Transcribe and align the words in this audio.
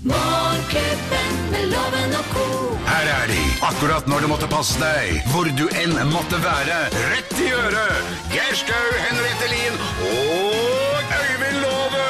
Morgenklubben 0.00 1.34
med 1.52 1.66
loven 1.68 2.14
og 2.16 2.28
ko. 2.32 2.44
Her 2.88 3.08
er 3.18 3.26
de, 3.28 3.40
akkurat 3.68 4.06
når 4.08 4.22
du 4.24 4.28
måtte 4.30 4.46
passe 4.48 4.80
deg, 4.80 5.18
hvor 5.28 5.44
du 5.44 5.66
enn 5.76 5.92
måtte 6.08 6.38
være. 6.40 6.78
Rett 7.12 7.34
i 7.36 7.50
øret! 7.52 8.08
Geir 8.32 8.54
Skau, 8.56 8.86
Henriette 9.04 9.48
Lien 9.52 9.76
og 10.08 10.96
Øyvind 11.18 11.58
Love 11.66 12.08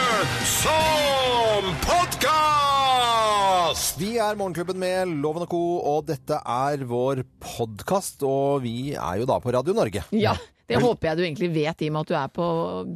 som 0.53 1.67
podkast! 1.83 3.11
Vi 3.99 4.13
er 4.23 4.39
Morgenklubben 4.39 4.79
med 4.79 5.11
Loven 5.27 5.43
og 5.49 5.51
Co., 5.51 5.65
og 5.97 6.07
dette 6.13 6.39
er 6.39 6.87
vår 6.87 7.25
podkast. 7.43 8.23
Og 8.23 8.63
vi 8.69 8.95
er 8.95 9.15
jo 9.19 9.27
da 9.35 9.43
på 9.43 9.51
Radio 9.59 9.75
Norge. 9.75 10.07
Ja, 10.15 10.39
det 10.71 10.79
håper 10.81 11.09
jeg 11.11 11.19
du 11.19 11.23
egentlig 11.27 11.49
vet 11.55 11.83
i 11.83 11.89
og 11.91 11.95
med 11.97 12.01
at 12.07 12.11
du 12.11 12.15
er 12.21 12.29
på, 12.37 12.47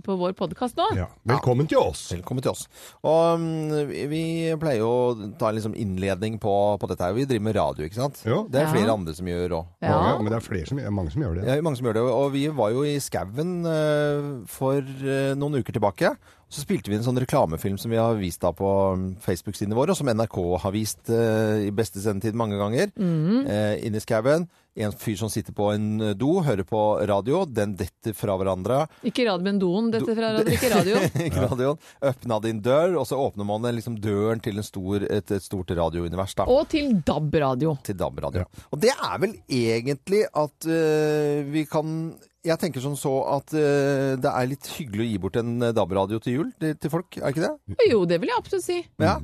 på 0.06 0.16
vår 0.20 0.34
podkast 0.38 0.78
nå. 0.78 0.86
Ja. 0.98 1.08
Velkommen 1.34 1.66
til 1.70 1.80
oss. 1.82 2.04
Velkommen 2.14 2.44
til 2.44 2.52
oss. 2.54 2.66
Og 3.02 3.40
um, 3.40 3.74
vi- 4.12 4.54
pleier 4.60 4.78
jo 4.84 4.90
å 4.90 5.32
ta 5.40 5.50
en 5.50 5.58
liksom 5.58 5.74
innledning 5.74 6.38
på, 6.42 6.54
på 6.78 6.90
dette 6.90 7.02
her. 7.04 7.16
Vi 7.16 7.26
driver 7.26 7.46
med 7.48 7.58
radio, 7.58 7.88
ikke 7.88 7.98
sant? 7.98 8.22
Jo. 8.24 8.44
Det 8.48 8.62
er 8.62 8.68
Ja. 8.68 8.72
flere 8.76 8.94
andre 8.94 9.14
som 9.18 9.26
gjør 9.26 9.56
òg. 9.58 9.66
Ja. 9.82 9.96
Ja, 10.14 10.14
men 10.22 10.30
det 10.30 10.38
er 10.38 10.46
flere 10.46 10.66
som, 10.70 10.78
mange 10.94 11.10
som 11.14 11.22
gjør 11.26 11.40
det. 11.40 11.48
Ja, 11.50 11.58
mange 11.66 11.80
som 11.80 11.86
gjør 11.90 11.98
det. 11.98 12.06
Og 12.14 12.32
vi 12.36 12.46
var 12.54 12.70
jo 12.76 12.86
i 12.86 12.94
skauen 13.02 13.52
uh, 13.66 14.30
for 14.46 14.78
uh, 14.80 15.34
noen 15.34 15.58
uker 15.60 15.74
tilbake. 15.74 16.14
Så 16.54 16.62
spilte 16.62 16.92
vi 16.92 16.98
en 16.98 17.02
sånn 17.02 17.18
reklamefilm 17.18 17.78
som 17.82 17.90
vi 17.90 17.98
har 17.98 18.14
vist 18.14 18.44
da 18.44 18.52
på 18.54 18.68
mm, 18.94 19.06
Facebook-sidene 19.24 19.74
våre, 19.74 19.90
og 19.90 19.98
som 19.98 20.06
NRK 20.06 20.36
har 20.62 20.74
vist 20.74 21.10
eh, 21.10 21.64
i 21.66 21.72
beste 21.74 21.98
sendetid 22.04 22.36
mange 22.38 22.60
ganger. 22.60 22.92
Eh, 22.94 23.80
inne 23.88 23.98
i 23.98 24.04
skauen. 24.04 24.46
En 24.74 24.92
fyr 24.94 25.16
som 25.18 25.30
sitter 25.30 25.54
på 25.54 25.68
en 25.72 25.88
eh, 26.02 26.12
do, 26.18 26.28
hører 26.46 26.66
på 26.66 26.82
radio. 27.10 27.40
Den 27.46 27.74
detter 27.78 28.14
fra 28.14 28.36
hverandre. 28.38 28.84
Ikke 29.06 29.26
radio, 29.26 29.46
men 29.46 29.58
doen. 29.62 29.88
Dette 29.94 30.14
fra 30.14 30.30
hverandre, 30.30 30.54
ikke 30.54 30.70
radio. 30.70 31.00
Ikke 31.26 31.42
radioen. 31.48 31.80
Åpna 32.10 32.38
din 32.44 32.60
dør, 32.62 33.00
og 33.00 33.08
så 33.10 33.18
åpner 33.18 33.48
man 33.48 33.66
den 33.66 33.78
liksom 33.80 33.96
døren 34.02 34.42
til 34.44 34.62
en 34.62 34.66
stor, 34.66 35.06
et, 35.08 35.34
et 35.34 35.42
stort 35.42 35.74
radiounivers. 35.74 36.36
da. 36.38 36.46
Og 36.50 36.68
til 36.70 36.92
DAB-radio. 37.02 37.74
til 37.82 37.98
DAB-radio. 37.98 38.44
Ja. 38.44 38.68
Og 38.70 38.82
det 38.82 38.94
er 38.94 39.18
vel 39.22 39.34
egentlig 39.50 40.22
at 40.30 40.70
uh, 40.70 41.42
vi 41.50 41.66
kan 41.70 42.14
Jeg 42.44 42.60
tenker 42.60 42.82
sånn 42.84 42.98
så 42.98 43.12
at 43.38 43.54
uh, 43.56 44.14
det 44.20 44.30
er 44.30 44.50
litt 44.50 44.72
hyggelig 44.76 45.06
å 45.06 45.10
gi 45.10 45.20
bort 45.22 45.38
en 45.40 45.54
eh, 45.64 45.76
DAB-radio 45.76 46.20
til 46.20 46.40
jul 46.40 46.50
til, 46.60 46.74
til 46.80 46.92
folk, 46.92 47.16
er 47.16 47.32
ikke 47.32 47.46
det? 47.46 47.78
Jo, 47.88 48.02
det 48.08 48.20
vil 48.20 48.32
jeg 48.32 48.42
absolutt 48.42 48.66
si. 48.66 48.82
Ja. 49.00 49.20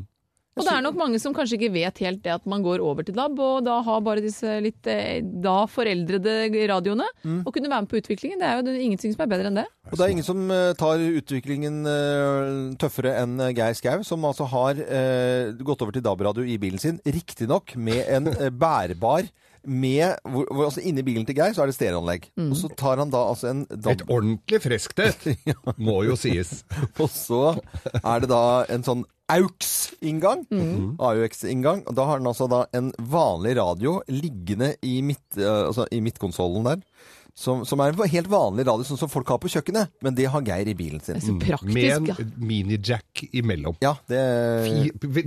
Og 0.59 0.65
det 0.67 0.73
er 0.75 0.83
nok 0.83 0.97
mange 0.99 1.17
som 1.23 1.33
kanskje 1.33 1.57
ikke 1.57 1.71
vet 1.73 2.01
helt 2.03 2.19
det 2.25 2.33
at 2.35 2.47
man 2.51 2.61
går 2.65 2.83
over 2.85 3.05
til 3.07 3.15
DAB, 3.17 3.39
og 3.41 3.61
da 3.65 3.79
har 3.87 4.01
bare 4.05 4.25
disse 4.25 4.57
litt 4.65 4.89
eh, 4.91 5.21
da 5.23 5.63
foreldrede 5.71 6.51
radioene. 6.69 7.07
Og 7.45 7.53
kunne 7.55 7.71
være 7.71 7.85
med 7.85 7.93
på 7.93 8.01
utviklingen. 8.01 8.41
Det 8.41 8.49
er 8.49 8.59
jo 8.59 8.65
det 8.67 8.75
er 8.75 8.83
ingenting 8.89 9.15
som 9.15 9.25
er 9.25 9.31
bedre 9.31 9.53
enn 9.53 9.61
det. 9.61 9.67
Og 9.89 9.95
det 9.95 10.05
er 10.05 10.15
ingen 10.17 10.27
som 10.27 10.43
tar 10.81 11.05
utviklingen 11.21 11.79
tøffere 12.83 13.15
enn 13.23 13.37
Geir 13.53 13.79
Skau, 13.79 14.03
som 14.05 14.27
altså 14.29 14.49
har 14.51 14.83
gått 15.61 15.87
over 15.87 15.97
til 15.97 16.05
DAB-radio 16.05 16.45
i 16.45 16.59
bilen 16.61 16.83
sin. 16.83 17.01
Riktignok 17.07 17.77
med 17.77 18.03
en 18.11 18.33
bærbar 18.61 19.31
med 19.65 20.17
hvor, 20.25 20.47
hvor, 20.49 20.65
altså 20.69 20.83
Inni 20.87 21.05
bilen 21.07 21.27
til 21.29 21.37
Geir 21.39 21.55
så 21.57 21.65
er 21.65 21.71
det 21.71 21.77
stereoanlegg. 21.77 22.31
Og 22.49 22.57
så 22.59 22.71
tar 22.79 23.01
han 23.03 23.13
da 23.13 23.23
altså 23.31 23.51
en 23.53 23.65
Et 23.71 24.05
ordentlig 24.09 24.61
friskt 24.65 25.01
et, 25.05 25.31
må 25.89 26.03
jo 26.09 26.17
sies. 26.19 26.63
Og 27.03 27.09
så 27.13 27.43
er 28.01 28.23
det 28.23 28.31
da 28.33 28.45
en 28.73 28.87
sånn 28.87 29.07
AUX-inngang. 29.31 30.45
AUX-inngang. 30.99 31.85
Og 31.87 31.97
da 31.97 32.07
har 32.09 32.19
han 32.19 32.27
altså 32.31 32.49
da 32.51 32.65
en 32.77 32.91
vanlig 32.99 33.57
radio 33.61 34.01
liggende 34.11 34.73
i, 34.83 34.99
midt, 35.07 35.23
eh, 35.39 35.67
altså 35.69 35.87
i 35.95 36.01
midtkonsollen 36.03 36.67
der. 36.67 36.83
Som, 37.39 37.65
som 37.69 37.81
er 37.83 37.93
en 37.95 38.11
helt 38.13 38.31
vanlig 38.31 38.67
radio, 38.69 38.87
sånn 38.87 39.01
som 39.01 39.11
folk 39.13 39.29
har 39.33 39.41
på 39.43 39.51
kjøkkenet. 39.53 39.93
Men 40.05 40.17
det 40.17 40.29
har 40.33 40.45
Geir 40.47 40.71
i 40.71 40.77
bilen 40.77 41.03
sin. 41.05 41.21
så 41.23 41.35
praktisk. 41.41 41.75
Med 41.75 41.91
en 41.95 42.09
ja. 42.11 42.17
minijack 42.37 43.25
imellom. 43.37 43.77
Ja, 43.85 43.95
det 44.11 44.21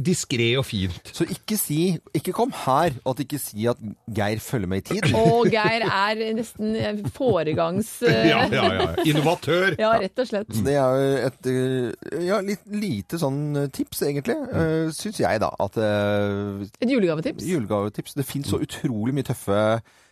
Diskré 0.04 0.52
og 0.60 0.66
fint. 0.68 1.12
Så 1.14 1.26
ikke 1.30 1.58
si 1.60 1.80
Ikke 2.16 2.34
kom 2.36 2.52
her 2.64 2.96
og 3.08 3.22
ikke 3.24 3.40
si 3.42 3.66
at 3.70 3.80
Geir 4.14 4.42
følger 4.44 4.70
med 4.70 4.84
i 4.84 4.86
tid. 4.94 5.10
Og 5.18 5.48
Geir 5.52 5.86
er 5.88 6.22
nesten 6.38 6.76
eh, 6.80 7.02
foregangs... 7.16 7.96
eh, 8.08 8.28
Ja, 8.34 8.44
ja, 8.52 8.66
ja. 8.74 8.88
Innovatør. 9.10 9.76
ja, 9.80 9.94
rett 10.02 10.20
og 10.20 10.30
slett. 10.30 10.54
Det 10.66 10.76
er 10.80 11.00
jo 11.00 11.18
et 11.30 11.50
eh, 11.52 12.24
ja, 12.28 12.40
litt 12.46 12.64
lite 12.72 13.20
sånn 13.22 13.42
eh, 13.64 13.70
tips, 13.74 14.04
egentlig. 14.08 14.38
Mm. 14.44 14.94
Syns 14.96 15.20
jeg, 15.22 15.42
da. 15.44 15.52
At 15.64 15.78
eh, 15.82 16.64
Et 16.84 16.94
julegavetips. 16.94 17.46
Julegavetips. 17.48 18.18
Det 18.18 18.28
fins 18.28 18.50
så 18.54 18.62
utrolig 18.64 19.16
mye 19.16 19.28
tøffe 19.28 19.60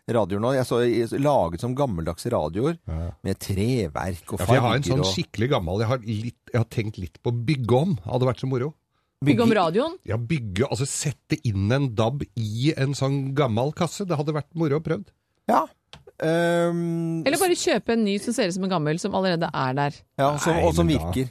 radioer 0.10 0.42
nå. 0.42 0.54
Jeg 0.56 0.66
så 0.66 0.80
jeg- 0.84 1.22
laget 1.22 1.62
som 1.62 1.76
gammeldagse 1.76 2.32
radioer 2.32 2.78
med 3.24 3.40
treverk 3.40 4.34
og 4.34 4.40
Ja, 4.40 4.46
jeg 4.46 4.62
har 4.62 4.76
en 4.76 4.84
sånn 4.84 5.00
og 5.00 5.06
skikkelig 5.06 5.50
gammel 5.50 5.80
Jeg 5.80 5.88
har, 5.88 5.98
litt, 6.00 6.40
jeg 6.54 6.60
har 6.60 6.66
tenkt 6.66 6.98
litt 6.98 7.22
på 7.22 7.32
å 7.32 7.46
bygge 7.46 7.82
om. 7.82 7.98
Hadde 8.06 8.26
vært 8.28 8.40
så 8.42 8.48
moro. 8.50 8.74
Bygge 9.24 9.44
om 9.44 9.52
radioen. 9.54 9.98
Ja, 10.04 10.18
bygge, 10.18 10.66
altså 10.68 10.88
sette 10.88 11.38
inn 11.46 11.72
en 11.72 11.94
DAB 11.94 12.24
i 12.36 12.74
en 12.76 12.94
sånn 12.94 13.36
gammel 13.38 13.72
kasse. 13.74 14.08
Det 14.08 14.18
hadde 14.18 14.34
vært 14.34 14.50
moro 14.56 14.80
å 14.80 14.84
prøve. 14.84 15.06
Ja. 15.48 15.68
Um, 16.22 17.24
Eller 17.26 17.38
bare 17.38 17.58
kjøpe 17.58 17.94
en 17.94 18.04
ny 18.06 18.18
som 18.22 18.34
ser 18.34 18.48
ut 18.50 18.54
som 18.54 18.64
en 18.66 18.70
gammel, 18.70 19.00
som 19.02 19.14
allerede 19.18 19.50
er 19.54 19.74
der. 19.74 19.92
ja 20.18 20.38
som, 20.38 20.58
og 20.58 20.74
som 20.78 20.88
virker. 20.90 21.30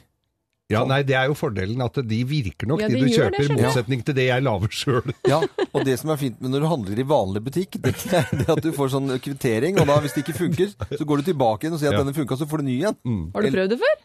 Ja, 0.71 0.83
nei, 0.87 1.01
Det 1.03 1.15
er 1.19 1.27
jo 1.29 1.35
fordelen 1.37 1.81
at 1.85 1.99
de 2.07 2.19
virker 2.27 2.67
nok, 2.71 2.81
Ja, 2.81 2.87
de 2.87 2.95
de 2.99 3.01
du 3.07 3.15
kjøper, 3.15 3.45
i 3.49 3.57
motsetning 3.61 4.03
til 4.07 4.15
det 4.17 4.25
jeg 4.29 4.43
lager 4.45 4.71
sjøl. 4.75 5.13
Ja, 5.31 5.41
og 5.73 5.85
det 5.85 5.97
som 6.01 6.09
er 6.13 6.17
fint 6.21 6.39
med 6.41 6.51
når 6.55 6.63
du 6.65 6.69
handler 6.71 6.99
i 7.03 7.07
vanlig 7.07 7.43
butikk, 7.45 7.77
det 7.83 7.93
er 8.13 8.27
det 8.31 8.47
at 8.49 8.63
du 8.63 8.71
får 8.75 8.93
sånn 8.95 9.11
kvittering, 9.21 9.77
og 9.81 9.87
da 9.91 9.99
hvis 10.03 10.15
det 10.17 10.23
ikke 10.25 10.37
funker, 10.39 10.73
så 10.97 11.05
går 11.07 11.21
du 11.21 11.29
tilbake 11.31 11.67
igjen 11.67 11.75
og 11.77 11.83
sier 11.83 11.91
at 11.93 11.99
Ja. 11.99 12.03
denne 12.05 12.15
funka, 12.17 12.37
så 12.39 12.47
får 12.49 12.63
du 12.63 12.67
ny 12.71 12.79
igjen. 12.81 12.97
Har 13.35 13.41
du 13.45 13.51
prøvd 13.51 13.69
det 13.75 13.79
før? 13.83 13.99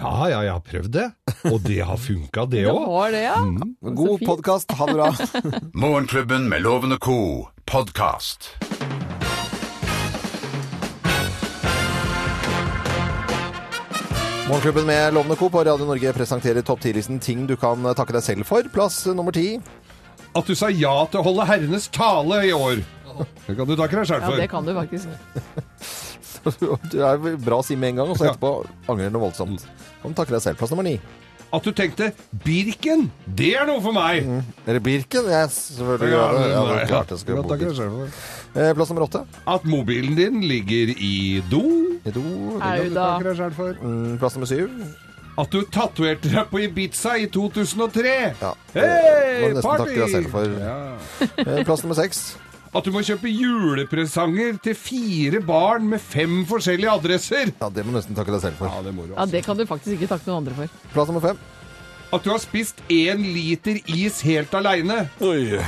Ja, 0.00 0.12
ja, 0.32 0.38
jeg 0.46 0.52
har 0.54 0.62
prøvd 0.64 0.90
det. 0.94 1.06
Og 1.52 1.58
det 1.66 1.80
har 1.84 1.98
funka, 2.00 2.46
det 2.48 2.62
òg. 2.72 3.12
Ja. 3.12 3.34
Mm. 3.44 3.76
ja. 3.84 3.90
God 4.00 4.22
podkast, 4.24 4.72
ha 4.78 4.86
det 4.88 4.96
bra. 4.96 5.10
Morgenklubben 5.82 6.48
med 6.48 6.62
Lovende 6.64 6.96
co. 6.98 7.48
podkast. 7.66 8.54
Morgenklubben 14.50 14.86
med 14.86 15.14
Lovende 15.14 15.36
Co. 15.36 15.48
på 15.50 15.64
Radio 15.64 15.86
Norge 15.86 16.10
presenterer 16.12 16.62
topp 16.66 16.80
10-listen 16.82 17.20
ting 17.22 17.44
du 17.46 17.52
kan 17.54 17.84
takke 17.94 18.16
deg 18.16 18.24
selv 18.26 18.48
for. 18.48 18.66
Plass 18.74 19.04
nummer 19.14 19.30
ti. 19.30 19.60
At 20.34 20.48
du 20.50 20.56
sa 20.58 20.66
ja 20.74 20.90
til 21.06 21.20
å 21.20 21.26
holde 21.28 21.46
herrenes 21.46 21.86
tale 21.94 22.40
i 22.48 22.50
år. 22.50 22.80
Det 23.46 23.54
kan 23.54 23.68
du 23.68 23.76
takke 23.78 24.00
deg 24.00 24.08
sjøl 24.10 24.24
Ja, 24.26 24.32
det 24.42 24.48
kan 24.50 24.66
du 24.66 24.74
faktisk. 24.74 25.06
Du 26.90 26.98
er 27.04 27.18
bra 27.38 27.58
å 27.60 27.62
si 27.62 27.76
med 27.76 27.92
en 27.92 27.98
gang, 28.00 28.10
og 28.10 28.16
så 28.18 28.30
etterpå 28.30 28.50
angrer 28.90 29.12
du 29.12 29.18
voldsomt. 29.22 29.66
Kan 30.02 30.14
takke 30.18 30.32
deg 30.34 30.42
selv. 30.42 30.58
Plass 30.58 30.74
nummer 30.74 30.86
ni. 30.88 30.96
At 31.52 31.64
du 31.66 31.72
tenkte 31.74 32.12
'Birken, 32.44 33.08
det 33.26 33.56
er 33.58 33.66
noe 33.66 33.82
for 33.82 33.90
meg'. 33.96 34.22
Eller 34.66 34.80
Birken. 34.80 35.26
Jeg 35.32 35.50
selvfølgelig 35.50 36.12
ja, 36.14 36.26
det. 36.32 36.50
Ja, 36.50 36.60
det 36.68 36.76
er 36.82 36.86
klart 36.86 37.10
jeg 37.10 37.90
bo. 37.90 38.06
Eh, 38.54 38.72
Plass 38.74 38.90
nummer 38.90 39.06
åtte. 39.06 39.24
At 39.46 39.64
mobilen 39.64 40.16
din 40.18 40.40
ligger 40.46 40.94
i 40.96 41.42
do. 41.50 41.62
I 42.06 42.10
do. 42.14 42.22
Er 42.62 42.88
da. 42.94 43.18
Mm, 43.82 44.18
Plass 44.18 44.34
nummer 44.34 44.46
syv. 44.46 44.68
At 45.38 45.50
du 45.52 45.62
tatoverte 45.72 46.30
deg 46.30 46.50
på 46.50 46.62
Ibiza 46.66 47.14
i 47.18 47.26
2003. 47.30 48.14
Ja. 48.42 48.52
Hei, 48.74 48.86
Må 49.42 49.52
nesten 49.54 49.62
party! 49.62 49.84
takke 49.84 50.00
deg 50.00 50.10
selv 50.10 50.30
for. 50.30 50.56
Ja. 50.58 50.78
Eh, 51.46 51.64
Plass 51.64 51.82
nummer 51.86 51.98
seks. 51.98 52.36
At 52.70 52.86
du 52.86 52.92
må 52.94 53.00
kjøpe 53.02 53.26
julepresanger 53.32 54.60
til 54.62 54.76
fire 54.78 55.40
barn 55.42 55.88
med 55.90 55.98
fem 56.02 56.44
forskjellige 56.46 56.92
adresser. 56.92 57.50
Ja, 57.58 57.66
det 57.74 57.82
må 57.82 57.90
du 57.90 57.96
nesten 57.98 58.14
takke 58.14 58.30
deg 58.30 58.44
selv 58.44 58.60
for. 58.60 58.70
Ja, 58.70 58.84
det 58.86 58.92
må 58.94 59.08
du 59.08 59.16
Ja, 59.16 59.24
det 59.26 59.40
kan 59.46 59.58
du 59.58 59.64
faktisk 59.66 59.96
ikke 59.96 60.10
takke 60.12 60.28
noen 60.30 60.44
andre 60.44 60.54
for. 60.54 60.76
Plass 60.94 61.10
nummer 61.10 61.24
fem. 61.24 61.40
At 62.14 62.22
du 62.26 62.30
har 62.30 62.38
spist 62.42 62.78
én 62.90 63.24
liter 63.34 63.80
is 63.90 64.20
helt 64.26 64.54
aleine. 64.54 65.00
Oi. 65.22 65.58
Det 65.58 65.64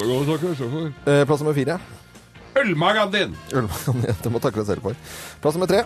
kan 0.00 0.08
du 0.12 0.30
takke 0.30 0.48
deg 0.48 0.56
selv 0.62 0.72
for. 0.78 0.88
Eh, 1.12 1.22
Plass 1.28 1.44
nummer 1.44 1.56
fire. 1.56 1.76
Ølmagen 2.56 3.12
din. 3.12 3.36
Ølmann, 3.52 4.00
det 4.24 4.32
må 4.32 4.40
takke 4.40 4.62
deg 4.62 4.70
selv 4.70 4.88
for. 4.88 4.96
Plass 5.44 5.56
nummer 5.60 5.68
tre. 5.68 5.82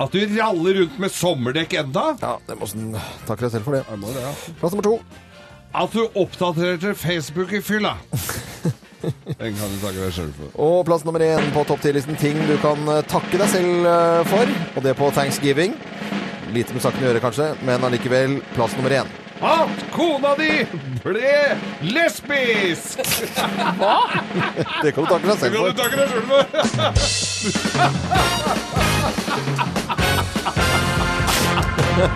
At 0.00 0.12
du 0.16 0.20
raller 0.36 0.78
rundt 0.82 1.00
med 1.00 1.12
sommerdekk 1.16 1.78
enda. 1.80 2.04
Ja, 2.20 2.34
det 2.48 2.58
må 2.60 2.68
sånn 2.68 2.92
takke 3.28 3.46
deg 3.46 3.56
selv 3.56 3.68
for 3.68 3.76
det. 3.76 3.82
Det, 3.88 4.20
ja. 4.20 4.36
Plass 4.60 4.76
nummer 4.76 4.84
to. 4.90 4.94
At 5.80 5.96
du 5.96 6.04
oppdaterte 6.18 6.92
Facebook 6.98 7.56
i 7.56 7.64
fylla. 7.64 7.96
Den 9.02 9.54
kan 9.56 9.70
du 9.72 9.78
takke 9.80 10.00
deg 10.02 10.12
sjøl 10.14 10.32
for. 10.36 10.48
Og 10.60 10.84
plass 10.88 11.04
nummer 11.06 11.22
én 11.24 11.50
på 11.54 11.64
topp 11.68 11.80
ti-listen 11.84 12.16
ting 12.20 12.36
du 12.48 12.56
kan 12.62 12.78
eh, 12.92 13.02
takke 13.10 13.36
deg 13.40 13.48
selv 13.52 13.88
eh, 13.88 14.22
for. 14.30 14.46
Og 14.76 14.80
det 14.84 14.94
på 14.98 15.06
thanksgiving. 15.16 15.72
Lite 16.54 16.74
med 16.74 16.82
saken 16.84 17.04
å 17.04 17.06
gjøre, 17.08 17.22
kanskje, 17.22 17.46
men 17.66 17.84
allikevel 17.86 18.30
plass 18.56 18.74
nummer 18.78 18.92
én. 19.00 19.08
At 19.40 19.76
kona 19.94 20.34
di 20.36 20.66
ble 21.00 21.56
lesbisk! 21.94 23.00
Hva? 23.80 23.98
Det 24.84 24.92
kan 24.92 25.02
du 25.04 25.08
takke 25.08 25.26
deg 25.30 25.38
selv 25.40 25.54
for. 25.56 25.64
Det 25.64 25.72
kan 25.72 25.72
du 25.72 25.76
takke 25.80 25.96
deg 25.96 26.08
sjøl 26.12 26.24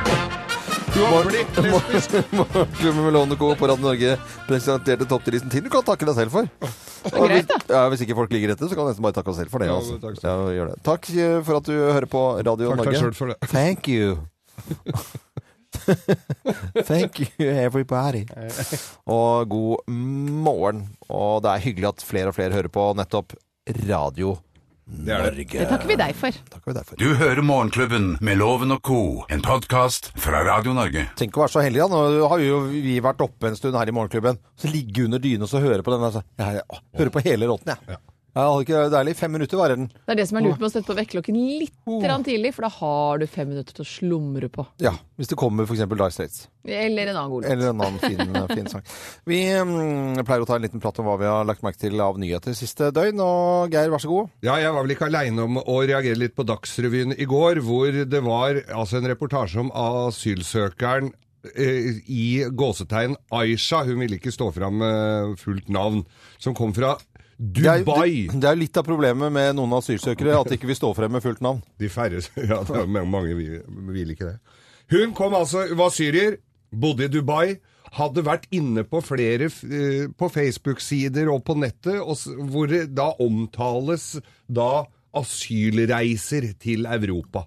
for. 0.04 0.30
Du 0.94 1.00
har 1.02 1.24
blitt 1.26 1.56
lesbisk. 1.58 2.10
Morgenklubben 2.38 3.02
med 3.04 3.12
Lovende 3.16 3.36
Co. 3.36 3.48
på 3.58 3.66
Radio 3.68 3.82
Norge 3.88 4.12
presenterte 4.48 5.06
topp 5.10 5.24
10-listen 5.26 5.50
ting 5.50 5.64
du 5.66 5.70
kan 5.72 5.82
takke 5.86 6.06
deg 6.06 6.14
selv 6.16 6.34
for. 6.34 6.46
Og 7.18 7.24
hvis, 7.32 7.48
ja, 7.70 7.80
hvis 7.90 8.04
ikke 8.06 8.16
folk 8.18 8.32
ligger 8.34 8.52
etter, 8.54 8.70
så 8.70 8.76
kan 8.78 8.86
du 8.86 8.92
nesten 8.92 9.04
bare 9.06 9.16
takke 9.18 9.32
oss 9.32 9.40
selv 9.42 9.50
for 9.52 9.58
det. 9.64 9.68
Ja, 9.72 9.76
Altså. 9.80 9.98
takk, 10.02 10.20
Ja, 10.22 10.36
gjør 10.54 10.70
det. 10.70 10.76
Takk 10.86 11.10
eh, 11.16 11.36
for 11.48 11.58
at 11.58 11.66
du 11.68 11.74
hører 11.74 12.06
på 12.14 12.22
Radio 12.46 12.70
Takk 12.70 12.78
deg 12.78 12.86
Norge. 12.86 13.02
sjøl 13.02 13.18
for 13.18 13.32
det. 13.32 13.38
Thank 13.50 13.90
you. 13.90 14.18
Thank 16.86 17.18
you, 17.24 17.48
everybody. 17.50 18.24
Og 19.18 19.48
god 19.50 19.90
morgen. 19.90 20.84
Og 21.10 21.42
det 21.44 21.50
er 21.56 21.64
hyggelig 21.66 21.90
at 21.90 22.06
flere 22.06 22.30
og 22.30 22.38
flere 22.38 22.54
hører 22.54 22.70
på 22.72 22.86
nettopp 22.96 23.34
Radio 23.90 24.36
er 24.36 24.42
det. 24.84 25.12
er 25.12 25.34
Det 25.34 25.66
takker 25.68 25.88
vi 25.88 25.96
deg 25.96 26.14
for. 26.18 26.38
Takker 26.52 26.70
vi 26.70 26.76
deg 26.76 26.88
for. 26.88 27.00
Du 27.00 27.14
hører 27.18 27.42
Morgenklubben 27.42 28.08
med 28.24 28.38
Loven 28.40 28.74
og 28.74 28.82
co., 28.84 29.00
en 29.32 29.42
podkast 29.44 30.10
fra 30.20 30.44
Radio 30.44 30.74
Norge. 30.76 31.06
Tenk 31.18 31.36
å 31.38 31.44
være 31.44 31.54
så 31.56 31.64
heldig, 31.64 31.84
da. 31.84 31.88
Nå 31.92 32.30
har 32.32 32.42
jo 32.44 32.60
vi 32.72 32.98
vært 33.04 33.22
oppe 33.24 33.50
en 33.50 33.56
stund 33.58 33.78
her 33.78 33.88
i 33.88 33.94
Morgenklubben. 33.96 34.40
Så 34.60 34.72
ligge 34.72 35.06
under 35.06 35.22
dyna 35.22 35.48
og 35.48 35.52
så 35.52 35.62
høre 35.64 35.84
på 35.84 35.94
den. 35.94 36.04
Altså. 36.04 36.24
Jeg, 36.40 36.64
hører 36.98 37.14
på 37.14 37.24
hele 37.24 37.48
låten, 37.50 37.72
jeg. 37.74 37.96
Ja. 37.96 38.02
Hadde 38.42 38.64
ikke 38.64 38.80
deilig. 38.90 39.14
Fem 39.18 39.30
minutter 39.36 39.60
varer 39.60 39.78
den. 39.78 39.86
Det 39.94 40.14
er 40.14 40.18
det 40.18 40.26
som 40.26 40.38
er 40.40 40.46
lurt 40.48 40.58
med 40.58 40.66
å 40.66 40.72
sette 40.72 40.88
på 40.88 40.96
vekkerklokken 40.98 41.36
litt 41.60 41.74
Oh. 41.86 42.00
tidlig, 42.24 42.54
for 42.56 42.64
da 42.64 42.70
har 42.72 43.18
du 43.20 43.26
fem 43.30 43.48
minutter 43.48 43.76
til 43.76 43.84
å 43.84 43.86
slumre 43.86 44.48
på. 44.50 44.64
Ja, 44.82 44.94
Hvis 45.18 45.28
det 45.30 45.36
kommer 45.38 45.64
f.eks. 45.68 45.84
Dire 45.86 46.10
Straits. 46.10 46.48
Eller 46.66 47.12
en 47.12 47.16
annen 47.16 47.30
god 47.30 47.44
låt. 47.44 47.52
Eller 47.52 47.70
en 47.70 47.80
annen 47.84 48.00
fin, 48.00 48.48
fin 48.56 48.66
sang. 48.72 48.82
Vi 49.28 49.38
mm, 49.52 50.24
pleier 50.24 50.42
å 50.42 50.48
ta 50.48 50.56
en 50.56 50.64
liten 50.64 50.82
prat 50.82 50.98
om 50.98 51.06
hva 51.06 51.18
vi 51.20 51.28
har 51.28 51.44
lagt 51.46 51.62
merke 51.62 51.78
til 51.84 52.00
av 52.02 52.18
nyheter 52.18 52.56
siste 52.56 52.90
døgn. 52.96 53.20
Og 53.22 53.70
Geir, 53.74 53.92
vær 53.92 54.02
så 54.02 54.10
god. 54.10 54.32
Ja, 54.42 54.56
jeg 54.58 54.72
var 54.74 54.82
vel 54.82 54.96
ikke 54.96 55.10
aleine 55.10 55.46
om 55.46 55.60
å 55.60 55.78
reagere 55.84 56.18
litt 56.18 56.34
på 56.34 56.46
Dagsrevyen 56.48 57.14
i 57.14 57.28
går, 57.30 57.62
hvor 57.62 57.92
det 58.04 58.22
var 58.24 58.62
altså 58.74 58.98
en 58.98 59.10
reportasje 59.12 59.60
om 59.62 59.70
asylsøkeren 59.70 61.12
eh, 61.54 62.00
i 62.10 62.26
gåsetegn 62.50 63.14
Aisha, 63.30 63.84
hun 63.86 64.00
ville 64.02 64.18
ikke 64.18 64.34
stå 64.34 64.50
fram 64.56 64.80
med 64.82 65.36
fullt 65.42 65.68
navn, 65.72 66.02
som 66.42 66.56
kom 66.56 66.74
fra 66.74 66.96
Dubai. 67.38 68.28
det, 68.30 68.46
er 68.46 68.58
litt 68.58 68.76
av 68.78 68.86
problemet 68.86 69.32
med 69.34 69.56
noen 69.58 69.74
asylsøkere, 69.78 70.36
at 70.38 70.50
de 70.50 70.58
ikke 70.58 70.70
vil 70.70 70.78
stå 70.78 70.92
frem 70.96 71.14
med 71.16 71.24
fullt 71.24 71.42
navn. 71.44 71.62
De 71.80 71.90
færre 71.92 72.22
Ja, 72.50 72.60
det 72.66 72.80
er 72.80 72.88
mange, 72.88 73.34
vil, 73.38 73.60
vil 73.94 74.14
ikke 74.14 74.32
det. 74.32 74.58
Hun 74.94 75.14
kom 75.16 75.34
altså, 75.36 75.64
var 75.78 75.94
syrier, 75.94 76.38
bodde 76.70 77.08
i 77.08 77.12
Dubai, 77.12 77.56
hadde 77.94 78.24
vært 78.26 78.46
inne 78.54 78.84
på 78.88 79.00
flere 79.04 79.48
eh, 79.48 80.06
på 80.10 80.28
Facebook-sider 80.32 81.30
og 81.32 81.44
på 81.46 81.56
nettet, 81.58 82.00
og, 82.02 82.18
hvor 82.50 82.70
det 82.70 82.88
da 82.96 83.12
omtales 83.22 84.14
da 84.46 84.84
asylreiser 85.14 86.52
til 86.62 86.88
Europa. 86.90 87.44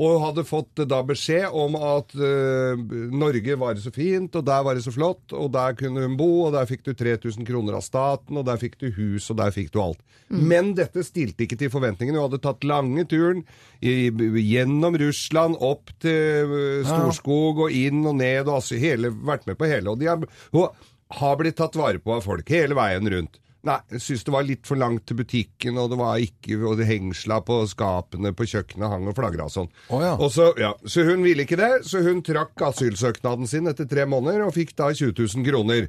Og 0.00 0.22
hadde 0.22 0.46
fått 0.48 0.80
eh, 0.80 0.88
da 0.88 1.02
beskjed 1.04 1.52
om 1.52 1.76
at 1.76 2.14
uh, 2.16 2.78
Norge 3.12 3.56
var 3.60 3.76
så 3.82 3.92
fint, 3.92 4.32
og 4.38 4.46
der 4.46 4.62
var 4.64 4.78
det 4.78 4.84
så 4.86 4.94
flott, 4.94 5.34
og 5.36 5.50
der 5.52 5.76
kunne 5.76 6.06
hun 6.06 6.16
bo, 6.16 6.30
og 6.46 6.54
der 6.56 6.68
fikk 6.70 6.86
du 6.86 6.94
3000 6.96 7.44
kroner 7.48 7.76
av 7.76 7.84
staten, 7.84 8.38
og 8.40 8.46
der 8.48 8.60
fikk 8.62 8.78
du 8.80 8.88
hus, 8.96 9.28
og 9.32 9.40
der 9.42 9.52
fikk 9.54 9.72
du 9.74 9.82
alt. 9.84 10.00
Men 10.32 10.72
dette 10.78 11.04
stilte 11.04 11.44
ikke 11.44 11.58
til 11.60 11.68
forventningene. 11.72 12.16
Hun 12.16 12.30
hadde 12.30 12.40
tatt 12.40 12.64
lange 12.64 13.04
turen 13.10 13.42
i, 13.84 14.08
gjennom 14.40 14.96
Russland, 15.02 15.58
opp 15.60 15.92
til 16.00 16.54
eh, 16.56 16.88
Storskog 16.88 17.66
og 17.66 17.76
inn 17.76 18.00
og 18.06 18.16
ned, 18.22 18.46
og 18.46 18.62
altså 18.62 18.80
hele, 18.80 19.12
vært 19.12 19.44
med 19.50 19.60
på 19.60 19.68
hele. 19.68 19.92
Og 19.92 20.00
de 20.00 20.08
har, 20.08 20.24
hun 20.54 20.88
har 21.20 21.38
blitt 21.40 21.60
tatt 21.60 21.76
vare 21.76 22.00
på 22.00 22.16
av 22.16 22.24
folk 22.24 22.48
hele 22.52 22.78
veien 22.78 23.12
rundt. 23.12 23.42
Nei, 23.62 23.76
jeg 23.94 24.02
syns 24.02 24.24
det 24.26 24.32
var 24.34 24.42
litt 24.46 24.66
for 24.66 24.78
langt 24.80 25.04
til 25.06 25.20
butikken, 25.20 25.76
og 25.78 25.92
det 25.92 25.98
var 26.00 26.18
ikke 26.18 26.56
og 26.66 26.80
det 26.80 26.88
hengsla 26.88 27.38
på 27.46 27.60
skapene 27.70 28.32
på 28.34 28.46
kjøkkenet 28.50 28.90
hang 28.90 29.06
og 29.06 29.14
flagra 29.14 29.46
og 29.46 29.52
sånn. 29.54 29.68
Oh, 29.86 30.02
ja. 30.02 30.16
Og 30.18 30.32
så, 30.34 30.48
ja, 30.58 30.72
så 30.82 31.04
hun 31.06 31.22
ville 31.22 31.46
ikke 31.46 31.60
det, 31.60 31.70
så 31.86 32.02
hun 32.02 32.24
trakk 32.26 32.64
asylsøknaden 32.66 33.46
sin 33.50 33.70
etter 33.70 33.86
tre 33.86 34.08
måneder 34.10 34.48
og 34.48 34.56
fikk 34.56 34.74
da 34.80 34.90
20 34.90 35.14
000 35.14 35.46
kroner. 35.46 35.86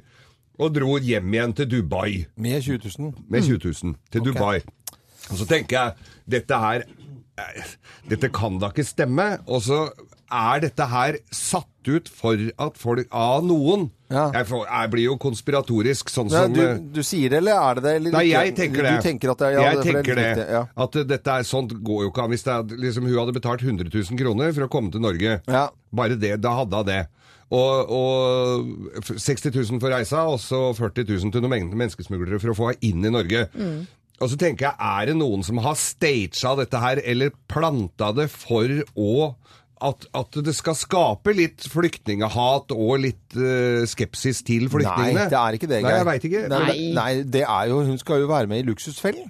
Og 0.62 0.70
dro 0.70 1.00
hjem 1.02 1.32
igjen 1.34 1.52
til 1.58 1.66
Dubai 1.66 2.28
Med 2.38 2.62
20 2.62 2.78
000. 2.94 3.08
med 3.26 3.42
20 3.42 3.58
000 3.58 3.96
til 4.14 4.22
Dubai. 4.22 4.60
Og 5.32 5.40
så 5.40 5.46
tenker 5.50 5.74
jeg, 5.74 6.10
dette 6.30 6.58
her 6.62 6.84
eh, 6.86 7.72
Dette 8.06 8.30
kan 8.30 8.60
da 8.62 8.70
ikke 8.70 8.86
stemme. 8.86 9.26
Og 9.50 9.64
så 9.66 9.88
er 10.32 10.60
dette 10.64 10.86
her 10.90 11.16
satt 11.34 11.68
ut 11.88 12.08
for 12.08 12.40
at 12.58 12.78
folk 12.80 13.06
Av 13.12 13.42
noen. 13.44 13.90
Ja. 14.08 14.30
Jeg, 14.32 14.46
får, 14.48 14.62
jeg 14.70 14.90
blir 14.92 15.04
jo 15.08 15.16
konspiratorisk, 15.20 16.08
sånn 16.12 16.30
som 16.30 16.52
du, 16.54 16.60
eh, 16.62 16.78
du 16.78 17.00
sier 17.04 17.32
det, 17.32 17.40
eller 17.42 17.58
er 17.58 17.74
det 17.80 17.82
det? 17.84 17.94
Eller 17.98 18.14
Nei, 18.14 18.22
jeg 18.30 18.54
tenker 18.56 18.86
det. 18.86 18.92
Du 18.96 19.02
tenker 19.08 19.32
at 19.34 19.42
det, 19.42 19.48
ja, 19.56 19.64
jeg 19.66 19.76
er 19.80 19.82
tenker 19.88 20.14
det. 20.20 20.28
viktig. 20.38 20.62
At 20.86 20.98
dette 21.10 21.34
er 21.40 21.48
sånt 21.48 21.74
går 21.84 22.04
jo 22.06 22.12
ikke 22.12 22.24
an. 22.24 22.30
Hvis 22.32 22.46
er, 22.54 22.76
liksom, 22.86 23.08
hun 23.10 23.18
hadde 23.18 23.34
betalt 23.36 23.64
100 23.66 23.90
000 23.92 24.20
kroner 24.20 24.54
for 24.56 24.64
å 24.68 24.70
komme 24.72 24.92
til 24.94 25.02
Norge, 25.04 25.40
Ja. 25.50 25.66
bare 25.92 26.16
det, 26.16 26.36
da 26.40 26.54
hadde 26.62 26.80
hun 26.80 26.86
det. 26.88 27.02
Og, 27.54 27.90
og 27.92 29.02
60 29.04 29.52
000 29.52 29.80
for 29.82 29.92
reisa, 29.92 30.24
og 30.30 30.38
så 30.42 30.62
40 30.78 31.04
000 31.10 31.34
til 31.34 31.44
noen 31.44 31.52
men- 31.52 31.74
menneskesmuglere 31.84 32.40
for 32.40 32.54
å 32.54 32.56
få 32.56 32.70
henne 32.72 32.88
inn 32.88 33.04
i 33.04 33.12
Norge. 33.12 33.44
Og 34.22 34.30
så 34.30 34.38
tenker 34.38 34.68
jeg, 34.70 34.76
er 34.78 35.06
det 35.10 35.16
noen 35.18 35.42
som 35.44 35.58
har 35.58 35.74
staged 35.74 36.38
dette 36.62 36.80
her, 36.80 37.00
eller 37.04 37.34
planta 37.50 38.12
det 38.14 38.28
for 38.30 38.70
å 38.94 39.34
at, 39.82 40.06
at 40.14 40.38
det 40.46 40.54
skal 40.56 40.76
skape 40.78 41.34
litt 41.34 41.66
flyktningehat 41.70 42.72
og 42.76 42.94
litt 43.02 43.36
uh, 43.36 43.82
skepsis 43.90 44.44
til 44.46 44.68
flyktningene? 44.72 45.26
Nei, 45.26 45.28
det 45.32 45.40
er 45.40 45.58
ikke 45.58 45.70
det, 45.70 45.82
Nei, 45.84 45.96
jeg 45.98 46.08
veit 46.08 46.30
ikke. 46.30 46.46
Nei, 46.52 46.62
Nei. 46.68 46.78
nei, 46.96 47.10
det 47.26 47.44
er 47.44 47.68
jo 47.72 47.82
Hun 47.88 48.00
skal 48.00 48.22
jo 48.22 48.30
være 48.30 48.50
med 48.50 48.62
i 48.62 48.66
Luksusfellen. 48.70 49.28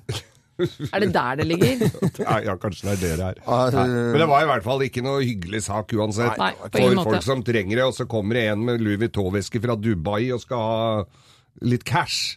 Er 0.55 1.02
det 1.02 1.11
der 1.14 1.41
det 1.41 1.46
ligger? 1.50 1.81
Ja, 2.23 2.38
ja, 2.44 2.55
kanskje 2.61 2.87
det 2.87 2.93
er 2.93 3.00
det 3.00 3.12
det 3.19 3.26
er. 3.32 3.41
Ah, 3.46 3.67
Nei. 3.75 3.88
Men 3.88 4.20
det 4.23 4.29
var 4.31 4.44
i 4.44 4.49
hvert 4.52 4.67
fall 4.67 4.85
ikke 4.87 5.02
noe 5.02 5.25
hyggelig 5.25 5.64
sak 5.67 5.91
uansett. 5.99 6.38
Nei, 6.38 6.52
for 6.62 6.94
måte. 6.94 7.08
folk 7.08 7.26
som 7.26 7.43
trenger 7.46 7.81
det, 7.81 7.88
og 7.88 7.96
så 7.96 8.06
kommer 8.06 8.38
det 8.38 8.46
en 8.52 8.62
med 8.69 8.85
Louis 8.85 9.00
Vuitton-veske 9.02 9.62
fra 9.64 9.75
Dubai 9.81 10.29
og 10.35 10.44
skal 10.44 10.62
ha 10.69 11.67
litt 11.67 11.82
cash. 11.88 12.37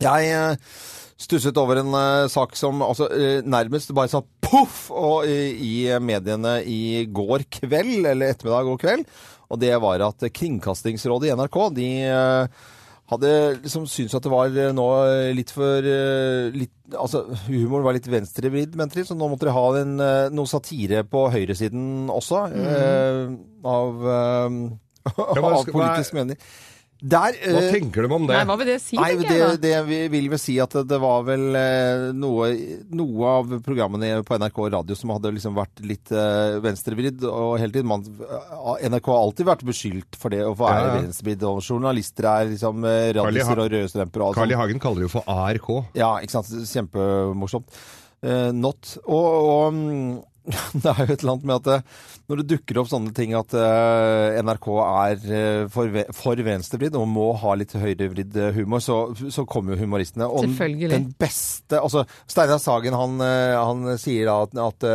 Jeg 0.00 0.30
eh, 0.30 0.78
stusset 1.20 1.58
over 1.60 1.82
en 1.82 1.92
uh, 1.92 2.28
sak 2.32 2.56
som 2.58 2.80
altså, 2.86 3.10
uh, 3.12 3.40
nærmest 3.44 3.92
bare 3.96 4.10
sa 4.12 4.22
poff 4.40 4.88
og, 4.90 5.28
i, 5.28 5.52
i 5.60 5.74
mediene 6.02 6.58
i 6.66 7.04
går 7.06 7.46
kveld, 7.60 8.06
eller 8.08 8.32
ettermiddag 8.32 8.72
og 8.72 8.80
kveld. 8.82 9.06
Og 9.50 9.58
det 9.58 9.72
var 9.82 10.02
at 10.06 10.28
Kringkastingsrådet 10.34 11.30
i 11.30 11.34
NRK 11.34 11.56
de 11.74 11.86
eh, 12.06 12.60
hadde 13.10 13.30
liksom 13.64 13.86
syntes 13.90 14.14
at 14.14 14.22
det 14.26 14.30
var 14.30 14.54
eh, 14.54 14.70
nå 14.76 14.86
litt 15.34 15.50
for 15.54 15.86
eh, 15.86 16.50
litt, 16.54 16.74
Altså, 16.90 17.24
humoren 17.46 17.84
var 17.86 17.94
litt 17.94 18.08
venstrevridd, 18.10 18.74
mente 18.78 18.98
de, 18.98 19.04
så 19.06 19.14
nå 19.14 19.28
måtte 19.30 19.46
de 19.46 19.54
ha 19.54 19.64
en, 19.78 19.92
eh, 20.02 20.30
noe 20.34 20.50
satire 20.50 21.04
på 21.06 21.28
høyresiden 21.34 22.10
også. 22.10 22.44
eh, 22.50 23.34
av 23.70 24.08
eh, 24.14 24.56
av 25.10 25.66
politisk 25.70 26.14
mening. 26.18 26.38
Der 27.00 27.36
Hva 27.38 27.60
eh, 27.62 27.70
tenker 27.72 28.04
du 28.04 28.12
om 28.12 28.26
det? 28.28 28.34
Nei, 28.36 28.44
hva 28.48 28.56
vil 28.60 28.68
det 28.68 28.76
si, 28.84 28.96
Nei, 29.00 29.14
det, 29.16 29.32
jeg 29.32 29.60
det 29.62 29.72
vil 30.12 30.26
vel 30.32 30.40
si 30.40 30.56
at 30.60 30.74
det, 30.84 30.98
var 31.00 31.22
vel 31.24 31.56
eh, 31.56 32.08
noe, 32.12 32.50
noe 32.92 33.30
av 33.38 33.54
programmene 33.64 34.20
på 34.26 34.36
NRK 34.40 34.60
Radio 34.76 34.98
som 34.98 35.14
hadde 35.14 35.32
liksom 35.36 35.56
vært 35.56 35.80
litt 35.86 36.12
eh, 36.12 36.58
venstrevridd. 36.60 37.24
Og 37.30 37.54
hele 37.62 37.72
tiden 37.72 37.88
man, 37.88 38.04
NRK 38.04 39.12
har 39.14 39.22
alltid 39.22 39.48
vært 39.48 39.64
beskyldt 39.70 40.20
for 40.20 40.34
det 40.34 40.42
å 40.44 40.52
være 40.58 40.82
Ja, 40.82 40.90
ja. 40.90 40.98
venstrevridd. 41.06 41.46
Og 41.48 41.62
journalister 41.64 42.28
er 42.34 42.52
liksom 42.52 42.84
radiser 43.20 43.64
og 43.64 43.72
røde 43.72 43.94
strømper 43.94 44.26
og 44.26 44.28
alt 44.28 44.42
Carl 44.42 44.52
I. 44.52 44.60
Hagen 44.60 44.82
kaller 44.82 45.04
det 45.04 45.08
jo 45.08 45.14
for 45.16 45.32
ARK. 45.40 45.72
Ja, 45.96 46.12
ikke 46.20 46.36
sant. 46.36 46.52
Kjempemorsomt. 46.68 47.80
Uh, 48.20 48.50
not. 48.52 48.98
Og, 49.08 49.28
og 49.48 49.72
mm, 49.72 50.16
det 50.46 50.88
er 50.88 51.00
jo 51.04 51.12
et 51.12 51.20
eller 51.20 51.32
annet 51.34 51.44
med 51.50 51.54
at 51.58 51.66
eh, 51.74 51.98
når 52.30 52.40
det 52.40 52.46
dukker 52.54 52.78
opp 52.80 52.88
sånne 52.90 53.10
ting 53.14 53.34
at 53.36 53.52
eh, 53.58 54.38
NRK 54.40 54.68
er 54.80 55.24
eh, 55.36 55.62
for, 55.72 55.90
ve- 55.92 56.06
for 56.16 56.40
venstrevridd 56.46 56.96
og 56.98 57.04
må 57.10 57.26
ha 57.42 57.52
litt 57.60 57.74
høyrevridd 57.76 58.38
humor, 58.56 58.80
så, 58.82 58.96
så 59.28 59.44
kommer 59.50 59.74
jo 59.76 59.82
humoristene. 59.84 60.28
Og 60.30 60.46
Selvfølgelig. 60.46 60.90
den 60.94 61.08
beste 61.20 61.80
Altså, 61.82 62.04
Steinar 62.30 62.58
Sagen 62.62 62.96
han, 62.96 63.20
han 63.22 63.84
sier 64.00 64.26
da 64.30 64.38
at, 64.46 64.56
at 64.64 64.86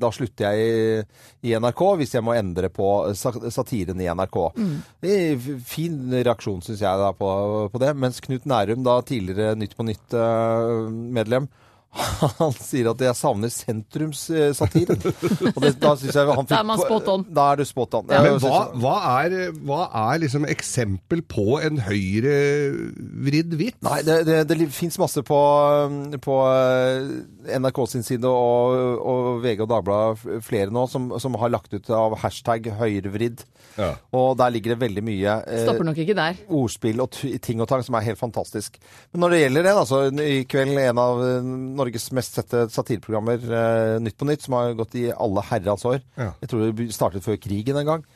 da 0.00 0.10
slutter 0.14 0.56
jeg 0.56 0.64
i, 0.64 1.50
i 1.50 1.54
NRK 1.60 1.82
hvis 2.00 2.16
jeg 2.16 2.24
må 2.26 2.34
endre 2.38 2.70
på 2.74 2.88
satiren 3.16 4.00
i 4.02 4.08
NRK. 4.10 4.38
Er 5.06 5.46
Fin 5.66 6.00
reaksjon, 6.16 6.62
syns 6.66 6.82
jeg, 6.82 7.02
da, 7.02 7.12
på, 7.16 7.30
på 7.72 7.82
det. 7.82 7.92
Mens 8.00 8.18
Knut 8.24 8.46
Nærum, 8.50 8.82
da 8.86 8.98
tidligere 9.06 9.54
Nytt 9.60 9.76
på 9.78 9.86
Nytt-medlem, 9.86 11.46
han 12.40 12.54
sier 12.56 12.90
at 12.90 13.02
jeg 13.02 13.16
savner 13.18 13.52
sentrumssatire. 13.52 14.96
Og 15.52 15.60
det, 15.62 15.72
da 15.82 15.92
synes 15.98 16.18
jeg 16.18 16.28
han 16.28 16.46
fikk 16.46 16.52
Da 16.52 16.60
er 16.60 16.68
man 16.68 16.80
spot 16.80 17.10
on. 17.12 17.26
Da 17.36 17.46
er 17.52 17.60
du 17.60 17.64
spot 17.68 17.96
on. 17.98 18.10
Ja. 18.12 18.22
Men 18.24 18.38
hva, 18.42 18.60
hva, 18.82 18.94
er, 19.24 19.36
hva 19.66 19.80
er 20.06 20.22
liksom 20.24 20.46
eksempel 20.50 21.22
på 21.26 21.58
en 21.64 21.80
høyrevridd 21.86 23.56
vits? 23.60 23.80
Nei, 23.86 24.00
det, 24.06 24.20
det, 24.28 24.40
det 24.50 24.68
fins 24.74 24.98
masse 25.00 25.22
på, 25.26 25.40
på 26.24 26.38
eh, 26.50 27.58
NRK 27.60 27.82
sin 27.90 28.06
side 28.06 28.28
og, 28.30 28.76
og 29.00 29.42
VG 29.44 29.64
og 29.64 29.70
Dagbladet 29.72 30.42
flere 30.46 30.74
nå 30.74 30.86
som, 30.90 31.10
som 31.22 31.36
har 31.40 31.54
lagt 31.54 31.74
ut 31.74 31.90
av 31.94 32.18
hashtag 32.22 32.70
høyrevridd. 32.80 33.44
Ja. 33.76 33.92
Og 34.16 34.36
der 34.40 34.52
ligger 34.54 34.72
det 34.72 34.80
veldig 34.80 35.02
mye 35.04 35.32
eh, 35.44 35.64
Stopper 35.66 35.84
nok 35.84 35.98
ikke 36.00 36.16
der. 36.16 36.38
ordspill 36.48 37.02
og 37.04 37.12
ting 37.44 37.60
og 37.60 37.68
tang 37.68 37.82
som 37.84 37.96
er 37.98 38.06
helt 38.08 38.20
fantastisk. 38.20 38.78
Men 39.12 39.24
når 39.24 39.34
det 39.34 39.40
gjelder 39.42 39.66
det, 39.66 39.74
da, 39.76 39.84
så 39.88 40.02
i 40.24 40.38
kveld 40.48 40.80
en 40.80 41.00
av 41.02 41.20
eh, 41.24 41.50
Norges 41.86 42.10
mest 42.16 42.36
sette 42.36 42.66
satireprogrammer, 42.74 43.40
eh, 43.46 43.96
Nytt 44.02 44.18
på 44.18 44.28
Nytt, 44.28 44.42
som 44.42 44.58
har 44.58 44.74
gått 44.74 44.98
i 44.98 45.08
alle 45.12 45.44
herrens 45.48 45.86
år. 45.86 46.00
Ja. 46.18 46.32
Jeg 46.42 46.50
tror 46.50 46.66
det 46.66 46.92
startet 46.94 47.24
før 47.24 47.38
krigen 47.40 47.78
en 47.78 47.86
gang. 47.86 48.06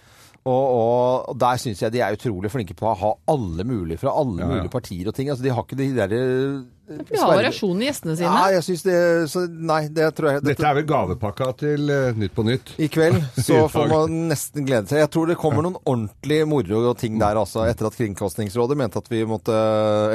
Og, 0.48 1.28
og, 1.28 1.36
der 1.36 1.58
syns 1.60 1.82
jeg 1.82 1.92
de 1.92 2.00
er 2.00 2.16
utrolig 2.16 2.48
flinke 2.48 2.72
på 2.76 2.86
å 2.88 2.96
ha 2.96 3.10
alle 3.28 3.64
mulige 3.68 4.00
fra 4.00 4.14
alle 4.16 4.40
Ja, 4.40 4.46
ja. 4.46 4.54
mulige 4.54 4.72
partier 4.72 5.10
og 5.10 5.14
ting. 5.14 5.28
Altså, 5.28 5.44
de 5.44 5.52
har 5.52 5.66
ikke 5.66 5.76
de 5.76 5.88
der 5.98 6.08
For 6.08 6.79
de 6.90 7.18
har 7.20 7.30
variasjon 7.36 7.80
i 7.82 7.86
gjestene 7.88 8.16
sine. 8.18 8.30
Ja, 8.30 8.50
jeg 8.56 8.64
synes 8.66 8.82
det 8.86 8.96
så, 9.32 9.42
Nei, 9.70 9.80
det 9.94 10.08
tror 10.18 10.32
jeg 10.34 10.42
Dette 10.48 10.66
er 10.66 10.76
vel 10.80 10.86
gavepakka 10.88 11.50
til 11.60 11.90
uh, 11.92 12.16
Nytt 12.18 12.34
på 12.36 12.44
Nytt. 12.46 12.72
I 12.82 12.88
kveld 12.92 13.18
så 13.38 13.60
I 13.64 13.68
får 13.72 13.90
man 13.92 14.16
nesten 14.30 14.66
glede 14.68 14.90
seg. 14.90 15.02
Jeg 15.04 15.10
tror 15.14 15.30
det 15.30 15.36
kommer 15.40 15.64
noen 15.66 15.78
ordentlig 15.84 16.40
moro 16.50 16.82
og 16.90 16.96
ting 17.00 17.18
der 17.20 17.38
altså, 17.40 17.62
etter 17.70 17.88
at 17.90 17.98
Kringkastingsrådet 17.98 18.78
mente 18.80 18.98
at 19.02 19.10
vi 19.12 19.22
måtte 19.28 19.54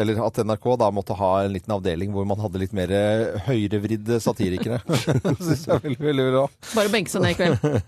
Eller 0.01 0.19
at 0.25 0.41
NRK 0.45 0.67
da 0.81 0.91
måtte 0.93 1.15
ha 1.19 1.31
en 1.45 1.53
liten 1.55 1.73
avdeling 1.75 2.11
hvor 2.15 2.27
man 2.27 2.39
hadde 2.43 2.61
litt 2.61 2.73
mer 2.75 2.91
eh, 2.95 3.39
høyrevridde 3.47 4.19
satirikere. 4.23 4.81
Syns 5.45 5.65
jeg 5.67 5.75
er 5.77 5.83
veldig, 5.87 6.01
veldig 6.09 6.27
bra. 6.31 6.45
Bare 6.75 6.91
benke 6.93 7.13
seg 7.13 7.23
ned 7.25 7.35
i 7.35 7.39
kveld. 7.39 7.79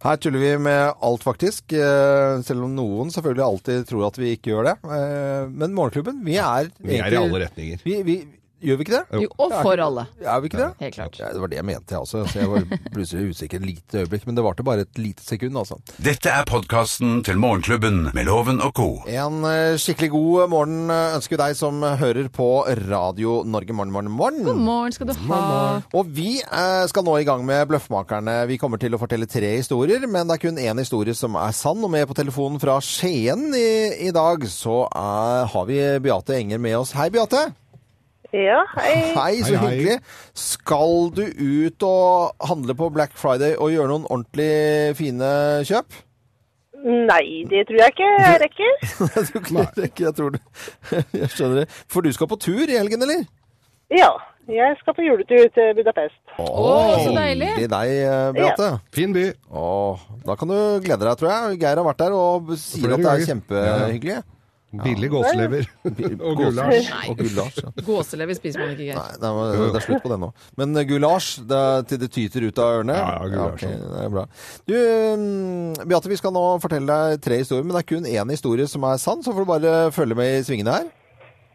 Her 0.00 0.16
tuller 0.22 0.40
vi 0.42 0.52
med 0.64 0.94
alt, 1.04 1.24
faktisk. 1.26 1.74
eh, 1.76 2.40
Selv 2.46 2.64
om 2.66 2.74
noen 2.76 3.10
selvfølgelig 3.12 3.44
alltid 3.46 3.88
tror 3.90 4.06
at 4.08 4.18
vi 4.20 4.32
ikke 4.36 4.54
gjør 4.54 4.70
det. 4.70 4.76
Eh, 4.96 5.50
Men 5.60 5.74
Morgenklubben, 5.76 6.22
vi 6.24 6.38
er 6.40 6.70
Vi 6.80 6.96
er 7.00 7.12
i 7.12 7.18
alle 7.20 7.42
retninger. 7.44 7.82
Vi, 7.84 7.96
vi, 8.06 8.14
gjør 8.60 8.78
vi 8.80 8.86
ikke 8.86 8.96
det? 8.96 9.20
Jo, 9.24 9.30
og 9.40 9.52
for 9.62 9.80
alle. 9.84 10.06
Er 10.20 10.40
vi 10.42 10.50
ikke 10.50 10.60
det? 10.60 10.68
Helt 10.84 10.94
klart. 10.94 11.18
Ja, 11.20 11.30
det 11.34 11.40
var 11.42 11.50
det 11.52 11.58
jeg 11.58 11.66
mente, 11.68 11.94
jeg 11.94 12.00
også. 12.04 12.24
Så 12.30 12.40
jeg 12.40 12.50
var 12.50 12.66
plutselig 12.94 13.34
usikker 13.34 13.60
et 13.60 13.66
lite 13.66 14.02
øyeblikk. 14.04 14.26
Men 14.28 14.38
det 14.38 14.44
varte 14.44 14.66
bare 14.66 14.84
et 14.86 15.00
lite 15.00 15.24
sekund, 15.24 15.56
altså. 15.58 15.78
Dette 16.02 16.32
er 16.32 16.46
podkasten 16.48 17.22
til 17.26 17.40
Morgenklubben 17.40 18.10
med 18.16 18.28
Loven 18.28 18.60
og 18.64 18.74
co. 18.76 18.88
En 19.10 19.44
eh, 19.48 19.76
skikkelig 19.80 20.10
god 20.14 20.50
morgen 20.52 20.92
eh, 20.92 21.16
ønsker 21.18 21.36
vi 21.36 21.42
deg 21.42 21.56
som 21.58 21.82
hører 21.82 22.30
på 22.34 22.48
Radio 22.90 23.40
Norge. 23.44 23.76
Morgen, 23.76 23.92
morgen, 23.94 24.12
morgen. 24.12 24.44
God 24.46 24.62
morgen 24.66 24.96
skal 24.96 25.10
du 25.10 25.14
ha. 25.28 25.40
Og 25.96 26.12
vi 26.16 26.38
eh, 26.40 26.84
skal 26.90 27.06
nå 27.06 27.16
i 27.20 27.28
gang 27.28 27.44
med 27.46 27.66
Bløffmakerne. 27.70 28.42
Vi 28.50 28.58
kommer 28.60 28.80
til 28.82 28.96
å 28.96 29.00
fortelle 29.00 29.28
tre 29.30 29.54
historier, 29.56 30.04
men 30.10 30.28
det 30.28 30.38
er 30.38 30.44
kun 30.48 30.60
én 30.60 30.82
historie 30.82 31.16
som 31.16 31.38
er 31.40 31.56
sann. 31.56 31.80
Og 31.84 31.92
med 31.92 32.08
på 32.10 32.18
telefonen 32.18 32.60
fra 32.62 32.78
Skien 32.84 33.50
i, 33.56 34.06
i 34.08 34.12
dag, 34.14 34.44
så 34.50 34.84
er, 34.90 35.48
har 35.52 35.66
vi 35.70 35.80
Beate 36.02 36.38
Enger 36.40 36.62
med 36.62 36.80
oss. 36.82 36.94
Hei, 36.98 37.10
Beate. 37.14 37.48
Ja, 38.36 38.60
hei. 38.76 38.92
Hei, 39.16 39.40
så 39.42 39.56
Hei, 39.56 39.58
hei. 39.58 39.70
hyggelig. 39.74 39.96
Skal 40.38 41.10
du 41.16 41.24
ut 41.26 41.82
og 41.88 42.46
handle 42.46 42.76
på 42.78 42.90
Black 42.94 43.16
Friday 43.18 43.56
og 43.58 43.72
gjøre 43.74 43.90
noen 43.90 44.06
ordentlig 44.06 44.94
fine 45.00 45.30
kjøp? 45.66 45.98
Nei, 46.80 47.42
det 47.50 47.66
tror 47.68 47.82
jeg 47.82 47.92
ikke 47.92 48.10
jeg 48.22 48.38
rekker. 48.44 48.70
Jeg 49.16 49.26
tror 49.26 49.40
ikke 49.42 49.64
det 49.74 49.82
rekker, 49.84 50.04
jeg 50.06 50.14
tror 50.16 50.30
det. 50.36 50.40
Jeg 51.20 51.28
skjønner 51.34 51.58
det. 51.60 51.66
For 51.92 52.00
du 52.06 52.12
skal 52.16 52.30
på 52.30 52.38
tur 52.40 52.62
i 52.70 52.78
helgen, 52.78 53.02
eller? 53.04 53.26
Ja, 53.92 54.08
jeg 54.48 54.76
skal 54.80 54.94
på 54.96 55.02
juletur 55.04 55.44
til 55.52 55.74
Budapest. 55.76 56.16
Å, 56.38 56.46
så 57.02 57.10
deilig. 57.12 57.50
Hyggelig 57.58 57.68
deg, 57.74 57.92
Beate. 58.38 58.38
Beate. 58.38 58.68
Fin 58.96 59.12
by. 59.14 59.26
Åh, 59.60 60.06
da 60.24 60.36
kan 60.40 60.48
du 60.54 60.56
glede 60.86 61.02
deg, 61.04 61.18
tror 61.20 61.30
jeg. 61.34 61.58
Geir 61.60 61.82
har 61.82 61.86
vært 61.90 62.00
der 62.06 62.16
og 62.16 62.54
sier 62.62 62.94
at 62.96 63.02
det 63.04 63.10
er 63.12 63.26
kjempehyggelig. 63.28 63.32
kjempehyggelig. 63.34 64.18
Billig 64.70 65.08
gåselever 65.10 65.64
og 66.28 66.36
gulasj. 66.38 66.90
Og 67.10 67.16
gulasj. 67.18 67.56
Ja. 67.64 67.70
Gåselever 67.86 68.36
spiser 68.38 68.62
man 68.62 68.70
ikke, 68.76 68.84
Geir. 68.86 69.00
Nei, 69.00 69.16
det 69.18 69.30
er, 69.30 69.62
det 69.74 69.80
er 69.80 69.84
slutt 69.86 70.04
på 70.04 70.12
det 70.12 70.18
nå. 70.22 70.28
Men 70.60 70.78
eh, 70.78 70.86
gulasj, 70.86 71.30
det 71.50 71.58
er 71.58 71.88
til 71.90 72.00
det 72.04 72.10
tyter 72.14 72.46
ut 72.46 72.60
av 72.62 72.76
ørene? 72.76 72.94
Ja, 73.00 73.08
ja, 73.16 73.30
gulasj, 73.32 73.66
ok, 73.66 73.88
det 73.96 74.04
er 74.04 74.12
bra. 74.14 74.24
Du, 74.70 74.76
mm, 75.24 75.88
Beate, 75.90 76.12
vi 76.12 76.20
skal 76.20 76.34
nå 76.36 76.44
fortelle 76.62 77.00
deg 77.10 77.24
tre 77.26 77.40
historier, 77.42 77.66
men 77.66 77.74
det 77.74 77.82
er 77.82 77.90
kun 77.90 78.06
én 78.06 78.30
historie 78.36 78.70
som 78.70 78.86
er 78.86 79.02
sann, 79.02 79.24
så 79.26 79.34
får 79.34 79.42
du 79.42 79.50
bare 79.50 79.74
følge 79.96 80.18
med 80.22 80.38
i 80.38 80.46
svingene 80.46 80.78
her. 80.78 80.88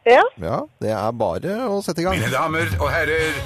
Ja, 0.05 0.22
Ja, 0.38 0.60
det 0.84 0.91
er 0.93 1.15
bare 1.17 1.55
å 1.72 1.79
sette 1.81 2.03
i 2.03 2.05
gang. 2.05 2.19
Mine 2.19 2.29
damer 2.36 2.67
og 2.77 2.91
herrer. 2.93 3.39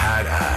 Her 0.00 0.32
er 0.40 0.51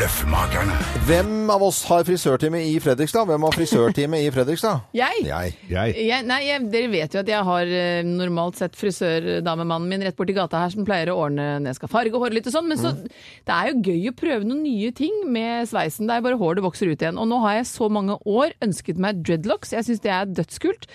Bløffmakerne. 0.00 0.72
Hvem 1.04 1.50
av 1.52 1.60
oss 1.60 1.82
har 1.84 2.06
frisørtime 2.08 2.62
i 2.70 2.78
Fredrikstad? 2.80 3.26
Hvem 3.28 3.42
har 3.44 3.52
frisørtime 3.52 4.22
i 4.24 4.30
Fredrikstad? 4.32 4.86
Jeg? 4.96 5.26
Jeg. 5.26 5.50
Jeg. 5.68 5.96
Jeg, 6.06 6.24
nei, 6.24 6.38
jeg, 6.46 6.62
dere 6.72 6.88
vet 6.88 7.12
jo 7.12 7.20
at 7.20 7.28
jeg 7.28 7.44
har 7.44 7.72
eh, 7.76 8.00
normalt 8.08 8.56
sett 8.56 8.78
frisørdamemannen 8.80 9.90
min 9.92 10.06
rett 10.06 10.16
borti 10.16 10.32
gata 10.32 10.62
her 10.62 10.72
som 10.72 10.86
pleier 10.88 11.12
å 11.12 11.18
ordne 11.26 11.50
når 11.60 11.74
jeg 11.74 11.80
skal 11.82 11.92
farge 11.92 12.22
håret 12.22 12.38
litt 12.38 12.48
og 12.48 12.54
sånn, 12.54 12.70
men 12.72 12.80
så 12.80 12.94
det 12.96 13.58
er 13.58 13.68
jo 13.68 13.90
gøy 13.90 14.08
å 14.08 14.14
prøve 14.22 14.48
noen 14.48 14.62
nye 14.64 14.88
ting 14.96 15.20
med 15.36 15.68
sveisen. 15.68 16.08
Det 16.08 16.16
er 16.16 16.24
bare 16.30 16.40
hår 16.40 16.56
det 16.56 16.64
vokser 16.70 16.94
ut 16.94 17.04
igjen. 17.04 17.20
Og 17.20 17.28
nå 17.28 17.42
har 17.44 17.58
jeg 17.58 17.68
så 17.74 17.92
mange 17.92 18.16
år 18.24 18.56
ønsket 18.64 19.04
meg 19.04 19.20
dreadlocks. 19.20 19.76
Jeg 19.76 19.84
syns 19.84 20.00
det 20.06 20.14
er 20.16 20.32
dødskult. 20.32 20.88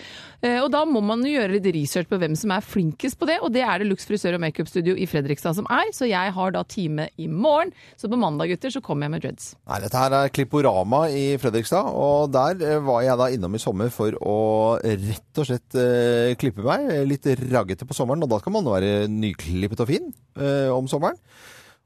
Eh, 0.45 0.59
Og 0.61 0.69
da 0.73 0.83
må 0.85 1.01
man 1.01 1.23
jo 1.25 1.31
gjøre 1.33 1.55
litt 1.55 1.67
research 1.73 2.09
på 2.11 2.19
hvem 2.21 2.35
som 2.37 2.51
er 2.53 2.65
flinkest 2.65 3.17
på 3.17 3.27
det, 3.29 3.39
og 3.41 3.53
det 3.55 3.63
er 3.65 3.81
det 3.81 3.87
Lux 3.89 4.05
frisør 4.05 4.37
og 4.37 4.43
makeupstudio 4.43 4.93
i 4.93 5.07
Fredrikstad 5.09 5.57
som 5.57 5.65
er, 5.73 5.89
så 5.95 6.05
jeg 6.09 6.33
har 6.35 6.53
da 6.53 6.61
time 6.69 7.07
i 7.21 7.27
morgen. 7.31 7.73
Så 7.97 8.09
på 8.11 8.19
mandag, 8.19 8.51
gutter, 8.53 8.73
så 8.73 8.83
kommer 8.85 9.07
jeg 9.07 9.15
med 9.15 9.25
dreads. 9.25 9.47
Nei, 9.65 9.79
dette 9.83 10.03
her 10.03 10.17
er 10.19 10.33
Klipporama 10.35 11.05
i 11.09 11.25
Fredrikstad, 11.41 11.89
og 11.89 12.29
der 12.35 12.61
eh, 12.61 12.77
var 12.85 13.01
jeg 13.07 13.19
da 13.21 13.31
innom 13.33 13.57
i 13.57 13.63
sommer 13.63 13.89
for 13.93 14.17
å 14.21 14.37
rett 14.85 15.41
og 15.41 15.49
slett 15.49 15.79
eh, 15.81 16.35
klippe 16.39 16.65
meg. 16.65 16.91
Litt 17.09 17.25
raggete 17.49 17.87
på 17.89 17.97
sommeren, 17.97 18.23
og 18.25 18.31
da 18.31 18.41
skal 18.43 18.53
man 18.57 18.69
være 18.69 18.93
nyklippet 19.11 19.81
og 19.81 19.89
fin 19.89 20.11
eh, 20.37 20.69
om 20.73 20.89
sommeren. 20.91 21.17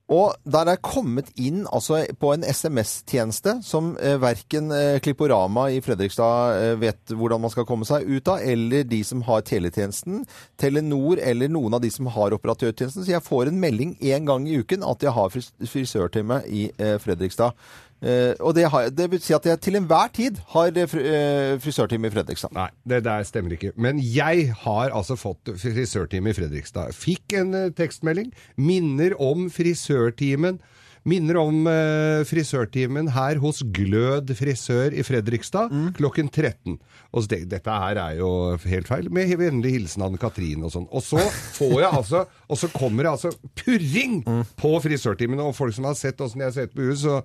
Og 0.09 0.33
der 0.49 0.71
er 0.71 0.81
kommet 0.81 1.29
inn 1.37 1.67
altså, 1.69 2.01
på 2.17 2.31
en 2.33 2.45
SMS-tjeneste 2.45 3.59
som 3.65 3.91
eh, 4.01 4.17
verken 4.21 4.71
eh, 4.73 4.97
Klipporama 5.05 5.67
i 5.69 5.83
Fredrikstad 5.85 6.55
eh, 6.57 6.73
vet 6.81 7.13
hvordan 7.13 7.43
man 7.43 7.53
skal 7.53 7.67
komme 7.69 7.85
seg 7.85 8.07
ut 8.09 8.31
av, 8.33 8.41
eller 8.41 8.87
de 8.89 9.03
som 9.05 9.21
har 9.27 9.45
teletjenesten, 9.45 10.23
Telenor 10.59 11.21
eller 11.21 11.51
noen 11.53 11.77
av 11.77 11.83
de 11.83 11.91
som 11.93 12.09
har 12.15 12.33
operatørtjenesten. 12.33 13.05
Så 13.05 13.13
jeg 13.13 13.25
får 13.25 13.51
en 13.51 13.61
melding 13.61 13.93
én 14.01 14.25
gang 14.25 14.49
i 14.49 14.57
uken 14.63 14.87
at 14.87 15.05
jeg 15.05 15.13
har 15.13 15.29
fris 15.33 15.51
frisørtime 15.69 16.41
i 16.49 16.65
eh, 16.81 16.97
Fredrikstad. 17.01 17.53
Eh, 17.99 18.31
og 18.39 18.55
det, 18.55 18.63
har, 18.71 18.87
det 18.95 19.09
vil 19.11 19.21
si 19.23 19.35
at 19.35 19.45
jeg 19.49 19.59
til 19.59 19.75
enhver 19.79 20.11
tid 20.15 20.39
har 20.53 20.71
fr 20.71 20.87
fri, 20.93 21.03
eh, 21.03 21.57
frisørtime 21.59 22.07
i 22.07 22.13
Fredrikstad. 22.13 22.53
Nei, 22.55 22.69
det 22.87 23.03
der 23.07 23.25
stemmer 23.27 23.55
ikke. 23.57 23.73
Men 23.75 23.99
jeg 23.99 24.53
har 24.63 24.95
altså 24.95 25.19
fått 25.19 25.51
frisørtime 25.59 26.31
i 26.31 26.37
Fredrikstad. 26.37 26.95
Fikk 26.95 27.35
en 27.41 27.55
uh, 27.55 27.71
tekstmelding. 27.75 28.31
Minner 28.55 29.17
om 29.19 29.49
frisørtimen. 29.51 30.61
Minner 31.07 31.37
om 31.39 31.67
eh, 31.71 32.21
frisørtimen 32.27 33.07
her 33.15 33.39
hos 33.39 33.61
Glød 33.63 34.33
frisør 34.35 34.91
i 34.91 35.03
Fredrikstad 35.07 35.71
klokken 35.95 36.27
13. 36.27 36.75
Og 37.15 37.29
det, 37.31 37.45
dette 37.49 37.77
her 37.83 37.99
er 38.03 38.17
jo 38.19 38.31
helt 38.67 38.89
feil. 38.91 39.07
Med 39.13 39.31
vennlig 39.39 39.71
hilsen 39.77 40.03
Anne 40.05 40.19
Katrine 40.21 40.67
og 40.67 40.73
sånn. 40.75 40.89
Og 40.91 41.03
så 41.05 41.21
får 41.55 41.77
jeg 41.79 41.91
altså 42.01 42.25
Og 42.51 42.59
så 42.59 42.69
kommer 42.73 43.07
det 43.07 43.13
altså 43.15 43.31
purring 43.57 44.19
på 44.59 44.73
frisørtimen. 44.83 45.39
Og 45.43 45.55
folk 45.57 45.75
som 45.75 45.87
har 45.89 45.97
sett 45.97 46.19
åssen 46.21 46.43
jeg 46.43 46.51
har 46.51 46.57
sett 46.59 46.75
på 46.75 46.89
huet, 46.89 46.99
så 46.99 47.21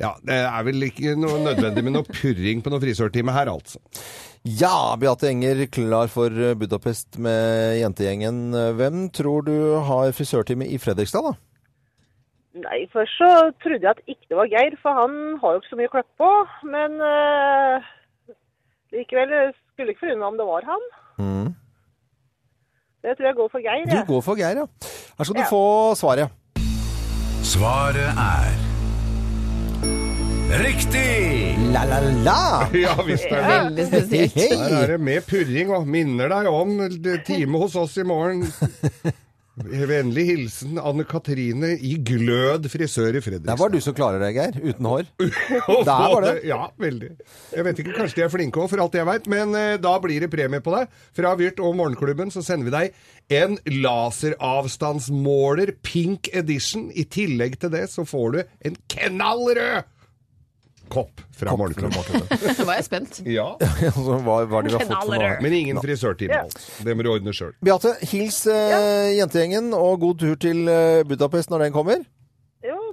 ja, 0.00 0.14
det 0.24 0.40
er 0.40 0.66
vel 0.66 0.88
ikke 0.88 1.14
noe 1.20 1.40
nødvendig 1.42 1.84
med 1.84 1.96
noe 1.98 2.08
purring 2.08 2.62
på 2.64 2.72
noe 2.72 2.82
frisørtime 2.82 3.34
her, 3.34 3.50
altså. 3.52 3.80
Ja, 4.42 4.96
Beate 4.98 5.28
Enger 5.30 5.66
klar 5.70 6.10
for 6.10 6.32
Budapest 6.58 7.18
med 7.22 7.78
jentegjengen. 7.78 8.50
Hvem 8.78 9.06
tror 9.14 9.44
du 9.46 9.54
har 9.86 10.14
frisørtime 10.16 10.66
i 10.66 10.80
Fredrikstad, 10.82 11.28
da? 11.28 11.36
Nei, 12.52 12.82
først 12.92 13.14
så 13.16 13.28
trodde 13.64 13.80
jeg 13.80 13.94
at 13.94 14.02
ikke 14.04 14.28
det 14.28 14.36
var 14.36 14.50
Geir, 14.50 14.74
for 14.82 14.96
han 14.98 15.14
har 15.40 15.54
jo 15.54 15.62
ikke 15.62 15.70
så 15.70 15.78
mye 15.78 15.92
kløpp 15.94 16.10
på. 16.20 16.30
Men 16.74 16.98
eh, 17.06 17.86
likevel 18.92 19.32
skulle 19.54 19.94
ikke 19.94 20.04
forundre 20.04 20.20
meg 20.20 20.28
om 20.32 20.40
det 20.40 20.48
var 20.50 20.68
han. 20.72 20.84
Mm. 21.22 21.48
Det 23.02 23.16
tror 23.16 23.26
jeg 23.30 23.38
går 23.40 23.48
for 23.54 23.64
Geir. 23.68 23.86
Du 23.88 24.12
går 24.12 24.26
for 24.26 24.42
Geir, 24.42 24.60
ja. 24.64 24.66
Her 25.16 25.24
skal 25.24 25.40
du 25.40 25.46
få 25.48 25.64
svaret. 26.02 26.28
Svaret 27.54 28.20
er 28.26 28.71
Riktig! 30.52 31.56
La, 31.72 31.84
la, 31.88 32.00
la! 32.00 32.68
Ja 32.84 32.92
visst 33.06 33.24
er 33.24 33.40
det. 33.40 33.48
Veldig 33.48 33.86
spesielt. 33.88 34.34
Her 34.36 34.50
Der 34.52 34.74
er 34.82 34.90
det 34.90 34.98
med 35.00 35.24
purring 35.24 35.70
og 35.72 35.86
minner 35.88 36.28
deg 36.28 36.48
om 36.52 36.74
time 37.24 37.60
hos 37.62 37.76
oss 37.80 37.94
i 37.96 38.04
morgen. 38.04 38.44
Vennlig 39.88 40.26
hilsen 40.28 40.76
Anne 40.80 41.04
Katrine 41.08 41.70
i 41.80 41.94
Glød 42.04 42.68
frisør 42.72 43.16
i 43.16 43.20
Det 43.24 43.40
Der 43.46 43.56
var 43.56 43.72
du 43.72 43.80
som 43.80 43.96
klarer 43.96 44.20
deg, 44.20 44.36
Geir. 44.36 44.58
Uten 44.60 44.88
hår. 44.88 45.08
Der 45.88 46.04
var 46.12 46.20
det. 46.26 46.34
Ja, 46.48 46.68
veldig. 46.76 47.10
Jeg 47.56 47.64
vet 47.64 47.80
ikke, 47.80 47.96
kanskje 47.96 48.20
de 48.20 48.26
er 48.26 48.32
flinke 48.32 48.60
òg, 48.60 48.68
for 48.72 48.84
alt 48.84 48.96
jeg 48.96 49.08
veit. 49.08 49.28
Men 49.32 49.56
eh, 49.56 49.78
da 49.80 49.94
blir 50.04 50.20
det 50.24 50.30
premie 50.32 50.60
på 50.64 50.76
deg. 50.76 50.92
Fra 51.16 51.32
Vyrt 51.40 51.64
og 51.64 51.76
Morgenklubben 51.80 52.32
så 52.32 52.44
sender 52.44 52.68
vi 52.68 52.76
deg 52.76 53.40
en 53.40 53.56
laseravstandsmåler 53.84 55.78
pink 55.80 56.28
edition. 56.36 56.90
I 56.92 57.08
tillegg 57.08 57.56
til 57.64 57.72
det 57.72 57.88
så 57.92 58.04
får 58.08 58.36
du 58.36 58.40
en 58.68 58.76
knallrød 58.96 59.88
kopp 60.92 61.22
fra 61.36 61.56
Morgenklubben. 61.58 62.22
Nå 62.58 62.66
var 62.68 62.78
jeg 62.78 62.86
spent. 62.88 63.20
Ja, 63.38 63.48
Så 63.96 64.18
hva 64.22 64.42
hva 64.50 64.62
de 64.64 64.74
har 64.74 64.84
fått 64.84 64.92
for 64.94 65.16
noe? 65.16 65.34
Men 65.44 65.56
ingen 65.56 65.80
frisørtime, 65.82 66.42
altså. 66.44 66.62
Det 66.86 66.96
må 66.96 67.06
du 67.06 67.12
ordne 67.14 67.34
sjøl. 67.36 67.54
Beate, 67.64 67.94
hils 68.12 68.42
eh, 68.50 69.12
jentegjengen, 69.18 69.72
og 69.76 70.02
god 70.04 70.20
tur 70.22 70.36
til 70.42 70.66
eh, 70.70 71.02
Budapest 71.08 71.52
når 71.52 71.66
den 71.68 71.76
kommer. 71.76 72.04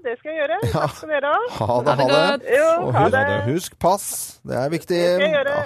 Det 0.03 0.13
skal 0.19 0.31
jeg 0.31 0.39
gjøre. 0.39 0.57
Takk 0.73 0.93
skal 0.95 1.09
dere 1.11 1.29
ha. 1.33 1.39
Ha 1.59 1.75
det, 1.83 1.95
Ha 1.99 2.07
det. 2.09 2.53
Jo, 2.55 2.67
Og 2.85 2.93
ha 2.95 3.03
husk, 3.03 3.15
det. 3.15 3.37
husk 3.49 3.75
pass. 3.83 4.05
Det 4.47 4.55
er 4.55 4.69
viktig. 4.71 4.99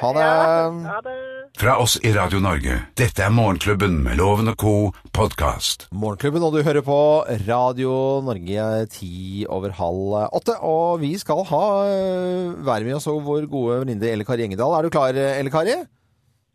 Ha 0.01 0.11
det. 0.17 0.23
Ja, 0.25 0.69
ha 0.89 0.99
det. 1.05 1.15
Fra 1.61 1.75
oss 1.83 1.99
i 2.01 2.11
Radio 2.15 2.39
Norge. 2.41 2.79
Dette 2.97 3.21
er 3.27 3.29
Morgenklubben 3.35 3.99
med 4.05 4.17
Loven 4.17 4.49
og 4.49 4.57
co. 4.57 4.73
podkast. 5.13 5.87
Morgenklubben, 5.93 6.41
og 6.47 6.55
du 6.57 6.63
hører 6.65 6.81
på 6.85 6.97
Radio 7.47 7.93
Norge 8.25 8.87
ti 8.95 9.45
over 9.49 9.75
halv 9.77 10.15
åtte. 10.33 10.57
Og 10.65 10.99
vi 11.03 11.13
skal 11.21 11.43
ha 11.51 11.63
eh, 11.91 12.53
være 12.65 12.87
med 12.89 12.97
oss 12.97 13.07
og 13.11 13.21
vår 13.27 13.45
gode 13.51 13.83
venninne 13.83 14.09
Elle 14.09 14.25
Kari 14.25 14.47
Engedal. 14.47 14.73
Er 14.79 14.87
du 14.87 14.93
klar, 14.93 15.13
Elle 15.13 15.53
Kari? 15.53 15.77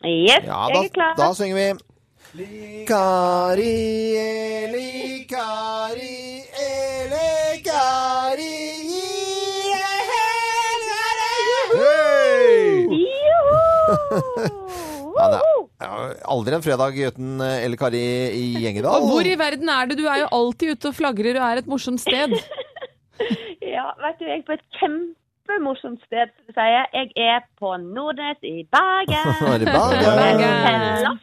Yes, 0.06 0.44
Ja, 0.46 0.66
jeg 0.70 0.74
da, 0.76 0.82
er 0.84 0.92
klar. 0.94 1.14
da 1.18 1.32
synger 1.34 1.56
vi. 1.58 1.68
Kari, 2.28 4.12
Eli, 4.20 5.24
Kari, 5.24 6.44
Eli, 6.60 7.62
Kari, 7.64 8.56
gi 8.84 9.72
deg 9.72 10.10
hen, 10.12 10.82
Hei! 11.72 13.00
Ja, 15.16 15.24
det 15.32 15.38
er 15.40 16.20
aldri 16.28 16.52
en 16.58 16.66
fredag 16.66 16.98
uten 17.08 17.40
eh, 17.40 17.76
Kari 17.80 18.02
i 18.36 18.44
Gjengedal. 18.60 19.08
Hvor 19.08 19.24
i 19.24 19.32
verden 19.40 19.72
er 19.72 19.88
du? 19.88 19.96
Du 19.96 20.04
er 20.04 20.26
jo 20.26 20.28
alltid 20.28 20.74
ute 20.76 20.92
og 20.92 20.98
flagrer 20.98 21.38
og 21.40 21.46
er 21.48 21.62
et 21.62 21.70
morsomt 21.70 22.04
sted. 22.04 22.36
Ja, 23.68 23.90
vet 24.00 24.16
du, 24.18 24.24
jeg 24.26 24.40
er 24.40 24.44
på 24.46 24.54
et 24.56 24.62
kjempemorsomt 24.78 26.00
sted, 26.06 26.30
sier 26.50 26.70
jeg. 26.72 26.86
Jeg 27.16 27.28
er 27.36 27.42
på 27.60 27.76
Nordnes 27.82 28.40
i 28.42 28.64
Bergen. 28.72 29.32
I 29.62 29.68
Bergen. 29.68 30.42
Jeg 30.42 31.18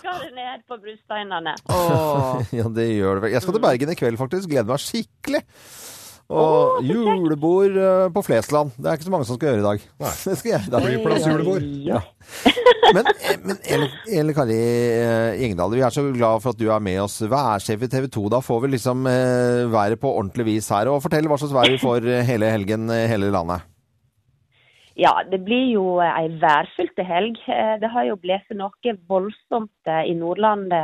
lasker 0.00 0.26
det 0.26 0.34
ned 0.36 0.66
på 0.68 0.80
brusteinene. 0.80 1.54
Ja, 2.60 2.66
det 2.68 2.88
gjør 2.94 3.18
det 3.18 3.22
vel. 3.24 3.32
Jeg 3.34 3.42
skal 3.44 3.56
til 3.56 3.62
Bergen 3.64 3.92
i 3.92 3.98
kveld, 3.98 4.18
faktisk. 4.20 4.50
Gleder 4.50 4.68
meg 4.70 4.82
skikkelig. 4.82 5.42
Og 6.30 6.84
julebord 6.86 7.74
eh, 7.74 8.04
på 8.14 8.22
Flesland. 8.22 8.70
Det 8.78 8.86
er 8.86 8.98
ikke 8.98 9.08
så 9.08 9.12
mange 9.16 9.26
som 9.26 9.38
skal 9.38 9.50
gjøre 9.50 9.62
i 9.62 9.66
dag. 9.66 9.86
Nei. 10.04 10.12
Det 10.30 10.36
skal 10.38 10.52
jeg 10.52 10.68
i 10.68 10.70
dag. 10.70 10.84
Flyplassjulebord. 10.86 11.66
Ja. 11.88 12.02
Men, 12.94 13.10
eh, 13.10 13.40
men 13.42 13.58
Eli, 13.66 13.88
Eli 14.20 14.36
Kari 14.36 14.58
Gjengdal, 15.40 15.74
vi 15.74 15.82
er 15.86 15.94
så 15.94 16.04
glad 16.14 16.44
for 16.44 16.54
at 16.54 16.60
du 16.60 16.68
er 16.70 16.84
med 16.86 17.00
oss. 17.02 17.18
Værsjef 17.30 17.82
i 17.82 17.90
TV 17.90 18.06
2. 18.14 18.28
Da 18.36 18.42
får 18.46 18.62
vi 18.62 18.72
liksom 18.76 19.10
eh, 19.10 19.64
været 19.74 19.98
på 20.02 20.14
ordentlig 20.22 20.46
vis 20.52 20.70
her. 20.70 20.92
Og 20.92 21.02
fortell 21.02 21.26
hva 21.30 21.40
slags 21.42 21.56
vær 21.56 21.74
vi 21.74 21.82
får 21.82 22.06
hele 22.30 22.54
helgen 22.54 22.86
i 22.94 23.02
hele 23.10 23.32
landet. 23.34 23.66
Ja, 25.00 25.22
det 25.30 25.38
blir 25.46 25.70
jo 25.72 25.84
eh, 26.04 26.12
ei 26.12 26.28
værfylte 26.42 27.04
helg. 27.08 27.38
Eh, 27.48 27.76
Det 27.80 27.88
har 27.88 28.04
jo 28.04 28.18
blitt 28.20 28.50
noe 28.52 28.96
voldsomt 29.08 29.88
eh, 29.88 30.04
i 30.10 30.14
Nordland 30.14 30.74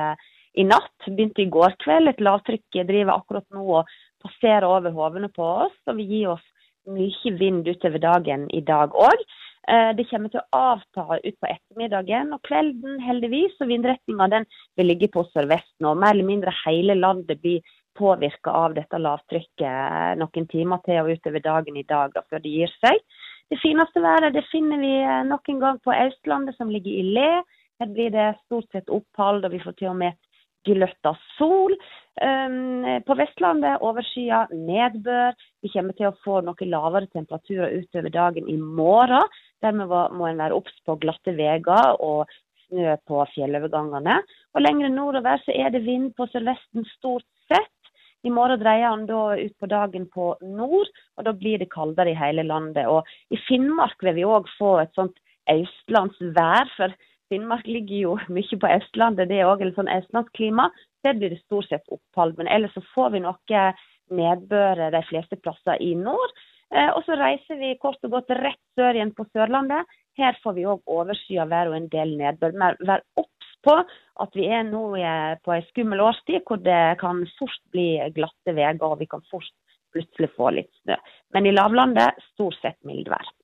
i 0.57 0.65
natt. 0.65 0.95
Begynte 1.05 1.45
i 1.45 1.51
går 1.53 1.77
kveld. 1.85 2.09
Et 2.09 2.23
lavtrykk 2.25 2.79
driver 2.89 3.19
akkurat 3.19 3.45
nå 3.53 3.65
og 3.83 3.97
passerer 4.25 4.65
over 4.65 4.95
hovene 4.97 5.29
på 5.29 5.45
oss. 5.67 5.77
Og 5.91 5.99
vi 6.01 6.09
gir 6.15 6.33
oss 6.33 6.47
mye 6.89 7.35
vind 7.37 7.69
utover 7.69 8.01
dagen 8.01 8.49
i 8.57 8.63
dag 8.65 8.95
òg. 8.97 9.27
Det 9.67 10.05
kommer 10.07 10.31
til 10.31 10.39
å 10.39 10.61
avta 10.71 11.17
utpå 11.19 11.49
ettermiddagen 11.51 12.31
og 12.37 12.39
kvelden, 12.47 13.01
heldigvis. 13.03 13.57
Og 13.61 13.73
vindretninga 13.73 14.45
vil 14.79 14.87
ligge 14.87 15.11
på 15.13 15.27
sørvest 15.33 15.73
nå. 15.83 15.93
mer 15.99 16.15
eller 16.15 16.29
mindre 16.29 16.55
hele 16.63 16.95
landet 16.95 17.43
blir 17.43 17.67
påvirka 17.99 18.55
av 18.55 18.77
dette 18.79 19.01
lavtrykket 19.03 20.21
noen 20.23 20.49
timer 20.53 20.81
til 20.87 21.03
og 21.03 21.17
utover 21.19 21.43
dagen 21.43 21.77
i 21.77 21.89
dag 21.89 22.15
da, 22.15 22.23
før 22.31 22.45
det 22.45 22.55
gir 22.55 22.73
seg. 22.79 23.03
Det 23.51 23.59
fineste 23.63 24.03
været 24.03 24.35
det 24.35 24.47
finner 24.51 24.81
vi 24.83 24.95
eh, 25.03 25.25
nok 25.27 25.49
en 25.49 25.61
gang 25.63 25.79
på 25.85 25.95
Østlandet, 25.95 26.57
som 26.57 26.69
ligger 26.73 26.91
i 26.91 27.03
le. 27.17 27.43
Her 27.81 27.93
blir 27.93 28.11
det 28.11 28.39
stort 28.45 28.67
sett 28.73 28.91
opphold, 28.91 29.45
og 29.45 29.53
vi 29.53 29.61
får 29.63 29.77
til 29.79 29.93
og 29.93 30.01
med 30.01 30.17
gløtt 30.67 31.09
av 31.09 31.19
sol. 31.37 31.77
Um, 32.17 32.87
på 33.07 33.15
Vestlandet 33.19 33.83
overskyet 33.85 34.55
nedbør. 34.57 35.37
Vi 35.63 35.71
kommer 35.75 35.97
til 35.99 36.09
å 36.09 36.17
få 36.25 36.41
noe 36.47 36.69
lavere 36.71 37.11
temperaturer 37.13 37.77
utover 37.83 38.11
dagen 38.15 38.49
i 38.51 38.57
morgen. 38.57 39.37
Dermed 39.63 39.93
må 40.17 40.27
en 40.27 40.41
være 40.41 40.57
obs 40.57 40.75
på 40.89 40.97
glatte 41.03 41.37
veier 41.37 42.01
og 42.01 42.33
snø 42.67 42.97
på 43.07 43.23
fjellovergangene. 43.35 44.19
Og 44.57 44.65
Lenger 44.65 44.91
nordover 44.91 45.43
så 45.45 45.55
er 45.55 45.71
det 45.75 45.85
vind 45.87 46.15
på 46.17 46.27
sørvesten 46.33 46.89
stort 46.97 47.29
sett. 47.51 47.76
I 48.25 48.33
morgen 48.33 48.61
dreier 48.63 48.89
han 48.89 49.05
da 49.07 49.37
ut 49.37 49.59
på 49.61 49.69
dagen 49.71 50.07
på 50.13 50.31
nord, 50.43 50.89
og 51.17 51.27
da 51.27 51.35
blir 51.37 51.61
det 51.61 51.71
kaldere 51.75 52.13
i 52.13 52.19
hele 52.19 52.47
landet. 52.47 52.89
Og 52.89 53.07
I 53.31 53.39
Finnmark 53.47 54.03
vil 54.03 54.17
vi 54.19 54.25
òg 54.27 54.49
få 54.57 54.79
et 54.83 54.95
sånt 54.99 55.19
østlandsvær, 55.53 56.73
for 56.77 56.97
Finnmark 57.31 57.67
ligger 57.67 57.97
jo 57.97 58.17
mye 58.37 58.61
på 58.63 58.73
Østlandet. 58.73 59.31
Det 59.31 59.41
er 59.41 59.51
òg 59.51 59.63
et 59.67 59.79
sånn 59.79 59.93
østlandsklima. 59.93 60.71
Der 61.07 61.19
blir 61.19 61.35
det 61.35 61.43
stort 61.45 61.69
sett 61.71 61.87
opphold. 61.93 62.37
Men 62.39 62.51
ellers 62.51 62.75
så 62.75 62.83
får 62.95 63.15
vi 63.15 63.23
noe 63.27 63.65
nedbør 64.15 64.87
de 64.95 65.03
fleste 65.09 65.39
plasser 65.43 65.83
i 65.83 65.95
nord. 65.99 66.35
Eh, 66.75 66.91
og 66.91 67.03
så 67.07 67.15
reiser 67.19 67.59
vi 67.61 67.77
kort 67.83 68.03
og 68.07 68.17
godt 68.17 68.33
rett 68.39 68.63
sør 68.79 68.99
igjen 68.99 69.15
på 69.15 69.27
Sørlandet. 69.33 69.87
Her 70.19 70.39
får 70.43 70.57
vi 70.57 70.67
òg 70.67 70.83
overskya 70.91 71.45
vær 71.51 71.71
og 71.71 71.77
en 71.79 71.91
del 71.93 72.17
nedbør. 72.19 72.57
Vær 72.87 73.05
obs 73.21 73.36
på 73.67 73.77
at 74.25 74.39
vi 74.39 74.49
er 74.49 74.65
nå 74.69 74.83
eh, 74.97 75.35
på 75.45 75.55
ei 75.57 75.63
skummel 75.71 76.03
årstid 76.07 76.47
hvor 76.47 76.61
det 76.63 76.99
kan 77.03 77.25
fort 77.37 77.63
bli 77.75 77.89
glatte 78.17 78.55
veier, 78.57 78.79
og 78.81 79.01
vi 79.03 79.11
kan 79.11 79.25
fort 79.31 79.51
plutselig 79.95 80.31
få 80.37 80.53
litt 80.57 80.73
snø. 80.83 80.97
Men 81.35 81.49
i 81.49 81.55
lavlandet 81.55 82.23
stort 82.33 82.59
sett 82.63 82.79
mildvær. 82.89 83.36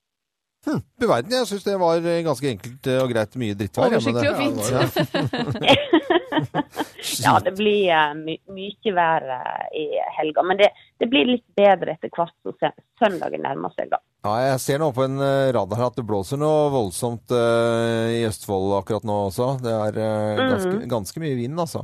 Hm, 0.62 0.78
du 1.00 1.08
verden, 1.10 1.32
jeg 1.34 1.46
syns 1.50 1.64
det 1.66 1.72
var 1.80 1.96
eh, 2.06 2.20
ganske 2.22 2.46
enkelt 2.52 2.86
eh, 2.86 3.00
og 3.02 3.10
greit 3.10 3.32
mye 3.40 3.56
drittvær. 3.58 3.90
ja, 3.90 3.98
men 3.98 4.14
Oversiktlig 4.14 4.30
og 4.30 4.36
det- 4.38 4.92
fint. 4.92 6.02
Ja, 7.22 7.34
det 7.42 7.52
blir 7.58 7.90
eh, 7.90 8.12
my 8.16 8.36
mye 8.54 8.92
vær 8.94 9.24
eh, 9.34 9.64
i 9.78 9.84
helga. 10.16 10.44
Men 10.46 10.60
det, 10.60 10.68
det 11.02 11.08
blir 11.10 11.26
litt 11.28 11.44
bedre 11.58 11.96
etter 11.96 12.12
hvert 12.14 12.32
som 12.46 12.54
sø- 12.60 12.84
søndagen 13.02 13.42
nærmer 13.44 13.74
seg. 13.76 13.90
da. 13.92 13.98
Ja, 14.24 14.36
jeg 14.52 14.60
ser 14.62 14.78
nå 14.82 14.92
på 14.94 15.02
en 15.08 15.18
eh, 15.18 15.50
radar 15.54 15.82
at 15.88 15.98
det 15.98 16.06
blåser 16.08 16.38
noe 16.40 16.68
voldsomt 16.72 17.34
uh, 17.34 18.06
i 18.14 18.22
Østfold 18.28 18.76
akkurat 18.78 19.06
nå 19.08 19.16
også. 19.32 19.48
Det 19.64 19.72
er 19.74 19.98
uh, 19.98 20.44
ganske, 20.54 20.76
ganske 20.94 21.22
mye 21.24 21.36
vind, 21.42 21.58
altså. 21.58 21.82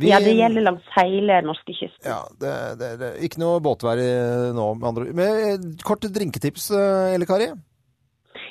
Vi- 0.00 0.08
Ja, 0.08 0.18
det 0.24 0.32
gjelder 0.38 0.64
langs 0.64 0.86
hele 0.96 1.42
norskekysten. 1.44 2.08
Ja, 2.08 2.22
det, 2.40 2.54
det, 2.80 2.90
det, 3.02 3.10
ikke 3.28 3.42
noe 3.44 3.60
båtvær 3.60 4.00
nå, 4.56 4.70
med 4.80 4.88
andre 4.88 5.04
ord. 5.04 5.16
Men 5.20 5.42
eh, 5.52 5.66
kort 5.84 6.08
drinketips, 6.08 6.70
eh, 6.72 7.12
Elle 7.18 7.28
Kari? 7.28 7.50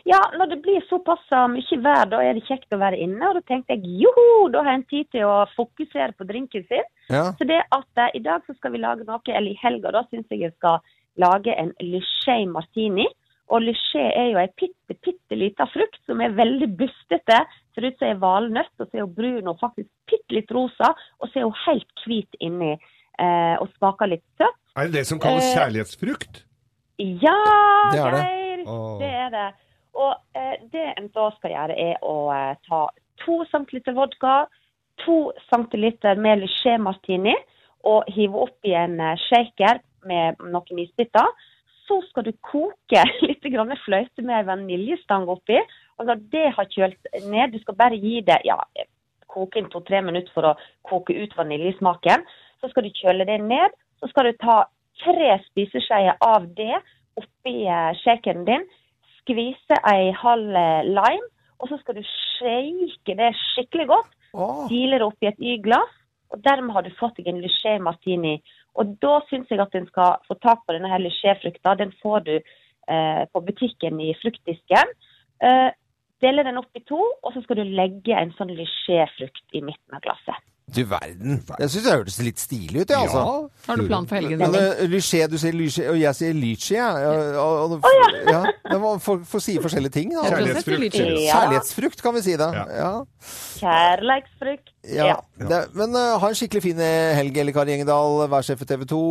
Ja, 0.09 0.19
når 0.33 0.47
det 0.49 0.57
blir 0.65 0.81
såpass 0.89 1.21
mye 1.53 1.77
vær, 1.85 2.07
da 2.09 2.19
er 2.25 2.33
det 2.33 2.47
kjekt 2.47 2.73
å 2.73 2.79
være 2.81 2.97
inne. 2.97 3.21
Og 3.29 3.37
da 3.37 3.43
tenkte 3.45 3.75
jeg 3.75 3.99
joho, 4.01 4.47
da 4.49 4.63
har 4.65 4.79
en 4.79 4.85
tid 4.89 5.05
til 5.13 5.27
å 5.27 5.43
fokusere 5.53 6.15
på 6.17 6.25
drinken 6.29 6.65
sin. 6.69 6.87
Ja. 7.13 7.27
Så 7.37 7.45
det 7.49 7.59
at 7.61 8.01
eh, 8.01 8.15
i 8.17 8.23
dag 8.25 8.41
så 8.47 8.55
skal 8.57 8.73
vi 8.73 8.81
lage 8.81 9.05
noe, 9.05 9.21
eller 9.27 9.51
i 9.53 9.59
helga 9.61 9.93
da, 9.93 10.05
syns 10.09 10.25
jeg 10.33 10.47
jeg 10.47 10.55
skal 10.57 10.79
lage 11.21 11.53
en 11.53 11.75
Luché 11.85 12.39
martini. 12.49 13.05
Og 13.53 13.63
Luché 13.65 14.01
er 14.13 14.31
jo 14.31 14.41
ei 14.41 14.49
bitte, 14.57 14.97
bitte 14.97 15.37
lita 15.37 15.69
frukt 15.69 16.01
som 16.09 16.21
er 16.25 16.33
veldig 16.37 16.71
bustete. 16.79 17.39
Ser 17.75 17.89
ut 17.89 18.01
som 18.01 18.09
ei 18.09 18.17
valnøtt, 18.21 18.73
og 18.79 18.89
så 18.89 18.99
er 18.99 19.05
hun 19.05 19.15
brun 19.17 19.53
og 19.53 19.61
faktisk 19.61 19.89
bitte 20.09 20.37
litt 20.37 20.53
rosa. 20.57 20.93
Og 21.21 21.29
så 21.29 21.41
er 21.41 21.49
hun 21.49 21.57
helt 21.67 22.05
hvit 22.05 22.41
inni 22.41 22.73
eh, 22.75 23.55
og 23.61 23.69
smaker 23.77 24.13
litt 24.13 24.25
søtt. 24.41 24.57
Er 24.77 24.89
det 24.89 25.01
det 25.01 25.07
som 25.09 25.21
kalles 25.21 25.45
Eh, 25.49 25.55
kjærlighetsfrukt? 25.57 26.45
Ja, 26.99 27.39
Det 27.93 28.05
er 28.05 28.15
det. 28.17 28.27
Geir! 28.27 28.63
Det 28.99 29.09
er 29.25 29.33
det. 29.33 29.49
Og 29.97 30.15
eh, 30.37 30.57
det 30.71 30.85
en 30.95 31.09
da 31.15 31.29
skal 31.37 31.53
gjøre, 31.55 31.77
er 31.77 32.01
å 32.05 32.15
eh, 32.33 32.55
ta 32.67 32.85
to 33.23 33.39
centiliter 33.51 33.95
vodka, 33.97 34.43
to 35.03 35.31
centiliter 35.49 36.19
med 36.19 36.43
Luché 36.43 36.77
martini 36.81 37.35
og 37.87 38.09
hive 38.11 38.45
opp 38.45 38.67
i 38.67 38.75
en 38.77 38.99
eh, 38.99 39.17
shaker 39.29 39.81
med 40.09 40.39
noen 40.53 40.83
isbiter. 40.83 41.27
Så 41.87 42.01
skal 42.09 42.27
du 42.27 42.33
koke 42.45 43.03
litt 43.27 43.45
grann 43.51 43.73
fløyte 43.85 44.25
med 44.25 44.47
vaniljestang 44.49 45.27
oppi. 45.31 45.59
Og 45.99 46.07
når 46.07 46.23
det 46.31 46.47
har 46.55 46.71
kjølt 46.71 47.13
ned, 47.25 47.53
du 47.53 47.59
skal 47.63 47.77
bare 47.79 47.99
gi 47.99 48.19
det 48.25 48.39
ja, 48.47 48.59
koke 49.29 49.59
inn 49.59 49.71
to-tre 49.73 50.01
minutter 50.05 50.31
for 50.35 50.51
å 50.51 50.57
koke 50.87 51.15
ut 51.15 51.35
vaniljesmaken. 51.37 52.25
Så 52.61 52.71
skal 52.71 52.85
du 52.85 52.93
kjøle 53.01 53.27
det 53.27 53.39
ned. 53.43 53.75
Så 53.99 54.11
skal 54.11 54.29
du 54.29 54.37
ta 54.39 54.61
tre 55.03 55.35
spiseskjeer 55.49 56.19
av 56.23 56.47
det 56.55 56.75
oppi 57.19 57.63
eh, 57.67 57.91
shakeren 58.03 58.45
din. 58.47 58.67
Skvise 59.21 59.79
ei 59.91 60.09
halv 60.15 60.55
eh, 60.55 60.87
lime. 60.87 61.29
Og 61.59 61.67
så 61.67 61.79
skal 61.81 61.97
du 61.97 62.03
shake 62.07 63.15
det 63.19 63.33
skikkelig 63.35 63.89
godt. 63.89 64.13
Sile 64.69 64.99
det 64.99 65.07
oppi 65.07 65.27
et 65.27 65.41
Y-glass. 65.41 65.95
Og 66.29 66.43
dermed 66.45 66.75
har 66.75 66.85
du 66.85 66.93
fått 66.99 67.17
deg 67.17 67.27
en 67.31 67.41
Luché 67.41 67.75
martini. 67.81 68.37
Og 68.77 68.95
da 69.01 69.17
syns 69.27 69.49
jeg 69.49 69.61
at 69.63 69.75
en 69.75 69.87
skal 69.89 70.19
få 70.27 70.37
tak 70.43 70.61
på 70.63 70.75
denne 70.75 70.91
her 70.91 71.01
Luché-frukta. 71.01 71.75
Den 71.79 71.91
får 72.03 72.25
du 72.27 72.35
eh, 72.37 73.23
på 73.33 73.41
butikken 73.43 73.99
i 73.99 74.13
fruktdisken. 74.21 74.93
Eh, 75.43 75.69
dele 76.21 76.45
den 76.45 76.61
opp 76.61 76.77
i 76.77 76.83
to, 76.85 76.99
og 76.99 77.33
så 77.33 77.41
skal 77.43 77.61
du 77.61 77.73
legge 77.75 78.15
en 78.15 78.31
sånn 78.37 78.53
Luché-frukt 78.55 79.57
i 79.57 79.63
midten 79.65 79.97
av 79.97 80.05
glasset. 80.05 80.45
Du 80.75 80.83
verden. 80.89 81.39
Jeg 81.59 81.71
syns 81.73 81.85
det 81.85 81.93
hørtes 81.93 82.17
litt 82.25 82.41
stilig 82.41 82.83
ut, 82.83 82.91
jeg, 82.91 82.97
altså. 82.97 83.23
Har 83.67 83.79
du 83.79 83.85
plan 83.87 84.07
for 84.09 84.19
helgen? 84.19 84.41
Men 84.41 84.55
uh, 84.55 84.83
Lyché, 84.89 85.23
du 85.31 85.37
sier 85.41 85.55
Lyché, 85.55 85.87
og 85.91 85.99
jeg 85.99 86.17
sier 86.17 86.37
Lyché. 86.37 86.75
Ja. 86.77 86.89
Ja, 87.03 87.13
og, 87.43 87.75
og, 87.79 87.87
ja. 88.29 88.41
det 88.71 88.79
var 88.81 89.01
for, 89.03 89.23
for 89.27 89.41
å 89.41 89.43
si 89.43 89.57
forskjellige 89.61 89.95
ting. 89.95 90.13
Da. 90.15 90.27
Kjærlighetsfrukt. 90.29 90.99
Ja. 90.99 91.33
Kjærlighetsfrukt, 91.33 92.03
kan 92.05 92.17
vi 92.17 92.23
si 92.25 92.37
det. 92.39 92.49
Ja. 92.53 92.91
Kjærlighetsfrukt. 93.59 94.73
Ja. 94.89 95.17
Det, 95.39 95.63
men 95.77 95.97
uh, 95.97 96.17
ha 96.21 96.29
en 96.31 96.37
skikkelig 96.37 96.63
fin 96.69 96.79
eh, 96.83 97.15
helg, 97.17 97.35
Elle 97.41 97.55
Kari 97.55 97.75
Engedal, 97.75 98.23
værsjef 98.31 98.63
i 98.63 98.69
TV 98.69 98.87
2. 98.89 99.01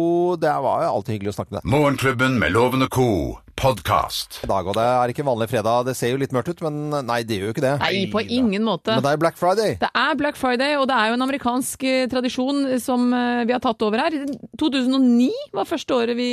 Det 0.42 0.55
var 0.68 0.87
jo 0.87 0.94
alltid 0.94 1.18
hyggelig 1.18 1.35
å 1.35 1.38
snakke 1.40 1.55
med 1.55 1.61
deg 1.61 1.75
Morgenklubben 1.75 2.40
med 2.40 2.57
lovende 2.57 2.88
co. 2.92 3.11
podkast. 3.59 4.40
i 4.44 4.49
dag. 4.49 4.66
Og 4.71 4.77
det 4.79 4.85
er 4.85 5.12
ikke 5.12 5.27
vanlig 5.27 5.49
fredag. 5.51 5.87
Det 5.88 5.94
ser 5.99 6.12
jo 6.12 6.21
litt 6.21 6.35
mørkt 6.35 6.53
ut, 6.53 6.62
men 6.66 7.07
nei, 7.09 7.21
det 7.27 7.38
gjør 7.38 7.51
jo 7.51 7.55
ikke 7.57 7.64
det. 7.64 7.75
Nei, 7.83 8.05
på 8.12 8.23
ingen 8.25 8.66
måte. 8.66 8.94
Men 8.94 9.05
det 9.07 9.14
er 9.14 9.23
Black 9.23 9.38
Friday. 9.40 9.77
Det 9.83 9.90
er 9.90 10.18
Black 10.21 10.38
Friday, 10.38 10.77
og 10.79 10.87
det 10.90 10.99
er 10.99 11.11
jo 11.11 11.18
en 11.18 11.27
amerikansk 11.27 11.87
eh, 11.88 12.05
tradisjon 12.11 12.64
som 12.83 13.09
eh, 13.14 13.44
vi 13.49 13.57
har 13.57 13.62
tatt 13.64 13.83
over 13.87 14.05
her. 14.05 14.18
2009 14.61 15.31
var 15.59 15.68
første 15.68 15.99
året 15.99 16.18
vi 16.18 16.31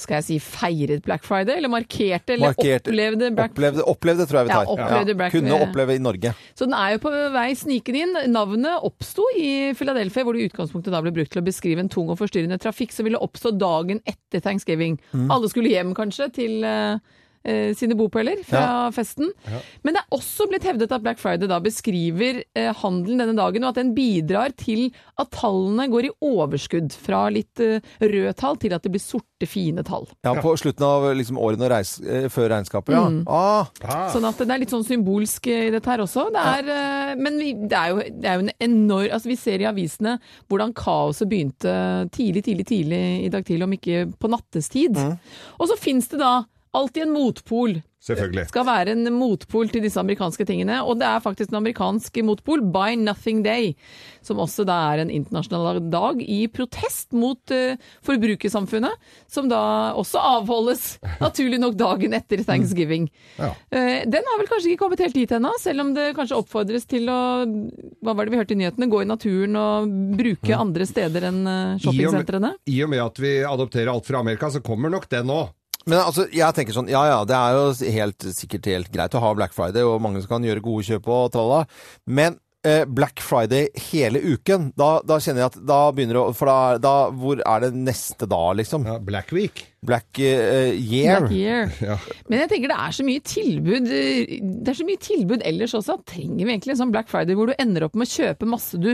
skal 0.00 0.18
jeg 0.18 0.26
si 0.26 0.38
feiret 0.42 1.02
Black 1.04 1.24
Friday, 1.26 1.56
eller 1.60 1.70
markerte, 1.72 2.34
eller 2.34 2.54
Markerte- 2.54 2.90
opplevde 2.90 3.30
Black 3.36 3.52
Opplevde, 3.54 3.84
opplevde 3.84 4.26
tror 4.30 4.40
jeg 4.40 4.48
vi 4.48 4.54
tar. 4.54 4.64
Ja, 4.64 4.74
opplevde 4.74 5.14
Black- 5.20 5.36
Kunne 5.36 5.60
oppleve 5.68 5.94
i 5.94 6.02
Norge. 6.02 6.34
Så 6.58 6.66
den 6.68 6.74
er 6.74 6.96
jo 6.96 7.02
på 7.04 7.12
vei 7.36 7.46
snikende 7.58 8.02
inn. 8.06 8.16
Navnet 8.32 8.82
oppsto 8.88 9.22
i 9.38 9.72
Philadelphia, 9.78 10.24
hvor 10.24 10.34
det 10.36 10.42
i 10.42 10.50
utgangspunktet 10.50 10.92
da 10.94 11.00
ble 11.04 11.12
brukt 11.12 11.32
til 11.32 11.42
å 11.42 11.46
beskrive 11.46 11.84
en 11.84 11.88
tung 11.92 12.10
og 12.10 12.18
forstyrrende 12.20 12.58
trafikk 12.60 12.92
som 12.96 13.04
ville 13.08 13.20
oppstå 13.20 13.54
dagen 13.60 14.00
etter 14.08 14.40
thanksgiving. 14.44 14.98
Mm. 15.12 15.28
Alle 15.30 15.48
skulle 15.52 15.72
hjem 15.72 15.94
kanskje 15.94 16.30
til 16.40 16.64
eh, 17.44 17.70
eh, 17.70 17.74
sine 17.76 17.96
bopeller 17.98 18.42
fra 18.46 18.90
festen. 18.94 19.30
Men 19.82 19.96
det 19.96 20.02
er 20.02 20.16
også 20.16 20.46
blitt 20.50 20.66
hevdet 20.68 20.92
at 20.92 21.04
Black 21.04 21.20
Friday 21.20 21.48
da 21.50 21.60
beskriver 21.62 22.42
eh, 22.56 22.70
handelen 22.82 23.22
denne 23.22 23.36
dagen, 23.38 23.64
og 23.64 23.72
at 23.72 23.80
den 23.80 23.94
bidrar 23.96 24.54
til 24.60 24.88
at 25.20 25.30
tallene 25.34 25.88
går 25.92 26.10
i 26.10 26.12
overskudd. 26.30 26.94
Fra 27.00 27.26
litt 27.32 27.60
eh, 27.64 27.80
røde 28.02 28.34
tall 28.38 28.58
til 28.60 28.74
at 28.76 28.84
det 28.86 28.92
blir 28.94 29.02
sorte, 29.02 29.48
fine 29.48 29.84
tall. 29.86 30.06
Ja, 30.26 30.34
på 30.36 30.52
slutten 30.60 30.84
av 30.84 31.08
liksom, 31.16 31.38
årene 31.40 31.70
reis, 31.72 31.96
eh, 32.04 32.28
før 32.32 32.50
regnskapet, 32.54 32.94
ja. 32.96 33.06
Mm. 33.10 33.22
Ah, 33.30 33.70
Sånn 34.12 34.26
at 34.28 34.38
det 34.40 34.50
er 34.52 34.60
litt 34.62 34.72
sånn 34.72 34.86
symbolsk 34.86 35.48
i 35.50 35.70
dette 35.72 35.90
her 35.90 36.02
også. 36.04 36.28
Det 36.34 36.44
er, 36.54 36.70
eh, 36.74 37.14
Men 37.20 37.38
vi, 37.40 37.52
det, 37.54 37.76
er 37.76 37.94
jo, 37.94 38.04
det 38.20 38.28
er 38.28 38.38
jo 38.38 38.46
en 38.46 38.52
enorm 38.60 39.08
Altså 39.10 39.30
Vi 39.30 39.36
ser 39.38 39.62
i 39.62 39.66
avisene 39.68 40.16
hvordan 40.50 40.72
kaoset 40.76 41.28
begynte 41.30 41.72
tidlig, 42.14 42.42
tidlig, 42.46 42.66
tidlig 42.68 43.00
i 43.24 43.30
dag 43.32 43.44
tidlig, 43.46 43.64
om 43.66 43.74
ikke 43.76 44.02
på 44.20 44.30
nattestid. 44.30 44.98
Og 45.58 45.68
så 45.70 45.76
fins 45.80 46.08
det 46.12 46.20
da 46.20 46.32
alltid 46.76 47.06
en 47.06 47.14
motpol. 47.14 47.80
Selvfølgelig. 48.00 48.46
Skal 48.48 48.64
være 48.64 48.94
en 48.94 49.10
motpol 49.12 49.68
til 49.68 49.82
disse 49.84 50.00
amerikanske 50.00 50.46
tingene. 50.48 50.78
Og 50.88 50.96
det 51.02 51.04
er 51.04 51.20
faktisk 51.20 51.50
en 51.52 51.58
amerikansk 51.58 52.16
motpol, 52.24 52.62
Buy 52.72 52.96
Nothing 52.96 53.42
Day, 53.44 53.74
som 54.24 54.40
også 54.40 54.64
da 54.68 54.78
er 54.94 55.02
en 55.02 55.12
internasjonal 55.12 55.82
dag 55.92 56.22
i 56.24 56.38
protest 56.48 57.12
mot 57.12 57.52
uh, 57.52 57.76
forbrukersamfunnet, 58.06 58.96
som 59.28 59.50
da 59.52 59.60
også 60.00 60.22
avholdes 60.38 60.94
naturlig 61.26 61.60
nok 61.60 61.76
dagen 61.80 62.16
etter 62.16 62.40
thanksgiving. 62.48 63.10
Ja. 63.36 63.52
Uh, 63.68 64.00
Den 64.08 64.32
har 64.32 64.40
vel 64.40 64.48
kanskje 64.48 64.72
ikke 64.72 64.86
kommet 64.86 65.04
helt 65.04 65.20
dit 65.20 65.36
ennå, 65.36 65.52
selv 65.60 65.84
om 65.84 65.92
det 65.96 66.14
kanskje 66.16 66.40
oppfordres 66.40 66.88
til 66.88 67.04
å 67.12 67.20
hva 68.00 68.16
var 68.16 68.24
det 68.24 68.32
vi 68.32 68.40
hørte 68.40 68.56
i 68.56 68.60
nyhetene, 68.62 68.88
gå 68.88 69.04
i 69.04 69.08
naturen 69.08 69.60
og 69.60 69.92
bruke 70.16 70.56
andre 70.56 70.86
steder 70.88 71.26
enn 71.28 71.40
eh, 71.44 71.78
shoppingsentrene? 71.84 72.54
I 72.70 72.78
og 72.84 72.92
med 72.92 73.02
at 73.04 73.20
vi 73.20 73.32
adopterer 73.44 73.92
alt 73.92 74.08
fra 74.08 74.22
Amerika, 74.24 74.48
så 74.52 74.62
kommer 74.64 74.92
nok 74.92 75.08
den 75.12 75.32
òg. 75.34 75.50
Men 75.88 76.02
altså, 76.02 76.26
jeg 76.34 76.56
tenker 76.56 76.76
sånn, 76.76 76.90
ja 76.92 77.00
ja, 77.08 77.18
det 77.28 77.36
er 77.36 77.56
jo 77.56 77.92
helt, 77.96 78.28
sikkert 78.36 78.68
helt 78.68 78.90
greit 78.92 79.16
å 79.16 79.22
ha 79.24 79.32
Black 79.36 79.54
Friday, 79.56 79.86
og 79.86 80.02
mange 80.04 80.20
som 80.20 80.34
kan 80.34 80.44
gjøre 80.44 80.64
gode 80.64 80.84
kjøp 80.90 81.08
og 81.08 81.30
tralla, 81.34 81.64
men 82.04 82.36
Black 82.62 83.22
Friday 83.24 83.70
hele 83.88 84.20
uken, 84.20 84.66
da, 84.76 84.98
da 85.06 85.16
kjenner 85.16 85.46
jeg 85.46 85.52
at 85.54 85.60
da 85.64 85.78
begynner 85.96 86.18
det 86.18 86.22
å 86.22 86.34
For 86.36 86.50
da, 86.50 86.76
da 86.82 86.94
Hvor 87.16 87.40
er 87.40 87.62
det 87.64 87.70
neste 87.72 88.28
da, 88.28 88.40
liksom? 88.58 88.84
Ja, 88.84 88.98
Black 89.00 89.32
Week. 89.32 89.62
Black 89.80 90.18
uh, 90.20 90.68
Year? 90.76 91.22
Black 91.24 91.32
Year. 91.32 91.72
Ja. 91.80 91.96
Men 92.28 92.42
jeg 92.42 92.50
tenker 92.52 92.72
det 92.72 92.76
er 92.84 92.92
så 92.92 93.06
mye 93.06 93.22
tilbud 93.24 93.88
eh, 93.88 94.34
Det 94.60 94.74
er 94.74 94.76
så 94.76 94.86
mye 94.86 95.00
tilbud 95.00 95.44
ellers 95.48 95.74
også. 95.78 95.96
Trenger 96.04 96.42
vi 96.44 96.52
egentlig 96.52 96.74
en 96.74 96.82
sånn 96.82 96.92
Black 96.92 97.08
Friday 97.08 97.38
hvor 97.38 97.48
du 97.48 97.54
ender 97.56 97.86
opp 97.86 97.96
med 97.96 98.08
å 98.08 98.12
kjøpe 98.12 98.48
masse 98.50 98.80
du 98.80 98.92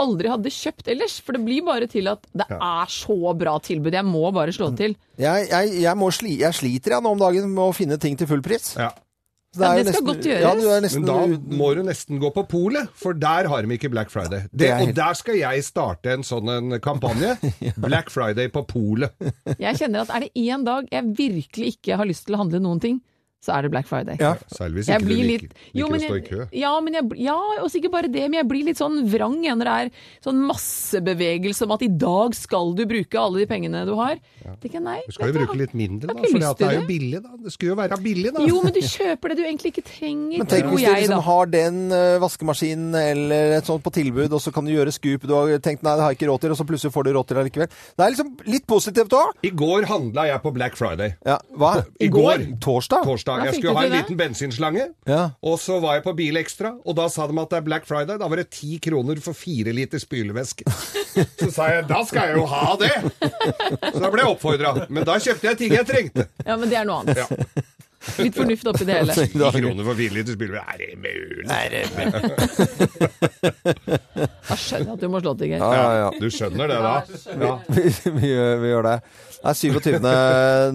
aldri 0.00 0.32
hadde 0.32 0.54
kjøpt 0.54 0.88
ellers? 0.94 1.18
For 1.20 1.36
det 1.36 1.44
blir 1.44 1.66
bare 1.68 1.90
til 1.92 2.08
at 2.10 2.24
det 2.32 2.48
er 2.56 2.96
så 2.96 3.36
bra 3.36 3.58
tilbud. 3.62 3.92
Jeg 3.92 4.08
må 4.08 4.24
bare 4.32 4.56
slå 4.56 4.72
til. 4.78 4.96
Jeg, 5.20 5.48
jeg, 5.52 5.76
jeg, 5.84 5.96
må 6.00 6.08
sli, 6.14 6.38
jeg 6.40 6.56
sliter 6.56 6.96
jeg 6.96 7.04
nå 7.04 7.12
om 7.12 7.20
dagen 7.20 7.52
med 7.52 7.64
å 7.68 7.76
finne 7.76 8.00
ting 8.00 8.16
til 8.16 8.30
full 8.30 8.44
pris. 8.44 8.72
Ja. 8.80 8.88
Så 9.52 9.60
Ja, 9.60 9.70
er 9.76 9.84
det 9.84 9.92
skal 9.92 10.06
godt 10.06 10.22
gjøres. 10.24 10.40
Ja, 10.46 10.54
du 10.56 10.68
er 10.72 10.80
nesten, 10.80 11.02
Men 11.04 11.08
da 11.36 11.56
må 11.60 11.66
du 11.76 11.82
nesten 11.84 12.18
gå 12.22 12.30
på 12.32 12.44
polet, 12.48 12.88
for 12.96 13.12
der 13.12 13.48
har 13.52 13.62
de 13.66 13.76
ikke 13.76 13.90
Black 13.92 14.08
Friday. 14.10 14.46
Det, 14.48 14.58
Det 14.62 14.70
helt- 14.72 14.88
Og 14.88 14.94
der 14.96 15.14
skal 15.14 15.36
jeg 15.36 15.64
starte 15.66 16.12
en 16.14 16.22
sånn 16.24 16.48
en 16.48 16.80
kampanje. 16.80 17.34
Black 17.76 18.08
Friday 18.10 18.48
på 18.48 18.62
polet. 18.66 19.12
Jeg 19.58 19.76
kjenner 19.76 20.06
at 20.06 20.10
er 20.16 20.20
det 20.20 20.32
én 20.40 20.64
dag 20.64 20.88
jeg 20.90 21.04
virkelig 21.18 21.76
ikke 21.76 21.96
har 22.00 22.06
lyst 22.08 22.24
til 22.26 22.34
å 22.36 22.38
handle 22.46 22.60
noen 22.64 22.80
ting, 22.80 23.00
så 23.42 23.56
er 23.56 23.64
det 23.66 23.72
Black 23.72 23.88
Friday. 23.90 24.14
Ja. 24.22 24.36
Særlig 24.54 24.82
hvis 24.84 24.88
ikke 24.92 25.02
du 25.02 25.08
liker, 25.10 25.46
litt 25.48 25.54
jo, 25.74 25.88
liker 25.90 25.98
jeg, 25.98 26.02
å 26.02 26.12
stå 26.12 26.18
i 26.20 26.26
kø. 26.28 26.44
ja, 26.60 26.72
men 26.84 26.94
jeg, 26.98 27.08
ja, 27.24 27.34
og 27.64 27.70
sikkert 27.74 27.92
bare 27.96 28.10
det, 28.12 28.22
men 28.30 28.38
jeg 28.38 28.46
blir 28.52 28.68
litt 28.68 28.78
sånn 28.78 29.00
vrang 29.10 29.34
når 29.42 29.66
det 29.66 29.72
er 29.82 29.90
sånn 30.22 30.38
massebevegelse 30.46 31.66
om 31.66 31.74
at 31.74 31.82
i 31.82 31.88
dag 31.90 32.36
skal 32.38 32.72
du 32.78 32.84
bruke 32.88 33.18
alle 33.18 33.42
de 33.42 33.46
pengene 33.50 33.82
du 33.88 33.94
har. 33.98 34.20
Tenker 34.62 34.78
jeg, 34.78 34.84
nei, 34.84 34.98
Du 35.08 35.14
skal 35.16 35.32
jo 35.32 35.36
bruke 35.40 35.56
litt 35.58 35.74
mindre, 35.78 36.12
da, 36.12 36.22
for 36.22 36.38
det 36.38 36.68
er 36.68 36.76
jo 36.78 36.84
billig. 36.88 37.20
da. 37.24 37.34
Det 37.42 37.52
skulle 37.54 37.72
jo 37.74 37.78
være 37.80 37.98
billig, 38.04 38.32
da. 38.36 38.44
Jo, 38.46 38.60
men 38.62 38.76
du 38.76 38.80
kjøper 38.86 39.32
det 39.32 39.38
du 39.38 39.42
egentlig 39.46 39.72
ikke 39.74 39.84
trenger, 39.90 40.38
Men 40.38 40.50
tenk 40.50 40.68
hvis 40.70 40.86
du 40.86 40.92
liksom 40.92 41.14
da. 41.16 41.20
har 41.26 41.50
den 41.52 41.80
eh, 41.98 42.16
vaskemaskinen 42.22 42.94
eller 43.02 43.56
et 43.58 43.66
sånt 43.70 43.82
på 43.82 43.92
tilbud, 43.94 44.30
og 44.30 44.42
så 44.44 44.52
kan 44.54 44.66
du 44.68 44.72
gjøre 44.74 44.94
skup. 44.94 45.26
Du 45.26 45.34
har 45.34 45.50
tenkt 45.64 45.82
nei, 45.82 45.96
det 45.98 46.06
har 46.06 46.14
jeg 46.14 46.20
ikke 46.20 46.30
råd 46.30 46.44
til, 46.46 46.54
og 46.54 46.60
så 46.62 46.66
plutselig 46.68 46.94
får 46.94 47.08
du 47.08 47.12
råd 47.18 47.26
til 47.30 47.40
det 47.40 47.44
likevel. 47.50 47.68
Det 47.98 48.06
er 48.06 48.14
liksom 48.14 48.32
litt 48.54 48.66
positivt 48.70 49.18
òg. 49.18 49.34
I 49.42 49.52
går 49.62 49.88
handla 49.90 50.28
jeg 50.30 50.42
på 50.46 50.54
Black 50.54 50.78
Friday. 50.78 51.16
Ja, 51.26 51.38
hva? 51.58 51.74
I 51.98 52.10
går. 52.12 52.46
Torsdag? 52.62 53.02
Torsdag. 53.08 53.31
Hva 53.40 53.46
Jeg 53.48 53.54
skulle 53.60 53.74
ha 53.76 53.84
en 53.86 53.90
det? 53.92 54.00
liten 54.02 54.16
bensinslange, 54.20 54.86
Ja. 55.08 55.30
og 55.42 55.58
så 55.58 55.80
var 55.80 55.94
jeg 55.98 56.04
på 56.04 56.12
Bilekstra, 56.16 56.74
og 56.84 56.96
da 56.96 57.08
sa 57.08 57.26
de 57.26 57.38
at 57.40 57.50
det 57.50 57.56
er 57.58 57.66
Black 57.66 57.86
Friday. 57.86 58.18
Da 58.18 58.28
var 58.28 58.36
det 58.36 58.50
ti 58.50 58.78
kroner 58.82 59.20
for 59.24 59.32
fire 59.32 59.72
liter 59.72 59.98
spylevæske. 60.02 60.64
Så 61.42 61.50
sa 61.52 61.66
jeg 61.68 61.86
da 61.88 61.98
skal 62.08 62.28
jeg 62.30 62.36
jo 62.38 62.46
ha 62.48 62.76
det! 62.80 62.92
Så 63.92 64.00
da 64.00 64.08
ble 64.10 64.22
jeg 64.22 64.30
oppfordra. 64.32 64.86
Men 64.88 65.04
da 65.04 65.18
kjøpte 65.20 65.44
jeg 65.50 65.58
ting 65.60 65.74
jeg 65.76 65.86
trengte. 65.88 66.24
Ja, 66.46 66.56
men 66.56 66.70
det 66.70 66.78
er 66.80 66.86
noe 66.88 67.02
annet. 67.02 67.18
Ja. 67.20 67.26
Litt 68.18 68.34
fornuft 68.36 68.66
oppi 68.72 68.86
det 68.88 68.96
hele. 68.98 69.14
Ti 69.18 69.26
kroner 69.32 69.86
for 69.86 69.98
fire 69.98 70.16
liter 70.16 70.34
spiller 70.36 70.58
er 70.62 70.76
det 70.80 70.88
mulig? 70.98 71.46
Da 74.42 74.56
skjønner 74.58 74.88
jeg 74.88 74.94
at 74.96 75.02
du 75.02 75.08
må 75.10 75.20
slå 75.22 75.32
til, 75.38 75.48
Geir. 75.52 75.62
Ja, 75.62 75.70
ja, 75.72 75.92
ja. 76.02 76.08
Du 76.20 76.26
skjønner 76.32 76.70
det, 76.70 76.78
da? 76.82 76.92
Ja. 77.42 77.52
vi, 77.72 77.84
vi, 78.18 78.30
vi 78.62 78.72
gjør 78.72 78.86
det. 78.88 78.96
Det 79.38 79.50
er 79.50 79.58
27. 79.58 79.96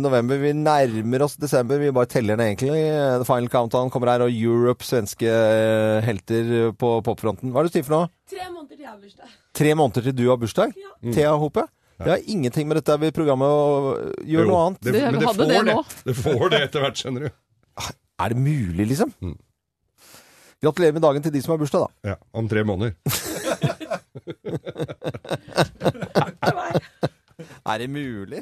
november. 0.02 0.42
Vi 0.42 0.52
nærmer 0.58 1.26
oss 1.28 1.38
desember. 1.40 1.80
Vi 1.82 1.92
bare 1.96 2.10
teller 2.12 2.40
ned, 2.40 2.54
egentlig. 2.54 2.82
The 3.22 3.28
Final 3.28 3.52
Countdown 3.54 3.92
kommer 3.94 4.12
her, 4.16 4.26
og 4.26 4.34
Europe, 4.34 4.88
svenske 4.88 5.30
eh, 5.30 6.00
helter 6.08 6.72
på 6.80 6.98
popfronten. 7.06 7.54
Hva 7.54 7.64
er 7.64 7.68
det 7.68 7.76
du 7.76 7.80
sier 7.80 7.88
for 7.88 7.96
noe? 8.00 8.12
Tre 8.28 8.44
måneder 8.52 8.76
til 8.76 8.84
jeg 8.84 8.92
har 8.92 9.00
bursdag. 9.04 9.36
Tre 9.62 9.74
måneder 9.80 10.08
til 10.10 10.18
du 10.18 10.26
har 10.32 10.40
bursdag? 10.42 10.78
Thea 11.14 11.36
Hope? 11.40 11.68
Det 11.98 12.12
har 12.12 12.22
ingenting 12.30 12.68
med 12.70 12.78
dette 12.78 12.94
vi 13.02 13.10
programmet 13.16 13.50
å 13.50 13.96
gjøre 14.22 14.46
noe 14.48 14.60
annet. 14.68 14.82
Det, 14.86 14.92
Det 14.94 15.02
men 15.12 15.20
det 15.20 15.26
får 15.28 15.38
det 15.42 15.48
det. 15.58 15.64
nå. 15.74 15.82
Det 16.06 16.16
får 16.20 16.50
det 16.54 16.60
etter 16.68 16.80
hvert, 16.86 16.98
skjønner 17.02 17.22
du. 17.28 17.32
Er 18.18 18.30
det 18.34 18.38
mulig, 18.42 18.86
liksom? 18.94 19.10
Mm. 19.22 19.36
Gratulerer 20.64 20.94
med 20.98 21.04
dagen 21.06 21.22
til 21.26 21.34
de 21.34 21.42
som 21.42 21.52
har 21.54 21.60
bursdag, 21.62 21.82
da. 21.86 21.90
Ja, 22.14 22.18
Om 22.34 22.48
tre 22.50 22.64
måneder. 22.66 22.94
Er 27.68 27.78
det 27.84 27.88
mulig? 27.92 28.40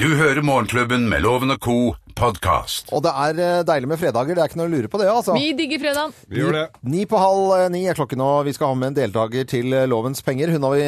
Du 0.00 0.04
hører 0.18 0.42
Morgenklubben 0.44 1.06
med 1.08 1.22
Loven 1.24 1.54
og 1.54 1.60
Co. 1.64 1.76
podkast. 2.18 2.90
Og 2.92 3.00
det 3.06 3.12
er 3.14 3.38
eh, 3.40 3.62
deilig 3.66 3.88
med 3.88 3.98
fredager. 4.00 4.34
Det 4.36 4.42
er 4.42 4.48
ikke 4.50 4.58
noe 4.60 4.68
å 4.68 4.72
lure 4.74 4.90
på 4.90 4.98
det, 5.00 5.06
altså. 5.10 5.32
Vi 5.38 5.52
digger 5.56 5.80
fredagen. 5.82 6.12
Vi 6.30 6.40
gjør 6.42 6.52
det. 6.58 6.64
Ni 6.92 7.04
på 7.10 7.18
halv 7.22 7.54
eh, 7.56 7.68
ni 7.72 7.84
er 7.90 7.96
klokken, 7.98 8.20
og 8.22 8.44
vi 8.46 8.52
skal 8.56 8.70
ha 8.72 8.76
med 8.78 8.88
en 8.92 8.98
deltaker 8.98 9.42
til 9.50 9.66
eh, 9.74 9.86
Lovens 9.90 10.22
penger. 10.26 10.52
Hun 10.54 10.66
har 10.68 10.74
vi 10.76 10.84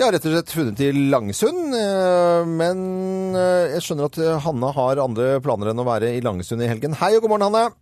eh, 0.00 0.06
har 0.08 0.16
rett 0.16 0.26
og 0.26 0.34
slett 0.34 0.54
funnet 0.56 0.76
til 0.80 0.98
Langesund. 1.12 1.74
eh, 1.76 2.44
Men 2.48 2.84
eh, 3.36 3.76
jeg 3.76 3.86
skjønner 3.86 4.10
at 4.10 4.18
eh, 4.18 4.38
Hanne 4.46 4.72
har 4.76 5.04
andre 5.04 5.32
planer 5.44 5.72
enn 5.72 5.82
å 5.84 5.88
være 5.88 6.14
i 6.16 6.20
Langesund 6.24 6.62
i 6.64 6.70
helgen. 6.70 6.96
Hei 7.00 7.14
og 7.16 7.22
god 7.26 7.36
morgen, 7.36 7.48
Hanne. 7.50 7.74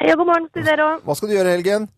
Hei 0.00 0.12
og 0.12 0.20
god 0.22 0.28
morgen 0.30 0.52
til 0.54 0.64
dere 0.64 0.92
òg. 0.94 1.00
Hva 1.08 1.16
skal 1.18 1.28
du 1.32 1.34
gjøre 1.38 1.50
i 1.50 1.58
helgen? 1.58 1.88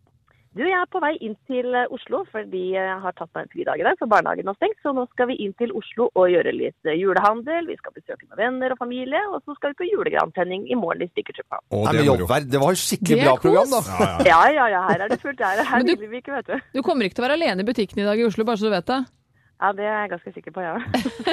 Du, 0.53 0.61
jeg 0.61 0.77
er 0.77 0.89
på 0.93 1.01
vei 1.01 1.15
inn 1.25 1.33
til 1.49 1.65
Oslo 1.97 2.19
fordi 2.29 2.75
jeg 2.75 2.97
har 3.01 3.15
tatt 3.17 3.31
meg 3.33 3.47
en 3.47 3.53
fridag 3.55 3.81
i 3.81 3.85
dag, 3.87 3.95
for 3.97 4.11
barnehagen 4.13 4.51
har 4.51 4.57
stengt. 4.59 4.77
Så 4.85 4.93
nå 4.93 5.07
skal 5.15 5.31
vi 5.31 5.39
inn 5.41 5.55
til 5.57 5.71
Oslo 5.79 6.11
og 6.13 6.27
gjøre 6.29 6.53
litt 6.53 6.89
eh, 6.89 6.99
julehandel. 7.01 7.71
Vi 7.71 7.77
skal 7.81 7.95
besøke 7.97 8.27
noen 8.29 8.37
venner 8.43 8.75
og 8.75 8.81
familie. 8.83 9.23
Og 9.33 9.41
så 9.47 9.57
skal 9.57 9.73
vi 9.73 9.79
på 9.81 9.89
julegrantenning 9.89 10.67
i 10.69 10.77
morgen 10.77 11.07
i 11.07 11.09
Stikkertuppa. 11.09 11.63
Å, 11.73 11.81
det 11.89 12.05
er 12.05 12.49
det 12.53 12.61
var 12.61 12.77
jo 12.77 12.83
skikkelig 12.83 13.17
er 13.23 13.31
bra 13.31 13.35
program, 13.41 13.73
da. 13.73 13.81
Ja, 13.89 14.11
ja. 14.13 14.21
Ja, 14.33 14.43
ja, 14.59 14.69
ja, 14.77 14.85
her 14.91 15.07
er 15.07 15.13
det 15.15 15.21
fullt. 15.25 15.41
Her, 15.41 15.65
her 15.65 15.81
Men 15.81 15.89
du- 15.89 15.97
vil 16.05 16.13
vi 16.13 16.21
ikke, 16.21 16.37
vet 16.37 16.53
du. 16.53 16.69
Du 16.77 16.85
kommer 16.85 17.09
ikke 17.09 17.17
til 17.17 17.25
å 17.25 17.29
være 17.31 17.41
alene 17.41 17.65
i 17.65 17.69
butikken 17.73 18.05
i 18.05 18.09
dag 18.11 18.21
i 18.21 18.29
Oslo, 18.29 18.45
bare 18.45 18.61
så 18.61 18.69
du 18.69 18.75
vet 18.77 18.93
det. 18.93 19.01
Ja, 19.63 19.69
det 19.79 19.85
er 19.87 19.93
jeg 20.03 20.11
ganske 20.11 20.31
sikker 20.35 20.51
på, 20.57 20.63
ja. 20.65 20.73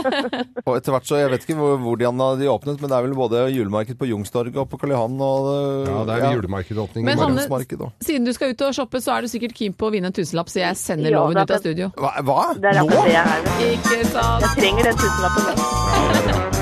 Og 0.69 0.75
etter 0.77 0.93
hvert 0.93 1.07
så, 1.09 1.17
Jeg 1.17 1.31
vet 1.31 1.45
ikke 1.47 1.55
hvor, 1.57 1.79
hvor 1.81 1.95
de 1.97 2.05
han 2.05 2.19
har 2.21 2.35
de 2.37 2.45
åpnet, 2.51 2.77
men 2.77 2.91
det 2.91 2.97
er 2.99 3.05
vel 3.07 3.15
både 3.17 3.39
julemarked 3.55 3.97
på 3.97 4.05
Youngstorget 4.11 4.53
og 4.61 4.67
på 4.69 4.77
Karl 4.83 4.93
Johan 4.93 5.15
og 5.25 5.47
Ja, 5.89 6.03
det 6.05 6.17
er 6.19 6.35
julemarkedåpning 6.37 7.01
i 7.01 7.07
Men. 7.09 7.17
Hanne- 7.23 7.89
Siden 8.05 8.29
du 8.29 8.33
skal 8.37 8.53
ut 8.53 8.61
og 8.67 8.75
shoppe, 8.77 9.01
så 9.01 9.15
er 9.17 9.25
du 9.25 9.31
sikkert 9.33 9.55
keen 9.57 9.73
på 9.73 9.89
å 9.89 9.91
vinne 9.95 10.11
en 10.13 10.15
tusenlapp, 10.15 10.49
så 10.53 10.61
jeg 10.61 10.77
sender 10.77 11.09
Ja, 11.09 11.23
loven 11.23 11.41
ut 11.41 11.49
av 11.57 11.63
studio. 11.63 11.89
Hva? 11.97 12.11
hva? 12.21 12.39
Det 12.61 12.69
er 12.69 12.83
akkurat 12.83 13.09
det 13.09 13.17
jeg 13.17 13.25
er. 13.25 13.41
Ikke 13.73 13.97
sant? 14.13 14.45
Jeg 14.45 14.51
trenger 14.61 14.83
den 14.91 14.97
tusenlappen 15.01 15.43
nå. 15.49 15.53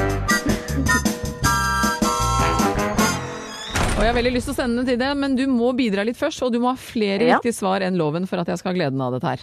Og 3.97 4.03
jeg 4.05 4.11
har 4.11 4.17
veldig 4.19 4.31
lyst 4.35 4.45
til 4.45 4.53
å 4.53 4.57
sende 4.59 4.77
den 4.83 4.87
til 4.91 4.97
deg, 5.01 5.13
men 5.17 5.33
du 5.35 5.43
må 5.49 5.71
bidra 5.75 6.03
litt 6.05 6.19
først, 6.19 6.43
og 6.45 6.51
du 6.53 6.59
må 6.61 6.69
ha 6.69 6.77
flere 6.77 7.25
Ja. 7.25 7.37
riktige 7.39 7.55
svar 7.57 7.81
enn 7.81 7.97
loven 7.97 8.27
for 8.29 8.37
at 8.37 8.47
jeg 8.47 8.59
skal 8.61 8.71
ha 8.71 8.77
gleden 8.77 9.01
av 9.01 9.11
dette 9.15 9.25
her. 9.35 9.41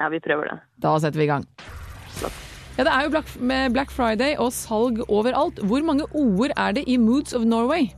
Ja, 0.00 0.08
vi 0.08 0.20
prøver 0.24 0.48
det. 0.48 0.58
Da 0.80 0.94
setter 0.98 1.20
vi 1.20 1.28
i 1.28 1.30
gang. 1.30 1.44
Ja, 2.78 2.84
det 2.86 2.92
er 2.94 3.04
jo 3.04 3.10
Black, 3.12 3.32
med 3.36 3.74
Black 3.74 3.90
Friday 3.92 4.36
og 4.40 4.54
salg 4.56 5.02
overalt. 5.08 5.60
Hvor 5.68 5.82
mange 5.84 6.06
ord 6.16 6.54
er 6.56 6.76
det 6.78 6.86
i 6.88 6.96
Moods 6.96 7.34
of 7.36 7.44
Norway? 7.44 7.90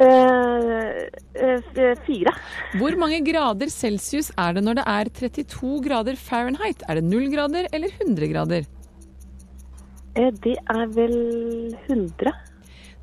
Uh, 0.00 1.04
uh, 1.44 1.92
fire. 2.06 2.32
Hvor 2.80 2.96
mange 2.98 3.20
grader 3.26 3.68
celsius 3.70 4.32
er 4.40 4.56
det 4.56 4.64
når 4.64 4.80
det 4.80 4.86
er 4.88 5.10
32 5.20 5.74
grader 5.84 6.16
Fahrenheit? 6.16 6.82
Er 6.88 6.98
det 6.98 7.04
0 7.04 7.28
grader 7.34 7.68
eller 7.70 7.92
100 8.00 8.32
grader? 8.32 8.66
Uh, 10.16 10.32
Det 10.40 10.56
er 10.56 10.84
vel 10.96 11.16
100. 11.84 12.32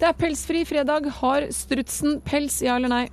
Det 0.02 0.10
er 0.10 0.18
pelsfri 0.18 0.66
fredag. 0.66 1.06
Har 1.22 1.46
strutsen 1.54 2.20
pels, 2.26 2.64
ja 2.66 2.82
eller 2.82 2.90
nei? 2.90 3.06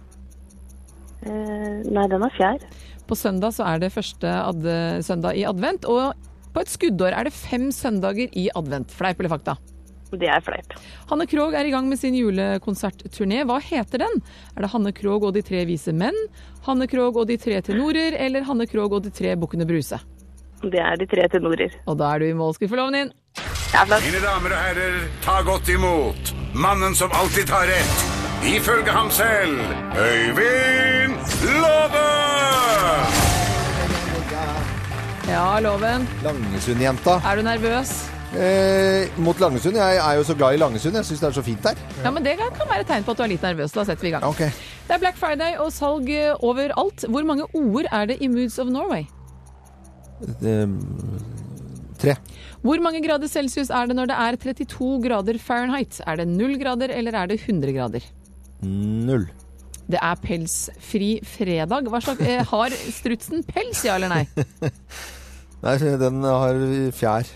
Nei, 1.28 2.04
den 2.08 2.22
er 2.22 2.32
fjær. 2.38 2.62
På 3.08 3.16
søndag 3.16 3.54
så 3.56 3.64
er 3.64 3.80
det 3.80 3.92
første 3.94 4.28
ad 4.28 4.66
søndag 5.06 5.38
i 5.40 5.46
advent, 5.48 5.88
og 5.88 6.12
på 6.52 6.60
et 6.60 6.70
skuddår 6.72 7.14
er 7.16 7.28
det 7.28 7.32
fem 7.32 7.70
søndager 7.72 8.28
i 8.36 8.48
advent. 8.56 8.92
Fleip 8.92 9.20
eller 9.20 9.32
fakta? 9.32 9.56
Det 10.08 10.28
er 10.28 10.40
fleip. 10.40 10.72
Hanne 11.10 11.26
Krogh 11.28 11.52
er 11.56 11.68
i 11.68 11.72
gang 11.72 11.88
med 11.88 12.00
sin 12.00 12.14
julekonsertturné. 12.16 13.42
Hva 13.48 13.58
heter 13.60 14.04
den? 14.04 14.22
Er 14.56 14.64
det 14.64 14.70
Hanne 14.72 14.92
Krogh 14.96 15.28
og 15.28 15.34
de 15.36 15.42
tre 15.44 15.64
vise 15.68 15.92
menn, 15.92 16.16
Hanne 16.64 16.88
Krogh 16.88 17.20
og 17.20 17.28
de 17.28 17.36
tre 17.40 17.60
tenorer, 17.64 18.16
eller 18.16 18.46
Hanne 18.48 18.68
Krogh 18.68 18.96
og 18.96 19.04
de 19.04 19.12
tre 19.12 19.36
bukkene 19.36 19.68
Bruse? 19.68 20.00
Det 20.64 20.80
er 20.80 20.96
de 20.98 21.06
tre 21.06 21.28
tenorer. 21.30 21.76
Og 21.86 22.00
da 22.00 22.14
er 22.14 22.24
du 22.24 22.30
i 22.30 22.36
mål. 22.36 22.56
Skal 22.56 22.66
vi 22.66 22.72
få 22.72 22.80
loven 22.80 22.96
din? 22.96 23.12
Ja. 23.74 23.84
Mine 23.84 24.20
damer 24.24 24.56
og 24.56 24.62
herrer, 24.64 25.02
ta 25.22 25.42
godt 25.44 25.68
imot 25.68 26.32
mannen 26.56 26.96
som 26.96 27.12
alltid 27.12 27.46
tar 27.46 27.68
rett, 27.68 28.00
ifølge 28.46 28.90
ham 28.90 29.10
selv, 29.10 29.58
Øyvind 29.98 31.14
Love 31.62 32.04
Ja, 35.28 35.60
loven. 35.60 36.08
Langesund-jenta. 36.24 37.18
Er 37.30 37.36
du 37.36 37.42
nervøs? 37.42 37.90
Eh, 38.32 39.20
mot 39.20 39.40
Langesund. 39.40 39.76
Jeg 39.76 39.96
er 39.96 40.14
jo 40.16 40.24
så 40.24 40.34
glad 40.34 40.54
i 40.54 40.56
Langesund. 40.56 40.96
Jeg 40.96 41.04
syns 41.04 41.20
det 41.20 41.28
er 41.28 41.36
så 41.36 41.42
fint 41.42 41.62
der. 41.62 41.76
Ja, 42.04 42.10
men 42.10 42.24
Det 42.24 42.36
kan 42.38 42.68
være 42.68 42.80
et 42.80 42.86
tegn 42.86 43.04
på 43.04 43.10
at 43.12 43.18
du 43.18 43.22
er 43.22 43.30
litt 43.34 43.44
nervøs. 43.44 43.72
Da 43.72 43.84
setter 43.84 44.02
vi 44.02 44.08
i 44.08 44.14
gang. 44.16 44.24
Okay. 44.24 44.48
Det 44.88 44.96
er 44.96 44.98
Black 45.02 45.16
Friday 45.20 45.56
og 45.60 45.72
salg 45.72 46.08
eh, 46.10 46.32
overalt. 46.40 47.04
Hvor 47.08 47.24
mange 47.28 47.44
ord 47.54 47.84
er 47.92 48.06
det 48.06 48.18
i 48.20 48.28
Moods 48.28 48.58
of 48.58 48.66
Norway? 48.72 49.04
Det, 50.40 50.56
tre. 51.98 52.16
Hvor 52.62 52.80
mange 52.82 53.02
grader 53.04 53.28
celsius 53.28 53.70
er 53.70 53.86
det 53.86 53.96
når 53.96 54.10
det 54.10 54.16
er 54.18 54.36
32 54.36 55.02
grader 55.08 55.38
Fahrenheit? 55.38 56.00
Er 56.06 56.16
det 56.16 56.28
0 56.28 56.56
grader 56.58 56.88
eller 56.90 57.14
er 57.14 57.26
det 57.26 57.40
100 57.44 57.72
grader? 57.76 58.00
Null. 58.64 59.28
Det 59.88 60.00
er 60.04 60.20
pelsfri 60.20 61.10
fredag. 61.24 61.88
Hva 61.88 62.00
slags, 62.04 62.20
eh, 62.20 62.44
har 62.44 62.74
strutsen 62.92 63.44
pels, 63.46 63.84
ja 63.86 63.96
eller 63.96 64.12
nei? 64.12 64.24
Nei, 65.64 65.74
den 65.98 66.22
har 66.22 66.58
fjær. 66.94 67.30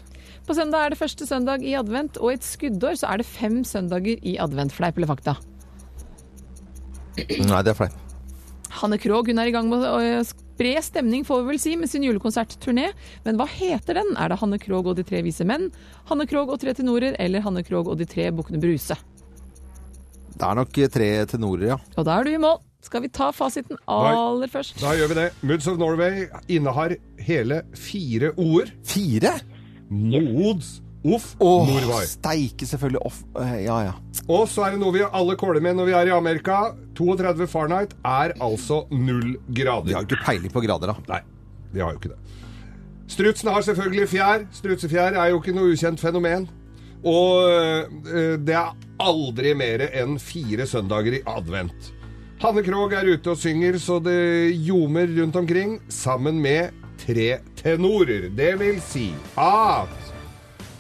På 0.47 0.55
søndag 0.55 0.85
er 0.85 0.93
det 0.93 0.99
første 1.01 1.27
søndag 1.27 1.65
i 1.67 1.73
advent, 1.79 2.19
og 2.19 2.31
i 2.31 2.37
et 2.37 2.47
skuddår 2.47 2.99
så 3.01 3.09
er 3.11 3.23
det 3.23 3.27
fem 3.27 3.63
søndager 3.67 4.19
i 4.27 4.37
advent. 4.43 4.75
Fleip 4.75 4.99
eller 4.99 5.11
fakta? 5.11 5.37
Nei, 7.17 7.63
det 7.63 7.73
er 7.73 7.79
fleip. 7.79 7.99
Hanne 8.83 8.99
Krogh 8.99 9.29
hun 9.29 9.39
er 9.39 9.51
i 9.51 9.55
gang 9.55 9.69
med 9.69 9.85
å 9.85 9.99
øh, 10.01 10.23
spre 10.27 10.75
stemning, 10.83 11.27
får 11.29 11.43
vi 11.43 11.51
vel 11.51 11.61
si, 11.61 11.75
med 11.79 11.91
sin 11.93 12.07
julekonsertturné. 12.07 12.91
Men 13.27 13.39
hva 13.39 13.47
heter 13.51 14.01
den? 14.01 14.15
Er 14.17 14.33
det 14.33 14.41
Hanne 14.41 14.59
Krogh 14.63 14.93
og 14.93 14.99
de 14.99 15.07
tre 15.07 15.23
vise 15.27 15.47
menn, 15.49 15.69
Hanne 16.11 16.27
Krogh 16.31 16.55
og 16.55 16.63
tre 16.63 16.75
tenorer, 16.79 17.17
eller 17.23 17.45
Hanne 17.45 17.65
Krogh 17.67 17.93
og 17.93 18.01
de 18.01 18.09
tre 18.09 18.31
bukkene 18.35 18.63
Bruse? 18.63 18.97
Det 20.43 20.49
er 20.51 20.59
nok 20.59 20.79
tre 20.91 21.09
tenorer, 21.31 21.67
ja. 21.71 21.77
Og 21.97 22.07
da 22.09 22.19
er 22.19 22.27
du 22.27 22.33
i 22.35 22.41
mål. 22.43 22.59
Skal 22.83 23.05
vi 23.05 23.09
ta 23.15 23.29
fasiten 23.31 23.79
aller 23.87 24.51
først? 24.51 24.81
Da 24.83 24.91
gjør 24.99 25.13
vi 25.13 25.15
det. 25.21 25.29
Moods 25.47 25.69
of 25.71 25.77
Norway 25.79 26.25
innehar 26.51 26.97
hele 27.23 27.61
fire 27.79 28.33
ord. 28.35 28.73
Fire? 28.91 29.37
Moods 29.93 30.81
of 31.05 31.29
Åh, 31.39 31.69
Norway. 31.69 32.07
steike 32.11 32.67
selvfølgelig 32.67 33.05
off... 33.07 33.21
eh, 33.39 33.55
Ja, 33.69 33.79
ja. 33.87 33.93
Og 34.29 34.49
så 34.51 34.65
er 34.67 34.75
det 34.75 34.81
noe 34.83 34.95
vi 34.95 35.03
alle 35.07 35.37
kåler 35.39 35.63
med 35.63 35.79
når 35.79 35.89
vi 35.91 35.95
er 35.99 36.11
i 36.11 36.15
Amerika. 36.17 36.59
32 36.99 37.47
Fahrenheit 37.51 37.95
er 38.07 38.35
altså 38.43 38.83
null 38.91 39.37
De 39.49 39.63
Vi 39.87 39.95
har 39.95 40.03
ikke 40.07 40.19
peiling 40.27 40.53
på 40.53 40.63
grader, 40.67 40.93
da. 40.93 40.95
Nei, 41.09 41.21
de 41.73 41.81
har 41.83 41.95
jo 41.95 41.99
ikke 42.03 42.13
det. 42.17 42.19
Strutsen 43.13 43.51
har 43.53 43.63
selvfølgelig 43.67 44.09
fjær. 44.09 44.47
Strutsefjær 44.59 45.19
er 45.23 45.31
jo 45.31 45.41
ikke 45.43 45.55
noe 45.55 45.71
ukjent 45.75 46.01
fenomen. 46.01 46.49
Og 47.05 47.51
øh, 47.51 48.39
det 48.47 48.55
er 48.55 48.75
aldri 49.03 49.53
mer 49.59 49.87
enn 49.91 50.19
fire 50.23 50.67
søndager 50.69 51.19
i 51.19 51.25
advent. 51.29 51.93
Hanne 52.43 52.63
Krogh 52.67 52.95
er 52.99 53.07
ute 53.07 53.35
og 53.35 53.39
synger 53.39 53.79
så 53.79 54.01
det 54.03 54.55
ljomer 54.67 55.11
rundt 55.19 55.37
omkring, 55.39 55.77
sammen 55.93 56.41
med 56.43 56.75
tre 57.03 57.37
tenorer. 57.59 58.31
Det 58.35 58.55
vil 58.59 58.81
si 58.83 59.11
at 59.39 60.13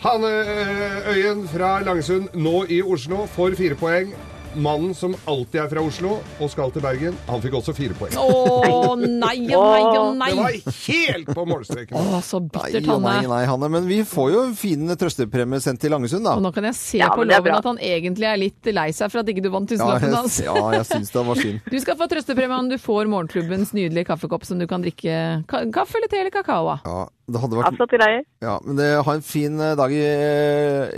Hanne 0.02 0.32
øh, 0.42 1.12
Øyen 1.14 1.44
fra 1.46 1.76
Langsund, 1.86 2.32
nå 2.34 2.64
i 2.66 2.80
Oslo, 2.82 3.26
får 3.30 3.54
fire 3.54 3.78
poeng. 3.78 4.10
Mannen 4.54 4.92
som 4.94 5.14
alltid 5.30 5.60
er 5.62 5.68
fra 5.70 5.80
Oslo 5.86 6.18
og 6.42 6.50
skal 6.52 6.72
til 6.74 6.82
Bergen, 6.84 7.14
han 7.28 7.40
fikk 7.40 7.54
også 7.56 7.72
fire 7.76 7.94
poeng. 7.96 8.12
Å 8.20 8.92
nei 8.98 9.46
og 9.56 9.64
nei 9.64 9.82
og 9.96 10.16
nei! 10.18 10.28
Det 10.32 10.38
var 10.42 10.76
helt 10.86 11.30
på 11.36 11.44
målstreken. 11.48 11.96
Å, 11.96 12.20
så 12.26 12.40
bittert, 12.44 12.84
Hanne. 12.90 13.06
nei, 13.06 13.30
nei, 13.30 13.40
Hanne. 13.48 13.70
Men 13.72 13.86
vi 13.88 14.02
får 14.08 14.32
jo 14.34 14.42
fin 14.58 14.84
trøstepremie 14.98 15.62
sendt 15.64 15.80
til 15.84 15.94
Langesund, 15.94 16.26
da. 16.28 16.34
Og 16.36 16.44
nå 16.44 16.52
kan 16.54 16.66
jeg 16.68 16.76
se 16.78 17.00
Ja, 17.00 17.08
på 17.16 17.24
loven 17.28 17.56
at 17.56 17.68
han 17.70 17.80
egentlig 17.82 18.28
er 18.28 18.40
litt 18.40 18.72
lei 18.76 18.88
seg 18.96 19.12
for 19.14 19.22
at 19.22 19.32
ikke 19.32 19.44
du 19.46 19.50
vant 19.54 19.70
Ja, 19.72 19.78
tusenlappen 19.78 20.16
hans. 20.18 20.38
ja, 20.44 20.56
jeg 20.76 20.88
syns 20.90 21.14
det 21.16 21.24
var 21.30 21.40
synd. 21.40 21.64
Du 21.72 21.78
skal 21.80 21.96
få 21.98 22.10
trøstepremien. 22.12 22.68
Du 22.72 22.76
får 22.82 23.08
morgenklubbens 23.12 23.72
nydelige 23.76 24.10
kaffekopp 24.12 24.44
som 24.48 24.60
du 24.60 24.66
kan 24.70 24.84
drikke 24.84 25.16
ka 25.48 25.64
kaffe 25.72 25.98
eller 26.00 26.12
te 26.12 26.20
eller 26.20 26.34
kakao 26.34 26.68
av. 26.76 26.84
Ja, 26.84 27.02
det 27.30 27.38
hadde 27.42 27.58
vært 27.60 27.76
flott 27.78 27.92
greier. 27.94 28.24
Ja, 28.42 28.56
men 28.66 28.76
det, 28.80 28.88
ha 29.06 29.12
en 29.14 29.22
fin 29.22 29.60
eh, 29.62 29.76
dag 29.78 29.92
i, 29.94 30.02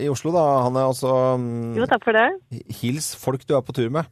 i 0.05 0.09
Oslo, 0.09 0.33
da, 0.35 0.45
Hanne. 0.65 0.87
er 0.89 0.97
så 0.97 1.13
mm, 1.41 1.75
Jo, 1.77 1.85
takk 1.91 2.07
for 2.07 2.17
det. 2.17 2.29
hils 2.81 3.13
folk 3.21 3.45
du 3.47 3.55
er 3.59 3.63
på 3.67 3.75
tur 3.77 3.91
med. 3.93 4.09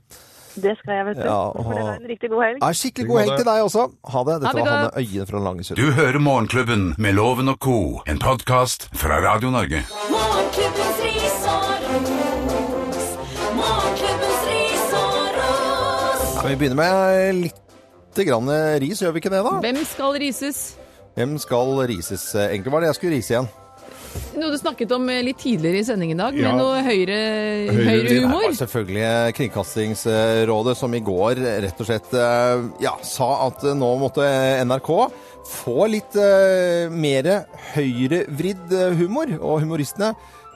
Det 0.53 0.75
skal 0.83 0.93
jeg, 0.99 1.05
vet 1.09 1.17
du. 1.17 1.25
Ja, 1.25 1.39
og... 1.49 1.65
Det 1.65 1.79
dere 1.79 1.85
og- 1.87 1.95
en 2.03 2.09
riktig 2.11 2.29
god 2.29 2.43
helg. 2.45 2.59
Ja, 2.61 2.69
skikkelig 2.77 3.09
god 3.09 3.21
helg 3.23 3.37
til 3.41 3.47
deg 3.49 3.63
også. 3.65 3.87
Ha 4.13 4.25
det. 4.29 4.35
Ha 4.35 4.41
Dette 4.43 4.53
det 4.59 4.65
var. 4.67 4.75
Hanne 4.83 5.01
Øyen 5.01 5.27
fra 5.31 5.41
Langesund. 5.47 5.79
Du 5.81 5.89
hører 5.97 6.19
Morgenklubben 6.21 6.83
med 7.01 7.17
Loven 7.17 7.49
og 7.49 7.57
co., 7.65 7.79
en 8.07 8.21
podkast 8.21 8.91
fra 8.93 9.17
Radio 9.25 9.49
Norge. 9.55 9.81
Morgenklubbens 10.13 11.01
ris 11.07 11.41
og 11.49 11.89
ros. 11.89 13.09
Morgenklubbens 13.57 14.45
ris 14.53 14.85
og 15.01 15.41
ros. 15.41 16.29
Skal 16.37 16.53
vi 16.53 16.61
begynne 16.61 16.77
med 16.83 17.43
litt 17.47 18.23
grann 18.29 18.53
ris, 18.85 19.01
gjør 19.01 19.17
vi 19.17 19.23
ikke 19.25 19.33
det, 19.33 19.41
da? 19.49 19.57
Hvem 19.65 19.81
skal 19.89 20.21
rises? 20.21 20.63
Hvem 21.17 21.35
skal 21.43 21.75
rises? 21.91 22.31
Egentlig 22.35 22.73
var 22.73 22.81
det 22.85 22.93
jeg 22.93 22.99
skulle 23.01 23.19
rise 23.19 23.35
igjen. 23.35 23.51
Noe 24.37 24.51
du 24.53 24.59
snakket 24.61 24.91
om 24.93 25.07
eh, 25.09 25.23
litt 25.25 25.39
tidligere 25.41 25.81
i 25.81 25.85
sending 25.89 26.11
i 26.13 26.17
dag, 26.19 26.35
Ja. 26.37 26.51
med 26.53 26.61
noe 26.61 26.83
høyere, 26.85 27.19
høyere 27.73 28.19
humor. 28.21 28.43
var 28.51 28.57
selvfølgelig 28.59 29.37
Kringkastingsrådet 29.39 30.75
som 30.77 30.95
i 30.95 31.01
går 31.05 31.41
rett 31.65 31.81
og 31.81 31.89
slett 31.89 32.13
eh, 32.13 32.67
ja, 32.85 32.93
sa 33.09 33.31
at 33.49 33.65
eh, 33.65 33.77
nå 33.79 33.89
måtte 34.03 34.27
NRK 34.69 34.91
få 35.49 35.89
litt 35.91 36.17
eh, 36.21 36.93
mer 36.93 37.31
høyrevridd 37.73 38.77
eh, 38.77 38.93
humor, 39.01 39.33
og 39.41 39.63
humoristene 39.65 40.13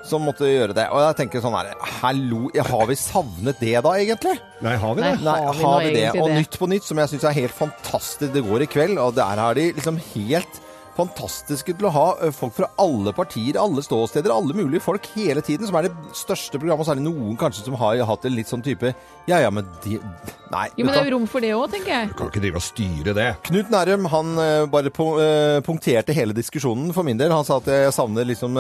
som 0.08 0.24
måtte 0.26 0.48
gjøre 0.48 0.74
det. 0.76 0.86
Og 0.94 1.02
jeg 1.04 1.16
tenker 1.20 1.42
sånn 1.44 1.56
her, 1.56 1.72
hallo, 2.00 2.46
har 2.54 2.86
vi 2.90 2.96
savnet 3.00 3.60
det 3.62 3.74
da 3.84 3.94
egentlig? 3.98 4.36
Nei, 4.64 4.76
har 4.80 4.94
vi 4.96 5.04
det? 5.04 5.14
Nei, 5.26 5.38
Har 5.44 5.56
vi 5.56 5.64
har 5.66 5.82
vi 5.84 5.94
det? 5.96 6.06
Og? 6.14 6.30
Nytt 6.36 6.58
på 6.60 6.68
Nytt, 6.70 6.86
som 6.88 7.02
jeg 7.02 7.12
syns 7.12 7.26
er 7.28 7.36
helt 7.42 7.56
fantastisk. 7.56 8.32
Det 8.34 8.44
går 8.46 8.64
i 8.66 8.70
kveld, 8.70 9.00
og 9.02 9.16
der 9.18 9.42
har 9.42 9.58
de 9.58 9.68
liksom 9.76 10.00
helt 10.14 10.62
fantastiske 10.96 11.74
til 11.76 11.86
å 11.88 11.92
ha 11.94 12.06
folk 12.34 12.54
fra 12.56 12.68
alle 12.82 13.12
partier, 13.16 13.56
alle 13.60 13.82
ståsteder, 13.84 14.30
alle 14.32 14.54
mulige 14.56 14.82
folk 14.84 15.04
hele 15.14 15.40
tiden, 15.44 15.66
som 15.68 15.76
er 15.78 15.82
det 15.88 15.94
største 16.16 16.58
programmet. 16.60 16.82
Og 16.82 16.86
så 16.88 16.92
er 16.96 17.00
noen 17.04 17.36
kanskje 17.40 17.64
som 17.66 17.76
har 17.80 18.00
hatt 18.08 18.24
en 18.28 18.36
litt 18.36 18.48
sånn 18.50 18.64
type 18.64 18.88
Ja 19.28 19.38
ja, 19.42 19.50
men 19.52 19.64
de 19.84 19.98
Nei. 20.46 20.68
Jo, 20.78 20.84
men 20.86 20.94
det 20.94 21.00
er 21.00 21.08
jo 21.08 21.14
rom 21.16 21.24
for 21.26 21.42
det 21.42 21.48
òg, 21.56 21.64
tenker 21.72 21.90
jeg. 21.90 22.08
Du 22.12 22.14
Kan 22.20 22.28
ikke 22.30 22.40
drive 22.44 22.60
og 22.60 22.62
styre 22.62 23.12
det. 23.16 23.24
Knut 23.48 23.66
Nærum 23.72 24.04
han 24.12 24.28
eh, 24.38 24.66
bare 24.70 24.92
eh, 24.94 25.56
punkterte 25.66 26.14
hele 26.14 26.30
diskusjonen 26.36 26.92
for 26.94 27.02
min 27.08 27.18
del. 27.18 27.34
Han 27.34 27.42
sa 27.48 27.56
at 27.58 27.66
jeg 27.72 27.90
savner 27.96 28.22
liksom 28.30 28.54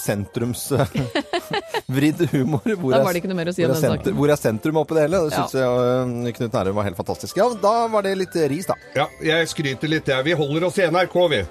sentrumsvridd 0.00 2.24
humor. 2.32 2.64
Hvor 2.64 2.96
Da 2.96 3.02
var 3.04 3.12
det 3.12 3.20
ikke 3.20 3.28
noe 3.34 3.40
mer 3.42 3.52
å 3.52 3.54
si 3.54 3.60
om 3.66 3.74
den 3.74 3.82
saken. 3.84 4.16
Hvor 4.16 4.32
er 4.32 4.40
sentrum 4.40 4.80
oppi 4.80 4.96
det 4.96 5.04
hele? 5.04 5.20
Det 5.28 5.36
Ja. 5.36 5.44
jeg 5.52 5.68
eh, 6.30 6.34
Knut 6.40 6.56
Nærum 6.56 6.80
var 6.80 6.88
helt 6.88 6.96
fantastisk. 7.04 7.36
Ja, 7.36 7.44
da 7.60 7.76
var 7.92 8.00
det 8.08 8.16
litt 8.24 8.32
ris, 8.48 8.64
da. 8.72 8.80
Ja, 8.96 9.04
jeg 9.20 9.52
skryter 9.52 9.84
litt, 9.98 10.08
jeg. 10.08 10.24
Vi 10.24 10.32
holder 10.32 10.64
oss 10.72 10.80
i 10.80 10.88
NRK, 10.88 11.16
vi. 11.36 11.44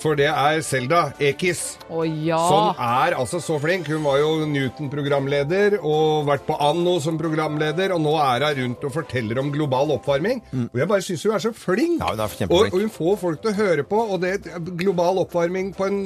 For 0.00 0.18
det 0.18 0.28
er 0.28 0.60
Selda 0.64 1.10
Ekiz. 1.22 1.78
Ja! 2.26 2.38
Som 2.38 2.82
er 2.82 3.16
altså 3.16 3.40
så 3.40 3.56
flink. 3.62 3.88
Hun 3.88 4.04
var 4.04 4.20
jo 4.20 4.46
Newton-programleder 4.50 5.78
og 5.80 6.26
vært 6.28 6.44
på 6.48 6.56
Anno 6.60 6.98
som 7.02 7.18
programleder, 7.20 7.94
og 7.96 8.02
nå 8.04 8.12
er 8.20 8.46
hun 8.46 8.62
rundt 8.62 8.86
og 8.88 8.94
forteller 8.98 9.40
om 9.40 9.50
global 9.54 9.94
oppvarming. 9.96 10.42
Og 10.68 10.78
jeg 10.80 10.90
bare 10.90 11.06
syns 11.06 11.26
hun 11.26 11.36
er 11.36 11.44
så 11.46 11.52
flink. 11.56 11.96
Mm. 11.96 12.04
Ja, 12.04 12.12
hun 12.12 12.46
er 12.46 12.52
og, 12.52 12.70
og 12.72 12.80
hun 12.80 12.92
får 12.92 13.18
folk 13.24 13.42
til 13.42 13.52
å 13.52 13.58
høre 13.62 13.88
på, 13.88 14.04
og 14.04 14.22
det 14.24 14.36
er 14.36 14.70
global 14.76 15.22
oppvarming 15.24 15.72
på 15.76 15.88
en 15.88 16.00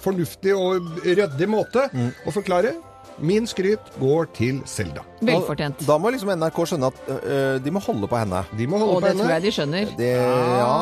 fornuftig 0.00 0.56
og 0.56 0.92
ryddig 1.04 1.48
måte. 1.50 1.88
Mm. 1.92 2.12
Og 2.24 2.36
forklare. 2.40 2.76
Min 3.18 3.46
skryt 3.48 3.80
går 4.00 4.26
til 4.36 4.58
Selda. 4.68 5.00
Velfortjent. 5.24 5.80
Da 5.88 5.96
må 5.98 6.10
liksom 6.12 6.28
NRK 6.36 6.58
skjønne 6.68 6.90
at 6.92 6.98
øh, 7.08 7.64
de 7.64 7.72
må 7.72 7.80
holde 7.80 8.08
på 8.10 8.18
henne. 8.20 8.42
De 8.58 8.66
må 8.68 8.80
holde 8.82 8.96
Og 8.96 9.00
på 9.02 9.08
det 9.08 9.16
tror 9.20 9.32
jeg 9.32 9.42
de 9.46 9.52
skjønner. 9.56 9.94
Det 9.96 10.10
Ja 10.12 10.74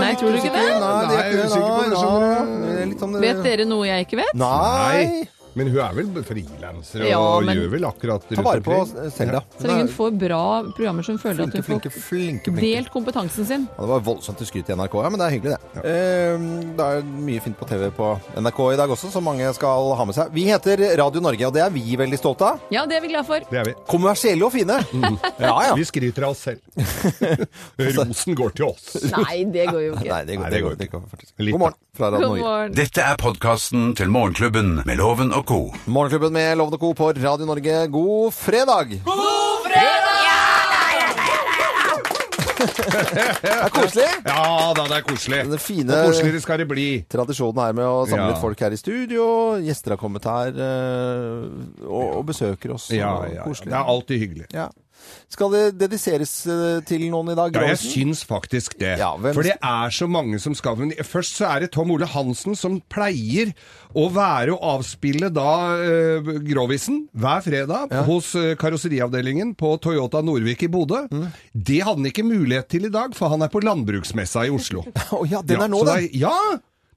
Nei, 0.00 0.10
tror 0.20 0.34
du 0.34 0.36
ikke 0.36 0.52
det? 0.52 0.66
Nei, 0.82 0.90
det 1.08 1.16
er 1.16 1.24
er 1.24 1.46
usikker 1.46 1.70
på 1.70 1.80
det, 1.80 1.88
Nei, 1.88 2.02
skjønner 2.02 2.20
nei, 2.20 2.44
du. 2.44 2.66
det 2.66 2.82
er 2.82 2.90
litt 2.90 3.00
sånn 3.06 3.16
Vet 3.24 3.42
dere 3.46 3.64
noe 3.68 3.88
jeg 3.88 4.06
ikke 4.08 4.20
vet? 4.20 4.36
Nei. 4.36 5.28
Men 5.56 5.70
hun 5.72 5.78
er 5.80 5.94
vel 5.96 6.08
frilanser 6.26 7.04
og 7.06 7.08
Ja, 7.08 7.20
men- 7.40 7.56
gjør 7.56 7.70
vel 7.72 7.84
akkurat 7.88 8.24
Ta 8.28 8.42
vare 8.44 8.60
på 8.60 8.76
selv, 9.14 9.32
ja. 9.38 9.40
Så 9.56 9.66
lenge 9.70 9.86
hun 9.86 9.88
får 9.94 10.18
bra 10.20 10.40
programmer 10.76 11.02
som 11.06 11.16
føler 11.18 11.46
at 11.46 11.54
hun 11.56 11.62
flinke, 11.64 11.88
får 11.94 12.02
flinke, 12.10 12.52
flinke. 12.52 12.60
delt 12.60 12.90
kompetansen 12.92 13.46
sin. 13.48 13.64
Ja, 13.72 13.80
det 13.86 13.88
var 13.94 14.00
voldsomt 14.04 14.36
til 14.36 14.46
skryt 14.50 14.68
i 14.68 14.76
NRK, 14.76 14.94
ja, 15.02 15.08
men 15.08 15.18
det 15.22 15.26
er 15.26 15.34
hyggelig, 15.36 15.56
det. 15.56 15.84
Eh, 15.86 16.44
det 16.76 16.88
er 16.90 17.02
mye 17.02 17.40
fint 17.46 17.56
på 17.58 17.68
TV 17.70 17.88
på 17.96 18.10
NRK 18.36 18.60
i 18.74 18.76
dag 18.76 18.88
også, 18.90 19.10
som 19.10 19.24
mange 19.24 19.48
skal 19.56 19.94
ha 19.96 20.04
med 20.04 20.14
seg. 20.14 20.30
Vi 20.36 20.44
heter 20.44 20.76
Radio 21.00 21.20
Norge, 21.24 21.46
og 21.48 21.54
det 21.56 21.62
er 21.64 21.70
vi 21.70 21.96
veldig 21.96 22.18
stolte 22.20 22.42
av. 22.52 22.60
Ja, 22.70 22.84
det 22.84 22.98
er 22.98 23.00
vi 23.00 23.08
glad 23.14 23.24
for. 23.26 23.40
Det 23.40 23.58
er 23.62 23.64
vi. 23.64 23.74
Kommersielle 23.88 24.44
og 24.44 24.52
fine. 24.52 24.76
Ja, 25.40 25.56
ja. 25.68 25.74
Vi 25.76 25.84
skryter 25.84 26.24
av 26.24 26.30
oss 26.36 26.44
selv. 26.46 26.60
Rosen 27.78 28.34
går 28.36 28.54
til 28.56 28.68
oss. 28.70 28.96
Nei, 29.12 29.44
det 29.52 29.66
går 29.70 29.82
jo 29.86 29.92
ikke. 29.96 30.08
Nei, 30.10 30.22
det 30.26 30.36
går, 30.36 30.42
Nei, 30.42 30.50
det 30.50 30.56
det 30.56 30.62
går, 30.62 30.70
går 30.70 30.78
det 30.80 30.90
går 30.92 31.02
faktisk. 31.12 31.32
Litt, 31.38 31.52
God 31.56 31.60
morgen 31.60 31.78
fra 31.96 32.10
Radio 32.12 32.28
Norge. 32.36 32.74
Dette 32.76 33.00
er 33.02 33.16
podkasten 33.20 33.94
til 33.98 34.10
Morgenklubben 34.12 34.82
med 34.86 34.98
Loven 35.00 35.32
og 35.36 35.46
co. 35.48 35.60
Morgenklubben 35.86 36.32
med 36.36 36.56
Loven 36.60 36.74
og 36.76 36.80
Co. 36.82 36.92
på 36.98 37.10
Radio 37.16 37.46
Norge, 37.48 37.78
god 37.92 38.32
fredag! 38.36 38.98
God 39.04 39.66
fredag! 39.66 40.02
Det 42.56 43.50
er 43.52 43.68
koselig. 43.74 44.06
Ja 44.26 44.72
da, 44.76 44.84
det 44.88 44.96
er 44.96 45.04
koselig. 45.04 45.40
Det 45.50 45.58
fine- 45.60 45.92
Og 45.92 46.06
koseligere 46.10 46.40
skal 46.40 46.58
det 46.62 46.68
bli. 46.70 46.86
Tradisjonen 47.12 47.60
her 47.62 47.72
med 47.76 47.84
å 47.84 48.06
samle 48.08 48.24
Ja. 48.24 48.28
litt 48.32 48.40
folk 48.40 48.60
her 48.60 48.72
i 48.72 48.76
studio. 48.80 49.26
Gjester 49.60 49.90
har 49.94 50.00
kommet 50.00 50.24
her 50.24 50.48
eh, 50.56 51.44
og, 51.84 52.16
og 52.18 52.24
besøker 52.26 52.72
oss. 52.74 52.88
Ja, 52.90 53.12
ja, 53.28 53.44
ja. 53.44 53.52
Det 53.52 53.72
er 53.72 53.84
alltid 53.84 54.18
hyggelig. 54.24 54.46
Ja. 54.54 54.68
Skal 55.32 55.50
det 55.54 55.62
dediseres 55.80 56.32
eh, 56.50 56.80
til 56.86 57.06
noen 57.12 57.32
i 57.32 57.36
dag? 57.38 57.54
Ja, 57.56 57.66
jeg 57.72 57.80
syns 57.82 58.22
faktisk 58.26 58.78
det. 58.80 58.94
Ja, 59.00 59.12
hvem- 59.16 59.34
For 59.36 59.42
det 59.46 59.56
er 59.58 59.90
så 59.94 60.08
mange 60.10 60.38
som 60.42 60.54
skal 60.54 60.76
men 60.76 60.92
Først 61.06 61.38
så 61.40 61.48
er 61.50 61.60
det 61.64 61.70
Tom 61.74 61.90
Ole 61.94 62.06
Hansen 62.06 62.54
som 62.58 62.80
pleier 62.92 63.52
å 63.96 64.06
være 64.12 64.52
og 64.56 64.62
avspille 64.76 65.30
da 65.32 65.48
eh, 65.80 66.30
Grovisen 66.46 67.06
hver 67.16 67.42
fredag 67.46 67.92
hos 68.08 68.34
eh, 68.38 68.54
karosseriavdelingen 68.60 69.54
på 69.58 69.74
Toyota 69.82 70.22
Nordvik 70.22 70.66
i 70.66 70.70
Bodø. 70.72 71.04
Mm. 71.10 71.26
Det 71.54 71.80
hadde 71.82 72.00
han 72.02 72.10
ikke 72.12 72.26
mulighet 72.26 72.68
til 72.72 72.86
i 72.88 72.92
dag, 72.92 73.14
for 73.16 73.32
han 73.32 73.42
er 73.46 73.52
på 73.52 73.62
landbruksmessa 73.64 74.46
i 74.46 74.52
Oslo. 74.54 74.84
Å 75.16 75.22
ja, 75.30 75.42
den 75.46 75.62
er 75.64 75.72
nå, 75.72 75.82
da. 75.86 75.96
den. 76.00 76.10
Ja! 76.20 76.36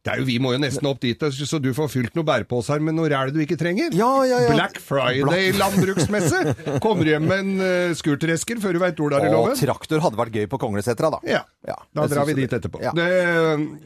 Det 0.09 0.15
er 0.15 0.21
jo, 0.23 0.27
vi 0.29 0.37
må 0.41 0.51
jo 0.55 0.59
nesten 0.63 0.87
opp 0.89 0.99
dit, 1.03 1.21
så 1.21 1.59
du 1.61 1.69
får 1.77 1.89
fylt 1.93 2.15
noen 2.17 2.25
bæreposer 2.27 2.81
med 2.81 2.95
noe 2.97 3.09
ræl 3.11 3.29
du 3.35 3.39
ikke 3.43 3.57
trenger. 3.59 3.93
Ja, 3.93 4.09
ja, 4.25 4.39
ja. 4.47 4.53
Black 4.55 4.79
Friday 4.81 5.51
landbruksmesse. 5.59 6.55
Kommer 6.81 7.05
hjem 7.05 7.27
med 7.29 7.43
en 7.43 7.51
uh, 7.61 7.93
skurtresker 7.97 8.59
før 8.63 8.73
du 8.75 8.81
veit 8.81 8.97
hvor 8.99 9.13
det 9.13 9.19
er 9.21 9.27
i 9.27 9.31
Og 9.31 9.37
loven. 9.37 9.59
traktor 9.59 10.01
hadde 10.03 10.19
vært 10.19 10.33
gøy 10.39 10.47
på 10.51 10.59
Konglesetra, 10.65 11.11
da. 11.13 11.21
Ja, 11.29 11.43
Ja, 11.69 11.75
da 11.93 12.07
drar 12.09 12.25
vi 12.25 12.33
dit 12.39 12.53
etterpå. 12.55 12.79
Ja. 12.81 12.93
Det, 12.97 13.07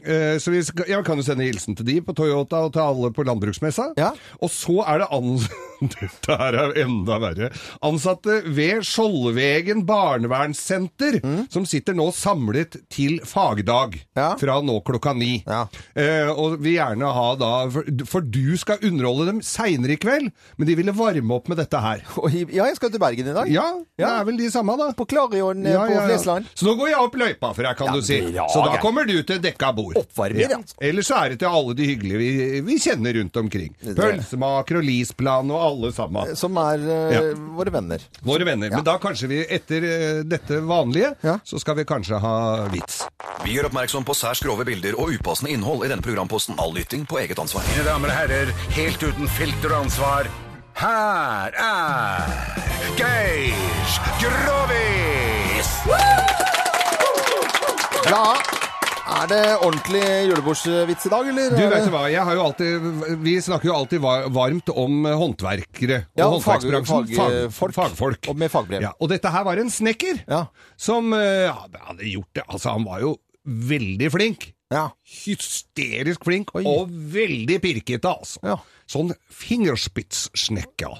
uh, 0.08 0.38
så 0.40 0.54
vi 0.54 0.62
skal, 0.64 0.88
ja, 0.88 1.02
kan 1.04 1.20
jo 1.20 1.26
sende 1.26 1.44
hilsen 1.44 1.76
til 1.76 1.84
de 1.88 1.98
på 2.06 2.14
Toyota 2.16 2.62
og 2.64 2.72
til 2.76 2.84
alle 2.86 3.10
på 3.12 3.26
landbruksmessa. 3.28 3.90
Ja. 4.00 4.12
Og 4.40 4.50
så 4.54 4.80
er 4.88 5.04
det 5.04 5.10
ansatte 5.12 5.70
Dette 5.94 6.36
her 6.38 6.54
er 6.56 6.70
enda 6.84 7.16
verre. 7.20 7.48
Ansatte 7.84 8.38
ved 8.56 8.84
Skjoldvegen 8.86 9.82
barnevernssenter 10.34 11.18
som 11.52 11.66
sitter 11.68 11.96
nå 11.98 12.06
samlet 12.16 12.78
til 12.92 13.18
fagdag 13.28 13.98
Mm. 14.14 14.16
Ja. 14.16 14.28
fra 14.38 14.54
nå 14.62 14.76
klokka 14.86 15.12
ni. 15.18 15.42
Ja. 15.46 15.64
Eh, 15.98 16.13
og 16.34 16.56
vil 16.62 16.76
gjerne 16.78 17.10
ha 17.16 17.26
da 17.40 17.50
for, 17.72 17.86
for 18.10 18.20
du 18.24 18.56
skal 18.60 18.82
underholde 18.86 19.26
dem 19.32 19.40
seinere 19.44 19.96
i 19.96 20.00
kveld, 20.00 20.30
men 20.58 20.68
de 20.68 20.76
ville 20.78 20.94
varme 20.96 21.34
opp 21.36 21.48
med 21.52 21.60
dette 21.62 21.80
her. 21.80 22.02
Ja, 22.54 22.66
jeg 22.68 22.76
skal 22.78 22.90
til 22.92 23.00
Bergen 23.02 23.28
i 23.30 23.34
dag. 23.34 23.48
Ja, 23.50 23.64
det 23.98 24.06
er 24.06 24.24
vel 24.26 24.36
de 24.38 24.48
samme, 24.52 24.74
da. 24.78 24.90
På 24.96 25.06
Klarion 25.08 25.64
eh, 25.66 25.72
Ja, 25.74 25.84
på 25.86 25.92
ja, 25.94 26.00
ja. 26.00 26.06
Flesland. 26.08 26.48
Så 26.54 26.66
nå 26.68 26.74
går 26.78 26.90
jeg 26.92 27.00
opp 27.02 27.16
løypa 27.20 27.50
for 27.56 27.66
her, 27.66 27.76
kan 27.78 27.90
Ja, 27.90 27.94
du 27.98 28.04
si. 28.06 28.18
Så 28.52 28.62
da 28.66 28.76
kommer 28.82 29.06
du 29.08 29.14
til 29.26 29.40
dekka 29.42 29.72
bord. 29.76 29.96
Oppvarmer, 30.00 30.54
altså. 30.58 30.76
Ellers 30.84 31.08
så 31.10 31.18
er 31.24 31.34
det 31.34 31.40
til 31.42 31.50
alle 31.50 31.74
de 31.78 31.88
hyggelige 31.88 32.20
vi, 32.20 32.60
vi 32.66 32.78
kjenner 32.82 33.16
rundt 33.18 33.36
omkring. 33.40 33.72
Pølsemaker 33.84 34.78
og 34.80 34.86
Lisplan 34.86 35.50
og 35.54 35.62
alle 35.68 35.92
sammen. 35.96 36.34
Som 36.38 36.58
er 36.60 36.84
eh, 36.84 37.14
Ja. 37.14 37.22
våre 37.56 37.72
venner. 37.74 38.02
Våre 38.24 38.46
venner. 38.48 38.70
Men 38.74 38.84
da 38.86 38.96
kanskje 39.02 39.28
vi 39.30 39.40
etter 39.44 39.84
eh, 39.88 40.22
dette 40.28 40.60
vanlige, 40.66 41.14
Ja. 41.24 41.38
så 41.46 41.60
skal 41.62 41.78
vi 41.80 41.84
kanskje 41.88 42.18
ha 42.22 42.34
vits. 42.72 43.02
Vi 43.44 43.56
gjør 43.56 43.68
oppmerksom 43.70 44.04
på 44.06 44.14
særs 44.16 44.40
grove 44.44 44.64
bilder 44.68 44.96
og 45.00 45.12
upassende 45.16 45.52
innhold 45.54 45.84
i 45.86 45.90
denne 45.94 46.04
programposten. 46.04 46.58
All 46.58 46.74
lytting 46.74 47.06
på 47.08 47.18
eget 47.22 47.38
ansvar. 47.38 47.62
Mine 47.72 47.86
damer 47.86 48.10
og 48.10 48.18
herrer, 48.18 48.52
helt 48.76 49.02
uten 49.06 49.30
filter 49.38 49.72
og 49.74 49.84
ansvar, 49.86 50.28
her 50.74 51.54
er 51.54 52.32
Geir 52.98 53.54
Grovis! 54.20 55.70
Ja, 58.04 58.24
er 59.14 59.28
det 59.30 59.40
ordentlig 59.64 60.02
julebordsvits 60.28 61.06
i 61.08 61.12
dag, 61.12 61.28
eller? 61.30 61.54
Du 61.54 61.62
vet 61.70 61.86
du 61.86 61.92
hva, 61.94 62.02
jeg 62.12 62.24
har 62.26 62.36
jo 62.36 62.42
alltid, 62.48 62.88
vi 63.24 63.36
snakker 63.44 63.70
jo 63.70 63.76
alltid 63.78 64.02
varmt 64.34 64.72
om 64.74 65.06
håndverkere 65.08 66.00
og 66.10 66.20
Ja, 66.20 66.26
fag- 66.42 66.66
håndverksbransjen. 66.66 67.16
fag- 67.16 67.52
folk. 67.54 67.74
fagfolk. 67.78 68.28
Og 68.32 68.36
med 68.42 68.50
fagbrev. 68.52 68.82
Ja, 68.84 68.92
og 69.00 69.08
dette 69.14 69.30
her 69.32 69.44
var 69.46 69.56
en 69.62 69.70
snekker 69.70 70.24
Ja. 70.28 70.46
som 70.76 71.12
ja, 71.14 71.54
hadde 71.86 72.10
gjort 72.10 72.32
det. 72.34 72.44
Altså, 72.48 72.70
han 72.74 72.84
var 72.84 73.00
jo 73.00 73.16
veldig 73.46 74.10
flink. 74.12 74.50
Ja. 74.74 74.88
Hysterisk 75.24 76.24
flink 76.26 76.50
Oi. 76.58 76.64
og 76.66 76.90
veldig 76.90 77.60
pirkete, 77.62 78.10
altså. 78.10 78.42
Ja. 78.44 78.58
Sånn 78.90 79.14
fingerspitzsnekker, 79.32 80.98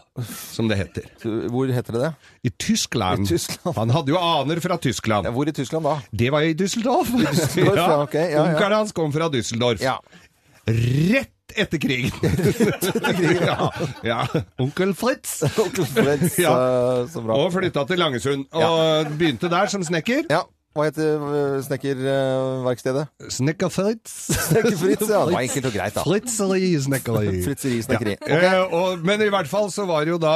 som 0.55 0.71
det 0.71 0.79
heter. 0.81 1.09
Hvor 1.53 1.69
heter 1.69 1.93
det 1.99 2.01
det? 2.07 2.13
I 2.49 2.53
Tyskland. 2.65 3.27
I 3.27 3.35
Tyskland. 3.35 3.77
Han 3.77 3.93
hadde 3.93 4.15
jo 4.15 4.21
aner 4.21 4.61
fra 4.65 4.79
Tyskland. 4.81 5.29
Ja, 5.29 5.35
hvor 5.37 5.51
i 5.51 5.53
Tyskland 5.53 5.85
da? 5.85 5.99
Det 6.11 6.31
var 6.33 6.47
i 6.49 6.55
Düsseldorf. 6.57 7.11
Düsseldorf, 7.13 7.77
ja, 7.77 8.01
okay. 8.07 8.31
ja. 8.33 8.47
Onkelen 8.47 8.79
hans 8.79 8.97
kom 8.97 9.13
fra 9.13 9.29
Düsseldorf. 9.33 9.85
Ja. 9.85 9.99
Rett 10.65 11.31
etter 11.61 11.79
krigen. 11.79 12.11
ja, 13.51 13.69
ja. 14.03 14.23
Onkel 14.65 14.95
Fritz. 14.97 15.43
Onkel 15.61 15.85
Fritz, 15.87 16.39
Ja. 16.41 16.55
eh, 16.57 17.05
så 17.13 17.21
bra. 17.21 17.37
Og 17.37 17.53
flytta 17.53 17.85
til 17.91 18.01
Langesund. 18.01 18.47
Og 18.57 19.13
begynte 19.21 19.51
der 19.53 19.69
som 19.71 19.85
snekker. 19.85 20.25
Ja, 20.33 20.41
hva 20.75 20.89
heter 20.89 21.23
uh, 21.23 21.59
snekkerverkstedet? 21.63 23.05
Snekker 23.31 23.71
Fritz. 23.77 24.15
Snekker 24.49 24.77
Fritz, 24.81 25.05
ja. 25.07 25.21
Det 25.29 25.37
var 25.37 25.45
enkelt 25.47 25.69
og 25.71 25.77
greit 25.77 25.95
da. 25.97 26.05
Fritzeri 26.09 26.73
snekkeri. 26.83 27.35
Fritzeri 27.47 27.79
snekkeri. 27.87 28.17
Ja. 28.27 28.41
Eh, 28.41 28.75
og, 28.75 29.05
men 29.07 29.23
i 29.25 29.31
hvert 29.33 29.51
fall 29.51 29.71
så 29.75 29.87
var 29.89 30.05
det 30.07 30.15
jo 30.17 30.21
da 30.23 30.35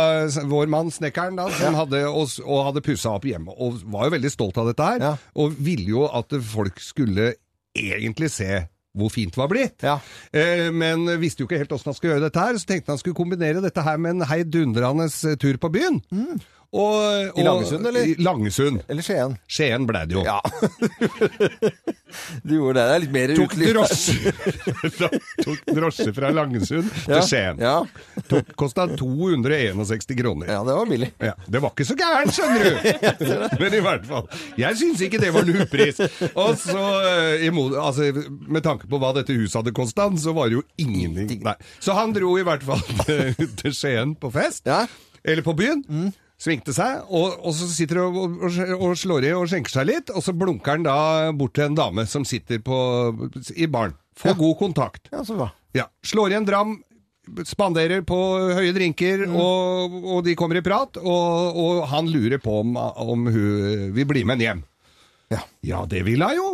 vår 0.50 0.70
mann 0.72 0.92
snekkeren 0.94 1.38
da, 1.40 1.48
som 1.58 1.76
hadde, 1.78 2.04
og, 2.08 2.30
og 2.46 2.64
hadde 2.70 2.84
pussa 2.86 3.16
opp 3.18 3.26
hjemme, 3.28 3.54
og 3.58 3.82
var 3.90 4.08
jo 4.08 4.16
veldig 4.18 4.32
stolt 4.34 4.58
av 4.62 4.70
dette 4.70 4.88
her, 4.92 5.04
Ja. 5.08 5.12
og 5.38 5.58
ville 5.58 5.90
jo 5.96 6.06
at 6.08 6.34
folk 6.54 6.78
skulle 6.82 7.32
egentlig 7.78 8.30
se 8.34 8.64
hvor 8.98 9.12
fint 9.14 9.30
det 9.30 9.38
var 9.38 9.50
blitt. 9.52 9.84
Ja. 9.84 9.98
Eh, 10.34 10.68
men 10.74 11.04
visste 11.20 11.44
jo 11.44 11.46
ikke 11.46 11.58
helt 11.60 11.70
hvordan 11.70 11.92
han 11.92 11.96
skulle 11.98 12.14
gjøre 12.16 12.24
dette 12.24 12.42
her, 12.42 12.56
så 12.58 12.66
tenkte 12.66 12.90
han 12.94 12.98
skulle 12.98 13.14
kombinere 13.18 13.60
dette 13.62 13.84
her 13.86 13.98
med 14.00 14.16
en 14.16 14.24
heidundrende 14.26 15.06
eh, 15.06 15.36
tur 15.38 15.58
på 15.62 15.70
byen. 15.76 16.00
Og, 16.68 17.32
og, 17.32 17.38
I 17.40 17.44
Langesund, 17.46 17.86
eller? 17.88 18.04
I 18.04 18.14
Langesund. 18.20 18.82
Eller 18.92 19.04
Skien. 19.06 19.36
Skien 19.48 19.86
ble 19.88 20.02
det 20.04 20.18
jo. 20.18 20.24
Ja. 20.26 20.36
du 22.42 22.52
gjorde 22.58 22.76
det. 22.76 22.82
Det 22.84 22.94
er 22.94 23.00
litt 23.04 23.14
mer 23.14 23.32
Tok 23.38 23.54
drosje, 23.56 24.32
tok 25.46 25.62
drosje 25.78 26.12
fra 26.16 26.28
Langesund 26.36 26.90
Ja. 27.06 27.22
til 27.22 27.24
Skien. 27.30 27.62
Ja. 27.64 27.72
Tok, 28.28 28.52
Kosta 28.60 28.84
261 29.00 30.12
kroner. 30.20 30.52
ja, 30.52 30.58
det 30.68 30.76
var 30.76 30.92
billig. 30.92 31.10
Ja, 31.24 31.32
det 31.48 31.64
var 31.64 31.72
ikke 31.72 31.88
så 31.88 31.96
gærent, 31.98 32.36
skjønner 32.36 32.68
du. 32.68 32.70
Men 33.64 33.78
i 33.80 33.82
hvert 33.88 34.06
fall. 34.12 34.28
Jeg 34.60 34.80
syns 34.82 35.06
ikke 35.08 35.22
det 35.24 35.32
var 35.34 35.48
lupris. 35.48 36.04
Og 36.34 36.52
så, 36.60 36.84
eh, 37.08 37.48
altså, 37.80 38.10
med 38.44 38.64
tanke 38.68 38.88
på 38.92 39.00
hva 39.00 39.14
dette 39.16 39.32
huset 39.40 39.62
hadde 39.62 39.72
kosta, 39.76 40.10
så 40.20 40.36
var 40.36 40.52
det 40.52 40.60
jo 40.60 40.66
ingenting. 40.84 41.40
Nei. 41.48 41.56
Så 41.80 41.96
han 41.96 42.12
dro 42.16 42.36
i 42.36 42.44
hvert 42.44 42.64
fall 42.68 42.84
til, 43.64 43.72
Skien 43.72 44.12
på 44.20 44.28
fest. 44.36 44.66
Ja. 44.68 44.84
Eller 45.24 45.44
på 45.48 45.56
byen. 45.56 46.12
Svingte 46.38 46.70
seg, 46.70 47.00
og, 47.10 47.40
og 47.42 47.54
så 47.56 47.66
sitter 47.66 47.98
han 47.98 48.14
og, 48.14 48.36
og, 48.46 48.58
og 48.76 48.92
slår 48.98 49.26
i 49.26 49.32
og 49.34 49.48
skjenker 49.50 49.74
seg 49.74 49.88
litt, 49.88 50.12
og 50.14 50.22
så 50.22 50.34
blunker 50.38 50.76
han 50.76 50.84
da 50.86 50.98
bort 51.34 51.56
til 51.58 51.66
en 51.66 51.78
dame 51.78 52.04
som 52.06 52.26
sitter 52.28 52.60
på, 52.62 52.76
i 53.58 53.66
baren. 53.66 53.96
Får 54.18 54.38
god 54.38 54.54
kontakt. 54.60 55.10
Ja, 55.10 55.24
så 55.26 55.34
bra. 55.38 55.48
Ja, 55.74 55.88
slår 56.06 56.34
i 56.34 56.38
en 56.38 56.46
dram, 56.46 56.76
spanderer 57.46 58.04
på 58.06 58.16
høye 58.54 58.70
drinker, 58.76 59.26
og, 59.28 59.98
og 59.98 60.22
de 60.26 60.36
kommer 60.38 60.60
i 60.60 60.64
prat, 60.64 61.00
og, 61.02 61.58
og 61.58 61.82
han 61.90 62.10
lurer 62.10 62.38
på 62.42 62.60
om, 62.62 62.78
om 62.78 63.26
hun 63.28 63.92
vil 63.98 64.08
bli 64.08 64.22
med 64.26 64.42
hjem. 64.46 64.62
Ja. 65.28 65.42
Ja, 65.60 65.82
det 65.84 65.98
ville 66.06 66.24
hun 66.24 66.38
jo. 66.38 66.46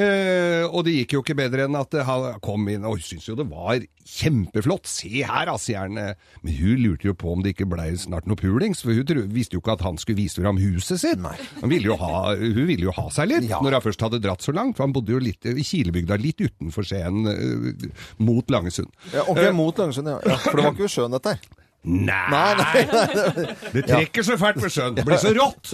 Eh, 0.00 0.62
og 0.64 0.86
det 0.86 0.94
gikk 0.94 1.18
jo 1.18 1.20
ikke 1.20 1.34
bedre 1.36 1.66
enn 1.66 1.74
at 1.76 1.92
han 2.08 2.38
kom 2.40 2.64
inn, 2.72 2.86
og 2.88 2.94
hun 2.96 3.02
syntes 3.04 3.26
jo 3.28 3.34
det 3.36 3.44
var 3.50 3.82
kjempeflott. 4.08 4.88
Se 4.88 5.10
her, 5.20 5.44
da, 5.50 5.58
sier 5.60 5.82
han. 5.84 5.98
eh. 6.00 6.14
Men 6.40 6.56
hun 6.56 6.80
lurte 6.80 7.10
jo 7.10 7.14
på 7.18 7.34
om 7.34 7.42
det 7.44 7.52
ikke 7.52 7.66
blei 7.68 7.90
snart 8.00 8.24
noe 8.30 8.40
pulings, 8.40 8.80
for 8.86 8.96
hun 8.96 9.28
visste 9.34 9.58
jo 9.58 9.60
ikke 9.60 9.74
at 9.76 9.84
han 9.84 10.00
skulle 10.00 10.22
vise 10.22 10.40
fram 10.40 10.56
huset 10.62 11.02
sitt. 11.02 11.20
Han 11.60 11.68
ville 11.74 11.90
jo 11.92 11.98
ha, 12.00 12.32
hun 12.40 12.66
ville 12.70 12.88
jo 12.88 12.94
ha 12.96 13.08
seg 13.12 13.28
litt, 13.34 13.50
Ja. 13.50 13.60
når 13.60 13.76
han 13.78 13.84
først 13.90 14.00
hadde 14.08 14.22
dratt 14.24 14.40
så 14.46 14.54
langt, 14.56 14.78
for 14.78 14.86
han 14.88 14.94
bodde 14.96 15.12
jo 15.12 15.20
litt 15.20 15.44
i 15.44 15.60
Kilebygda, 15.66 16.16
litt 16.22 16.40
utenfor 16.40 16.88
Skien, 16.88 17.26
eh, 17.28 17.90
mot 18.22 18.48
Langesund. 18.48 18.88
Ja, 19.12 19.26
ok, 19.28 19.44
mot 19.52 19.76
Langesund, 19.76 20.08
ja. 20.08 20.20
ja. 20.24 20.40
For 20.46 20.56
det 20.56 20.64
var 20.70 20.72
ikke 20.72 20.86
ved 20.88 20.96
sjøen 20.96 21.18
dette 21.18 21.36
her. 21.36 21.50
Nei, 21.82 22.30
Nei, 22.30 22.54
nei, 22.54 22.82
nei. 22.86 23.54
Det 23.74 23.82
trekker 23.88 24.22
så 24.22 24.36
fælt 24.38 24.60
med 24.62 24.70
sjøen. 24.70 24.94
Det 24.94 25.02
blir 25.06 25.18
så 25.18 25.32
rått. 25.40 25.72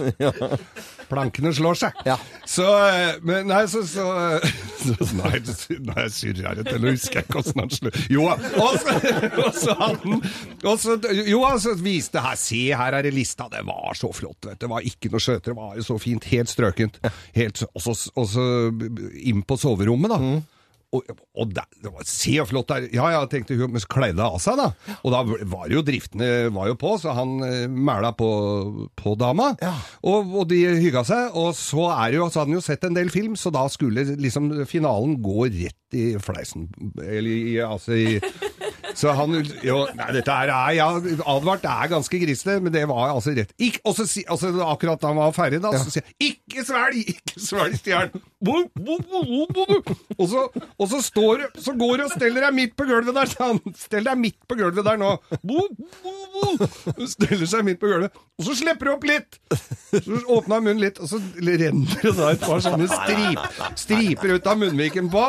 Plankene 1.09 1.51
slår 1.53 1.77
seg. 1.77 2.01
Ja. 2.07 2.15
Så 2.49 2.65
eh, 2.65 3.19
Men 3.25 3.49
nei, 3.51 3.61
så, 3.69 3.83
så, 3.85 4.07
så 4.83 5.09
Nei, 5.19 5.35
nei 5.85 6.07
jeg 6.07 6.35
rett, 6.41 6.65
eller 6.65 6.87
nå 6.87 6.95
husker 6.95 7.21
jeg 7.21 7.29
ikke 7.29 7.43
åssen 7.43 7.61
han 7.61 7.73
slår 7.73 8.01
Jo, 8.09 8.25
og 8.25 8.75
så, 8.81 8.97
og 9.43 9.53
så 9.57 9.77
hadde 9.77 10.15
han 10.15 11.23
Jo, 11.29 11.43
så 11.61 11.77
viste 11.77 12.25
her 12.25 12.37
Se, 12.39 12.61
her 12.73 12.97
er 12.97 13.05
det 13.05 13.13
lista. 13.13 13.45
Det 13.51 13.61
var 13.67 13.97
så 13.97 14.09
flott, 14.15 14.41
vet 14.47 14.57
du. 14.57 14.65
Det 14.65 14.69
var 14.71 14.85
ikke 14.85 15.11
noe 15.13 15.21
skjøter. 15.21 15.51
Det 15.51 15.59
var 15.59 15.75
jo 15.77 15.85
så 15.85 15.97
fint. 16.01 16.25
Helt 16.33 16.49
strøkent. 16.49 16.97
Helt, 17.35 17.61
og, 17.69 17.83
så, 17.85 18.45
inn 19.29 19.43
på 19.45 19.57
soverommet, 19.59 20.13
da. 20.13 20.58
Og, 20.95 21.05
og 21.37 21.51
der, 21.53 21.67
det 21.83 21.91
var, 21.93 22.05
se 22.09 22.33
så 22.39 22.45
flott 22.49 22.71
der. 22.71 22.87
Ja, 22.95 23.11
ja, 23.13 23.21
tenkte 23.29 23.57
hun, 23.59 23.75
men 23.75 23.83
så 23.83 23.89
kleide 23.91 24.25
av 24.25 24.39
seg, 24.41 24.57
da. 24.57 24.95
Og 25.03 25.13
da 25.13 25.21
var 25.51 25.69
jo 25.69 25.83
driftene 25.85 26.49
var 26.55 26.71
jo 26.71 26.77
på, 26.81 26.95
så 27.01 27.13
han 27.17 27.35
eh, 27.45 27.65
mæla 27.69 28.15
på, 28.17 28.29
på 28.97 29.13
dama. 29.19 29.51
Og, 30.01 30.33
og 30.41 30.47
de 30.49 30.63
hygga 30.79 31.05
seg. 31.05 31.37
Og 31.37 31.53
så, 31.57 31.91
er 31.93 32.17
jo, 32.17 32.29
så 32.29 32.41
hadde 32.41 32.49
han 32.49 32.57
jo 32.57 32.65
sett 32.65 32.87
en 32.89 32.97
del 32.97 33.13
film, 33.13 33.37
så 33.37 33.53
da 33.53 33.67
skulle 33.69 34.07
liksom 34.17 34.51
finalen 34.69 35.19
gå 35.21 35.45
rett 35.45 35.99
i 35.99 36.11
fleisen. 36.21 36.69
Eller 37.05 37.29
i, 37.29 37.59
altså 37.65 37.97
i 37.97 38.17
så 38.99 39.13
han 39.17 39.35
jo, 39.63 39.83
Nei, 39.97 40.09
dette 40.15 40.33
er, 40.33 40.51
Jeg 40.73 40.79
ja, 40.79 40.87
advart 41.29 41.63
det 41.63 41.71
er 41.71 41.91
ganske 41.93 42.21
grisete, 42.21 42.57
men 42.63 42.73
det 42.73 42.85
var 42.89 43.13
altså 43.13 43.33
rett. 43.37 43.53
Ikk, 43.61 43.81
og 43.83 43.97
så 43.97 44.07
altså, 44.25 44.51
akkurat 44.65 45.01
da 45.01 45.13
han 45.13 45.21
var 45.21 45.35
ferdig, 45.37 45.61
da, 45.63 45.73
så 45.77 45.93
sier 45.93 46.05
jeg 46.05 46.33
'ikke 46.49 46.65
svelg', 46.65 46.97
ikke 47.13 47.39
svelg 47.39 47.75
stjernen. 47.77 48.23
Og 50.17 50.25
så, 50.31 50.41
og 50.79 50.87
så 50.89 51.01
står 51.03 51.43
du, 51.43 51.59
så 51.61 51.73
går 51.77 51.97
du 51.97 52.03
og 52.07 52.11
steller 52.15 52.41
deg 52.47 52.55
midt 52.57 52.75
på 52.79 52.87
gulvet 52.89 53.15
der, 53.15 53.29
sa 53.29 53.51
han. 53.51 53.59
Stell 53.77 54.07
deg 54.07 54.17
midt 54.17 54.39
på 54.49 54.57
gulvet 54.59 54.85
der 54.87 54.97
nå. 54.97 55.11
Steller 57.13 57.45
seg 57.51 57.65
midt 57.67 57.79
på 57.81 57.91
gulvet. 57.91 58.15
Og 58.39 58.47
så 58.47 58.55
slipper 58.57 58.89
du 58.89 58.93
opp 58.95 59.07
litt. 59.07 59.39
Så 59.93 60.21
åpner 60.25 60.63
munnen 60.63 60.81
litt, 60.81 60.99
og 60.99 61.11
så 61.11 61.21
renner 61.37 62.01
det 62.03 62.15
da 62.17 62.31
et 62.33 62.43
par 62.43 62.63
sånne 62.63 62.89
strip, 62.89 63.61
striper 63.79 64.35
ut 64.37 64.47
av 64.49 64.59
munnviken 64.63 65.11
på. 65.13 65.25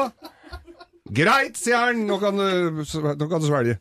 Greit, 1.11 1.59
sier 1.59 1.91
han, 1.91 2.05
nå 2.07 2.21
kan 2.23 2.39
du, 2.39 2.85
nå 2.85 3.27
kan 3.31 3.43
du 3.43 3.49
svelge. 3.51 3.81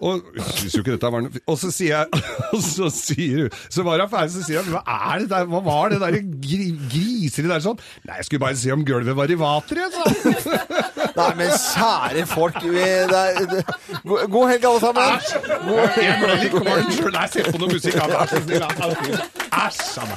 Og 0.00 0.22
synes 0.56 0.74
jo 0.74 0.80
ikke 0.80 0.94
dette 0.96 1.10
var 1.12 1.22
noe 1.22 1.40
Og 1.46 1.58
så 1.60 1.68
sier 1.70 2.00
jeg 2.00 2.22
Og 2.56 2.62
så 2.64 2.88
sier 2.90 3.44
hun 3.44 3.58
Så 3.70 3.84
var 3.86 4.00
hun 4.02 4.10
ferdig, 4.10 4.32
så 4.34 4.42
sier 4.46 4.64
hun 4.64 4.74
Hva 4.74 4.82
er 5.12 5.22
det 5.22 5.28
der 5.30 5.46
Hva 5.50 5.60
var 5.66 5.92
det 5.92 6.00
der 6.02 6.16
gri, 6.42 6.70
griseri 6.90 7.50
der 7.50 7.62
sånn? 7.62 7.78
Nei, 8.08 8.16
jeg 8.18 8.26
skulle 8.26 8.42
bare 8.46 8.58
se 8.58 8.72
om 8.74 8.82
gulvet 8.88 9.14
var 9.18 9.30
i 9.30 9.38
vater, 9.38 9.82
jeg, 9.84 9.92
sa 9.94 10.02
Nei, 11.20 11.28
men 11.36 11.52
kjære 11.52 12.24
folk 12.30 12.60
vi, 12.64 12.84
det 13.10 13.20
er, 13.20 13.40
det, 13.50 13.64
god, 14.06 14.44
helg, 14.48 14.66
alle 14.70 14.80
sammen. 14.80 15.02
Æsj! 15.16 15.34
Jeg 16.00 16.14
ble 16.22 16.36
litt 16.44 16.54
kvalm 16.54 16.94
sjøl. 16.94 17.10
Nei, 17.16 17.26
sett 17.34 17.50
på 17.50 17.60
noe 17.60 17.74
musikk. 17.74 17.98
Vær 17.98 19.74
så. 19.74 20.06
Æsj. 20.06 20.16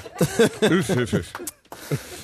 Uff, 0.70 0.94
uff, 1.02 1.18
uff. 1.20 1.63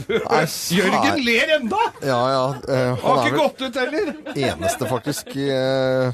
Nei, 0.09 0.43
Jørgen 0.79 1.19
ler 1.25 1.53
enda! 1.59 1.79
Ja, 2.05 2.19
ja. 2.33 2.43
Uh, 2.63 2.75
Har 2.75 2.95
han 2.95 3.17
har 3.19 3.27
ikke 3.27 3.41
gått 3.43 3.61
ut 3.67 3.79
heller. 3.81 4.13
eneste, 4.35 4.87
faktisk. 4.89 5.33
Uh, 5.35 6.11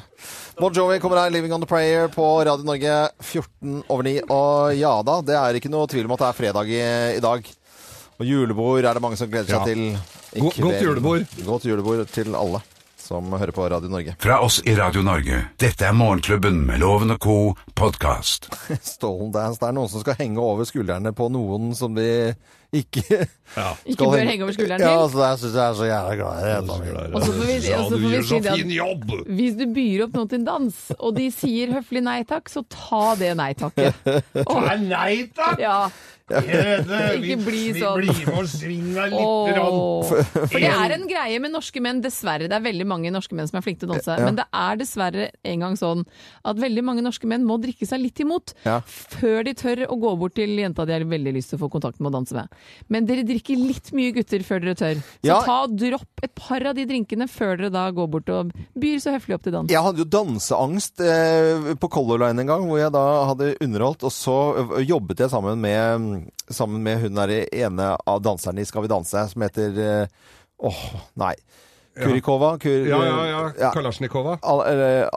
Bon 0.60 0.72
Jovi 0.74 1.00
kommer 1.04 1.20
her, 1.20 1.30
'Living 1.34 1.52
on 1.54 1.60
the 1.62 1.68
Prayer' 1.68 2.08
på 2.08 2.24
Radio 2.48 2.64
Norge 2.64 3.10
14 3.20 3.84
over 3.90 4.04
9. 4.08 4.14
Og 4.32 4.76
ja 4.80 4.94
da, 5.04 5.18
det 5.22 5.36
er 5.36 5.58
ikke 5.60 5.72
noe 5.74 5.88
tvil 5.92 6.06
om 6.08 6.14
at 6.16 6.24
det 6.24 6.30
er 6.30 6.38
fredag 6.40 6.70
i, 6.72 6.84
i 7.18 7.24
dag. 7.24 7.50
Og 8.16 8.24
julebord 8.30 8.86
er 8.88 8.94
det 8.96 9.04
mange 9.04 9.18
som 9.20 9.28
gleder 9.28 9.52
seg 9.52 9.60
Ja. 9.60 9.66
til. 9.66 9.98
i 10.36 10.40
godt 10.40 10.80
julebord. 10.82 11.26
Godt 11.44 11.66
julebord 11.68 12.08
til 12.16 12.32
alle 12.36 12.62
som 13.06 13.28
hører 13.38 13.52
på 13.54 13.68
Radio 13.70 13.90
Norge. 13.92 14.16
Fra 14.18 14.40
oss 14.42 14.62
i 14.66 14.74
Radio 14.80 15.04
Norge. 15.06 15.44
Dette 15.62 15.86
er 15.86 15.94
Morgenklubben 15.94 16.64
med 16.66 16.80
Loven 16.82 17.12
og 17.14 17.20
co. 17.22 17.36
podkast. 17.76 18.48
Stolen 18.96 19.30
Dance. 19.36 19.60
Det 19.62 19.68
er 19.68 19.76
noen 19.78 19.92
som 19.92 20.02
skal 20.02 20.16
henge 20.24 20.40
over 20.42 20.66
skuldrene 20.66 21.12
på 21.14 21.28
noen 21.30 21.76
som 21.78 21.94
de 21.94 22.08
ikke 22.82 23.04
Ikke 23.86 23.94
skal 23.96 24.10
bør 24.12 24.26
henge 24.28 24.44
over 24.44 24.56
skulderen 24.56 24.82
til. 24.82 24.88
Ja, 24.90 25.04
altså, 25.04 25.20
det 25.22 25.40
syns 25.40 25.54
jeg 25.56 25.66
er 25.66 25.76
så 25.80 25.86
jævla 25.88 26.16
glad 26.20 26.40
i. 26.40 26.48
det. 26.50 27.14
Og 27.16 27.22
så 27.26 27.32
får 27.36 27.46
vi, 27.46 27.56
Ja, 27.70 27.78
du 27.78 27.94
får 27.94 28.02
vi 28.04 28.10
gjør 28.16 28.26
si 28.26 28.40
så 28.42 28.56
fin 28.58 28.74
jobb! 28.76 29.06
hvis 29.38 29.56
du 29.60 29.66
byr 29.78 30.04
opp 30.08 30.18
noen 30.20 30.32
til 30.34 30.40
en 30.42 30.48
dans, 30.50 30.82
og 31.00 31.16
de 31.20 31.30
sier 31.32 31.72
høflig 31.78 32.04
nei 32.04 32.18
takk, 32.28 32.52
så 32.52 32.66
ta 32.74 33.04
det 33.22 33.32
nei 33.40 33.52
takket. 33.56 33.96
Åh, 34.44 34.60
Nei, 34.66 34.76
nei 34.90 35.14
takk! 35.38 35.62
ja. 35.64 35.78
Ikke 36.26 37.36
bli 37.46 37.60
sånn. 37.78 38.00
Bli 38.02 38.14
med 38.26 38.30
og 38.34 38.48
sving 38.50 38.86
deg 38.96 39.12
litt. 39.14 39.22
Åh. 39.22 39.50
grann. 39.52 40.48
For 40.50 40.58
det 40.58 40.72
er 40.72 40.94
en 40.96 41.04
greie 41.10 41.42
med 41.44 41.54
norske 41.54 41.82
menn, 41.84 42.00
dessverre. 42.02 42.48
Det 42.50 42.56
er 42.58 42.64
veldig 42.66 42.88
mange 42.90 43.12
norske 43.14 43.38
menn 43.38 43.50
som 43.50 43.60
er 43.60 43.66
flinke 43.66 43.84
til 43.84 43.92
å 43.92 43.94
danse. 43.94 44.16
Men 44.26 44.40
det 44.40 44.46
er 44.50 44.80
dessverre 44.82 45.28
en 45.46 45.66
gang 45.66 45.78
sånn 45.78 46.02
at 46.46 46.58
veldig 46.62 46.84
mange 46.88 47.04
norske 47.06 47.30
menn 47.30 47.46
må 47.46 47.60
drikke 47.62 47.86
seg 47.90 48.02
litt 48.02 48.22
imot 48.24 48.56
Ja. 48.66 48.80
før 48.88 49.44
de 49.46 49.54
tør 49.54 49.84
å 49.86 50.00
gå 50.02 50.16
bort 50.18 50.36
til 50.40 50.50
jenta 50.58 50.86
de 50.90 50.94
har 50.98 51.06
veldig 51.06 51.36
lyst 51.38 51.54
til 51.54 51.60
å 51.60 51.64
få 51.66 51.70
kontakt 51.78 52.00
med 52.02 52.10
og 52.10 52.18
danse 52.20 52.34
med. 52.34 52.50
Men 52.90 53.06
dere 53.06 53.24
drikker 53.28 53.62
litt 53.62 53.92
mye 53.94 54.16
gutter 54.18 54.42
før 54.48 54.66
dere 54.66 54.76
tør. 54.82 54.96
Så 55.22 55.30
Ja. 55.30 55.42
ta 55.46 55.64
og 55.66 55.78
dropp 55.78 56.24
et 56.26 56.34
par 56.36 56.66
av 56.66 56.74
de 56.76 56.86
drinkene 56.90 57.30
før 57.30 57.58
dere 57.58 57.70
da 57.70 57.92
går 57.92 58.10
bort 58.10 58.30
og 58.30 58.52
byr 58.78 58.98
så 59.00 59.14
høflig 59.14 59.36
opp 59.38 59.44
til 59.44 59.54
dans. 59.54 59.70
Jeg 59.70 59.82
hadde 59.82 59.98
jo 60.02 60.06
danseangst 60.10 61.00
eh, 61.06 61.76
på 61.78 61.90
Color 61.90 62.20
Line 62.26 62.40
en 62.40 62.48
gang, 62.48 62.66
hvor 62.68 62.80
jeg 62.82 62.92
da 62.92 63.06
hadde 63.30 63.56
underholdt, 63.62 64.04
og 64.04 64.12
så 64.12 64.36
jobbet 64.86 65.18
jeg 65.20 65.30
sammen 65.30 65.60
med, 65.62 66.15
sammen 66.50 66.84
med 66.86 67.00
hun 67.04 67.16
der 67.18 67.34
ene 67.54 67.92
av 68.08 68.22
danserne 68.26 68.62
i 68.62 68.68
Skal 68.68 68.86
vi 68.86 68.92
danse, 68.92 69.26
som 69.32 69.42
heter 69.46 69.80
Åh, 70.60 70.68
Åh, 70.72 70.82
nei. 71.20 71.34
Kurikova? 71.96 72.58
Kur, 72.60 72.86
Ja, 72.90 73.00
ja, 73.06 73.52
ja. 73.60 73.72
Kalasjnikova. 73.76 74.38
Al- 74.44 74.66
eller, 74.68 75.10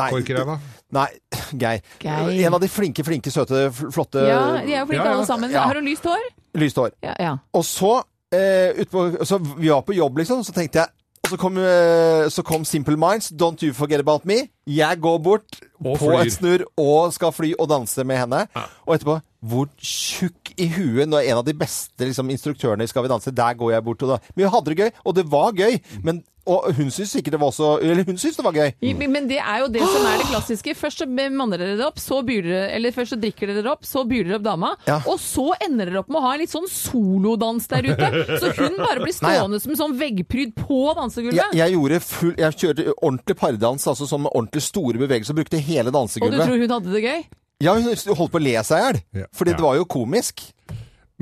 nei, 0.00 0.08
Korkreva? 0.10 0.58
Nei, 0.96 1.08
Geir. 1.62 1.82
Geir. 2.00 2.32
En 2.46 2.54
av 2.56 2.60
de 2.62 2.68
flinke, 2.72 3.04
flinke, 3.04 3.32
søte, 3.32 3.66
flotte 3.74 4.24
Ja, 4.28 4.40
de 4.64 4.72
er 4.72 4.80
jo 4.82 4.88
flinke 4.90 5.04
Ja, 5.04 5.10
ja. 5.12 5.14
alle 5.18 5.28
sammen. 5.28 5.52
Ja. 5.52 5.66
Har 5.68 5.80
hun 5.80 5.88
lyst 5.88 6.04
hår? 6.08 6.24
Lyst 6.60 6.80
hår. 6.80 6.92
Ja, 7.04 7.14
ja. 7.20 7.32
Og 7.52 7.64
så, 7.68 7.96
eh, 8.32 8.72
utpå, 8.84 9.08
så 9.26 9.38
vi 9.58 9.68
var 9.72 9.82
på 9.84 9.96
jobb, 9.96 10.18
liksom, 10.22 10.44
så 10.46 10.52
tenkte 10.56 10.84
jeg 10.84 10.92
og 11.24 11.30
så 11.32 11.36
kom, 11.40 11.56
eh, 11.56 12.26
så 12.28 12.42
kom 12.44 12.66
Simple 12.68 12.98
Minds, 13.00 13.30
Don't 13.32 13.62
You 13.64 13.72
Forget 13.72 14.02
About 14.04 14.26
Me. 14.28 14.42
Jeg 14.68 14.98
går 15.00 15.18
bort 15.24 15.56
på 15.80 16.10
et 16.20 16.32
snurr 16.34 16.66
og 16.76 17.14
skal 17.16 17.32
fly 17.32 17.54
og 17.58 17.70
danse 17.70 18.04
med 18.04 18.18
henne. 18.20 18.42
Og 18.84 18.92
etterpå 18.98 19.14
Hvor 19.44 19.68
tjukk 19.76 20.54
i 20.56 20.68
huet 20.72 21.08
når 21.10 21.26
en 21.28 21.40
av 21.40 21.46
de 21.46 21.56
beste 21.58 22.06
liksom, 22.06 22.30
instruktørene 22.32 22.86
i 22.86 22.90
Skal 22.90 23.04
vi 23.04 23.10
danse 23.12 23.32
Der 23.34 23.56
går 23.58 23.74
jeg 23.74 23.84
bort 23.84 24.04
og 24.06 24.14
da 24.14 24.20
Men 24.34 24.44
vi 24.44 24.52
hadde 24.54 24.70
det 24.70 24.78
gøy, 24.78 24.94
og 25.04 25.18
det 25.18 25.24
var 25.32 25.58
gøy. 25.58 25.76
Men, 26.06 26.22
og 26.48 26.68
hun 26.76 26.90
syns 26.92 27.14
sikkert 27.14 27.34
det 27.34 27.40
var 27.40 27.50
også 27.52 27.70
Eller 27.82 28.04
hun 28.06 28.20
syns 28.20 28.38
det 28.38 28.44
var 28.44 28.56
gøy. 28.56 28.72
Mm. 28.84 29.02
Men 29.12 29.28
det 29.30 29.40
er 29.40 29.62
jo 29.64 29.68
det 29.72 29.82
som 29.84 30.08
er 30.08 30.20
det 30.20 30.28
klassiske. 30.30 30.74
Først 30.78 31.02
så 31.02 31.08
manner 31.08 31.60
dere 31.60 31.76
det 31.80 31.86
opp, 31.86 32.00
så 32.00 32.20
byr 32.26 32.48
dere 32.48 32.64
Eller 32.76 32.94
først 32.96 33.14
så 33.14 33.20
drikker 33.20 33.52
dere 33.52 33.64
det 33.64 33.72
opp, 33.72 33.84
så 33.88 34.04
byr 34.08 34.28
dere 34.28 34.38
opp 34.40 34.46
dama. 34.46 34.74
Ja. 34.88 34.98
Og 35.10 35.20
så 35.22 35.50
ender 35.64 35.90
dere 35.90 36.02
opp 36.04 36.12
med 36.12 36.20
å 36.20 36.24
ha 36.26 36.34
en 36.36 36.44
litt 36.44 36.54
sånn 36.54 36.68
solodans 36.70 37.68
der 37.72 37.90
ute. 37.90 38.10
Så 38.40 38.52
hun 38.60 38.76
bare 38.80 39.00
blir 39.00 39.14
Nei, 39.14 39.36
ja. 39.36 39.44
stående 39.44 39.62
som 39.62 39.74
en 39.74 39.80
sånn 39.84 39.96
veggpryd 40.00 40.56
på 40.58 40.82
dansegulvet. 40.96 41.40
Jeg, 41.40 41.60
jeg 41.60 41.76
gjorde 41.76 42.02
full 42.04 42.34
Jeg 42.40 42.60
kjørte 42.60 42.90
ordentlig 42.96 43.40
pardans, 43.40 43.88
altså 43.92 44.08
sånn 44.08 44.26
med 44.26 44.34
ordentlig 44.34 44.64
store 44.68 45.00
bevegelser. 45.00 45.36
Brukte 45.36 45.60
hele 45.64 45.92
dansegulvet. 45.94 46.38
Og 46.38 46.44
du 46.44 46.48
tror 46.48 46.64
hun 46.64 46.78
hadde 46.78 46.94
det 46.94 47.04
gøy? 47.08 47.24
Ja, 47.62 47.74
hun 47.76 47.86
holdt 47.86 48.32
på 48.32 48.40
å 48.40 48.42
le 48.42 48.56
seg 48.66 48.80
i 48.80 48.84
hjel. 48.84 48.98
Ja. 49.22 49.28
Fordi 49.36 49.54
det 49.54 49.64
var 49.64 49.78
jo 49.78 49.86
komisk. 49.88 50.42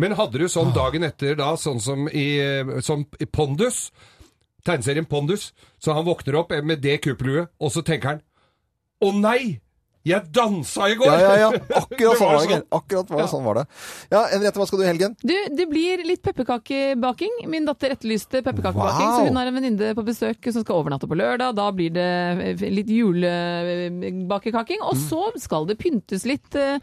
Men 0.00 0.14
hadde 0.16 0.40
du 0.40 0.48
sånn 0.48 0.72
dagen 0.72 1.04
etter 1.04 1.36
da, 1.38 1.50
sånn 1.60 1.80
som 1.82 2.06
i, 2.08 2.26
som 2.84 3.04
i 3.20 3.28
Pondus, 3.28 3.90
tegneserien 4.64 5.08
Pondus, 5.08 5.50
så 5.82 5.92
han 5.96 6.06
våkner 6.06 6.38
opp 6.40 6.54
med 6.64 6.80
det 6.80 6.96
kuppelhuet, 7.04 7.52
og 7.60 7.74
så 7.74 7.84
tenker 7.84 8.14
han 8.14 8.22
Å 9.02 9.10
nei! 9.18 9.60
Jeg 10.04 10.26
dansa 10.34 10.88
i 10.90 10.96
går! 10.98 11.06
Ja, 11.06 11.18
ja, 11.22 11.34
ja. 11.44 11.48
Akkurat 11.82 12.18
sånn 12.18 12.26
var 12.32 12.40
det. 12.40 12.48
sånn. 12.50 12.64
Akkurat 12.74 13.10
var 13.12 13.16
det, 13.20 13.22
Ja. 13.22 13.30
sånn 13.30 13.44
var 13.46 13.54
det. 13.60 13.64
Ja, 14.10 14.22
Henriette, 14.32 14.58
hva 14.58 14.66
skal 14.66 14.80
du 14.80 14.84
i 14.84 14.88
helgen? 14.90 15.14
Du, 15.22 15.34
det 15.54 15.66
blir 15.70 16.02
litt 16.08 16.22
pepperkakebaking. 16.26 17.36
Min 17.52 17.68
datter 17.68 17.94
etterlyste 17.94 18.42
pepperkakebaking, 18.42 19.06
Wow. 19.06 19.18
så 19.20 19.28
hun 19.28 19.36
har 19.38 19.46
en 19.46 19.54
venninne 19.60 19.92
på 19.94 20.02
besøk 20.08 20.48
som 20.52 20.64
skal 20.64 20.80
overnatte 20.82 21.06
på 21.06 21.14
lørdag. 21.20 21.54
Da 21.54 21.68
blir 21.70 21.94
det 21.94 22.08
eh, 22.50 22.64
litt 22.74 22.90
julebakekaking. 22.90 24.82
Og 24.90 24.98
så 24.98 25.22
skal 25.42 25.66
det 25.70 25.78
pyntes 25.80 26.26
litt 26.28 26.54
eh, 26.58 26.78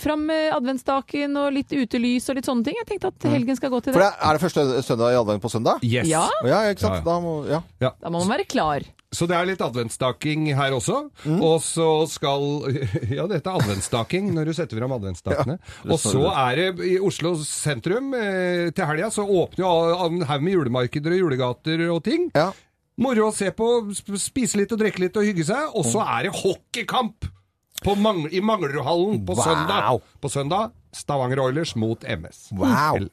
fram 0.00 0.26
med 0.28 0.52
adventsstaken 0.56 1.36
og 1.40 1.52
litt 1.56 1.72
utelys 1.72 2.28
og 2.30 2.38
litt 2.40 2.48
sånne 2.50 2.66
ting. 2.68 2.76
Jeg 2.82 2.88
tenkte 2.92 3.12
at 3.14 3.28
helgen 3.32 3.56
skal 3.58 3.72
gå 3.72 3.80
til 3.84 3.96
For 3.96 4.04
det. 4.04 4.12
det, 4.12 4.28
Er 4.28 4.36
det 4.38 4.44
første 4.44 4.68
søndag 4.86 5.14
i 5.16 5.20
advent 5.20 5.42
på 5.44 5.52
søndag? 5.52 5.80
Yes. 5.84 6.08
Ja, 6.10 6.26
Ja, 6.44 6.62
ikke 6.70 6.84
sant? 6.86 7.00
Ja, 7.00 7.02
ja. 7.02 7.08
Da 7.10 7.20
må, 7.24 7.34
ja. 7.48 7.60
da 8.00 8.10
må 8.12 8.20
man 8.24 8.36
være 8.36 8.44
klar. 8.50 8.84
Så 9.12 9.26
det 9.26 9.34
er 9.34 9.48
litt 9.48 9.62
adventsstaking 9.64 10.44
her 10.54 10.70
også. 10.76 11.00
Mm. 11.26 11.40
Og 11.42 11.56
så 11.66 11.86
skal 12.06 12.44
Ja, 13.18 13.24
dette 13.26 13.50
er 13.50 13.58
adventsstaking 13.58 14.28
når 14.36 14.50
du 14.50 14.52
setter 14.54 14.78
fram 14.78 14.94
adventsstakene. 14.94 15.56
og 15.90 15.98
så 15.98 16.28
er 16.30 16.60
det 16.60 16.86
i 16.92 16.96
Oslo 17.02 17.32
sentrum 17.42 18.12
eh, 18.14 18.68
til 18.70 18.86
helga 18.86 19.08
så 19.10 19.24
åpner 19.26 19.64
jo 19.64 20.06
en 20.06 20.22
haug 20.30 20.44
med 20.46 20.54
julemarkeder 20.54 21.16
og 21.16 21.22
julegater 21.24 21.86
og 21.90 22.02
ting. 22.06 22.30
ja. 22.38 22.52
Moro 23.00 23.30
å 23.30 23.32
se 23.32 23.46
på, 23.56 23.66
spise 24.20 24.58
litt 24.60 24.72
og 24.74 24.80
drikke 24.82 25.00
litt 25.00 25.14
og 25.16 25.24
hygge 25.24 25.46
seg. 25.48 25.70
Og 25.72 25.86
så 25.88 26.02
er 26.04 26.26
det 26.26 26.34
hockeykamp 26.36 27.24
på 27.80 27.94
Mang 27.96 28.26
i 28.28 28.42
Manglerudhallen 28.44 29.22
på 29.24 29.32
Wow. 29.38 29.46
søndag. 29.46 30.02
På 30.20 30.28
søndag 30.28 30.74
Stavanger 30.92 31.40
Oilers 31.46 31.72
mot 31.80 32.04
MS. 32.04 32.50
Wow. 32.52 33.06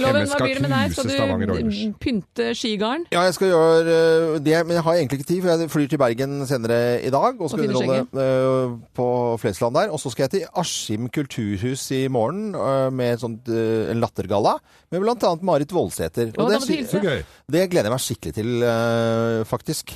Loven, 0.00 0.24
hva 0.30 0.38
blir 0.40 0.56
det 0.56 0.62
med 0.64 0.72
deg? 0.72 0.94
Skal 0.96 1.10
du 1.12 1.96
pynte 2.00 2.46
skigarden? 2.56 3.04
Ja, 3.12 3.26
jeg 3.26 3.36
skal 3.36 3.50
gjøre 3.50 3.96
øh, 3.96 4.36
det, 4.40 4.54
men 4.64 4.78
jeg 4.78 4.84
har 4.86 4.96
egentlig 4.96 5.18
ikke 5.20 5.28
tid, 5.28 5.40
for 5.44 5.52
jeg 5.52 5.72
flyr 5.72 5.88
til 5.92 6.00
Bergen 6.00 6.46
senere 6.48 6.78
i 7.04 7.10
dag 7.12 7.36
og 7.36 7.50
skal 7.52 7.64
og 7.66 7.68
underholde 7.68 8.24
øh, 8.24 8.76
på 8.96 9.08
Flesland 9.42 9.76
der. 9.76 9.92
Og 9.92 10.00
så 10.00 10.12
skal 10.12 10.24
jeg 10.26 10.34
til 10.36 10.46
Askim 10.62 11.10
kulturhus 11.12 11.84
i 11.92 12.06
morgen 12.08 12.54
øh, 12.56 12.92
med 12.92 13.18
et 13.18 13.24
sånt, 13.24 13.48
en 13.48 14.00
lattergalla 14.00 14.54
med 14.92 15.10
annet 15.12 15.42
Marit 15.44 15.74
Voldsæter. 15.74 16.32
Og 16.38 16.52
det, 16.52 17.24
det 17.52 17.66
gleder 17.70 17.90
jeg 17.90 17.92
meg 17.92 18.04
skikkelig 18.06 18.34
til, 18.38 18.64
faktisk. 19.48 19.92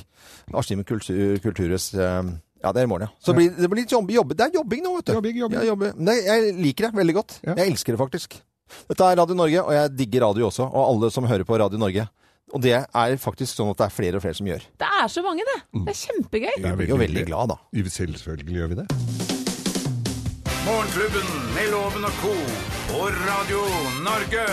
Askim 0.53 0.83
kultur, 0.85 1.39
kulturhus. 1.43 1.93
ja, 1.93 2.71
det 2.73 2.81
er 2.81 2.85
i 2.85 2.89
morgen, 2.89 3.07
ja. 3.07 3.13
Så 3.19 3.33
blir, 3.33 3.49
det 3.57 3.69
blir 3.69 3.81
litt 3.81 3.91
jobb, 3.91 4.11
jobb. 4.13 4.37
Det 4.37 4.45
er 4.45 4.59
jobbing 4.59 4.85
nå, 4.85 4.93
vet 4.99 5.09
du. 5.09 5.17
Jobbing, 5.17 5.41
jobbing. 5.41 5.59
Ja, 5.59 5.65
jobbing. 5.71 6.13
Jeg 6.21 6.53
liker 6.61 6.87
det 6.87 7.01
veldig 7.01 7.17
godt. 7.17 7.39
Ja. 7.45 7.57
Jeg 7.57 7.73
elsker 7.73 7.97
det 7.97 8.01
faktisk. 8.05 8.39
Dette 8.87 9.07
er 9.07 9.19
Radio 9.19 9.37
Norge, 9.37 9.63
og 9.63 9.73
jeg 9.75 9.93
digger 9.97 10.27
radio 10.27 10.47
også. 10.49 10.67
Og 10.67 10.83
alle 10.85 11.11
som 11.13 11.27
hører 11.29 11.47
på 11.47 11.59
Radio 11.59 11.79
Norge. 11.81 12.07
Og 12.55 12.61
det 12.63 12.75
er 12.79 13.17
faktisk 13.19 13.57
sånn 13.57 13.73
at 13.73 13.81
det 13.81 13.87
er 13.89 13.95
flere 13.95 14.19
og 14.19 14.23
flere 14.23 14.37
som 14.37 14.47
gjør. 14.47 14.67
Det 14.79 14.91
er 15.01 15.09
så 15.11 15.23
mange, 15.25 15.43
det! 15.49 15.57
Det 15.83 15.93
er 15.93 15.99
kjempegøy. 16.03 16.53
Er 16.63 16.77
blir 16.79 16.93
jo 16.93 16.99
veldig 17.01 17.25
glad, 17.27 17.51
da. 17.51 17.57
Selvfølgelig 17.97 18.61
gjør 18.61 18.71
vi 18.71 18.79
det. 18.83 18.87
Morgenklubben 20.67 21.27
med 21.55 21.69
Loven 21.71 22.07
og 22.07 22.15
Co. 22.21 22.33
på 22.91 23.03
Radio 23.27 23.63
Norge. 24.07 24.47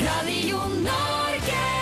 Radio 0.00 0.64
Norge. 0.80 1.79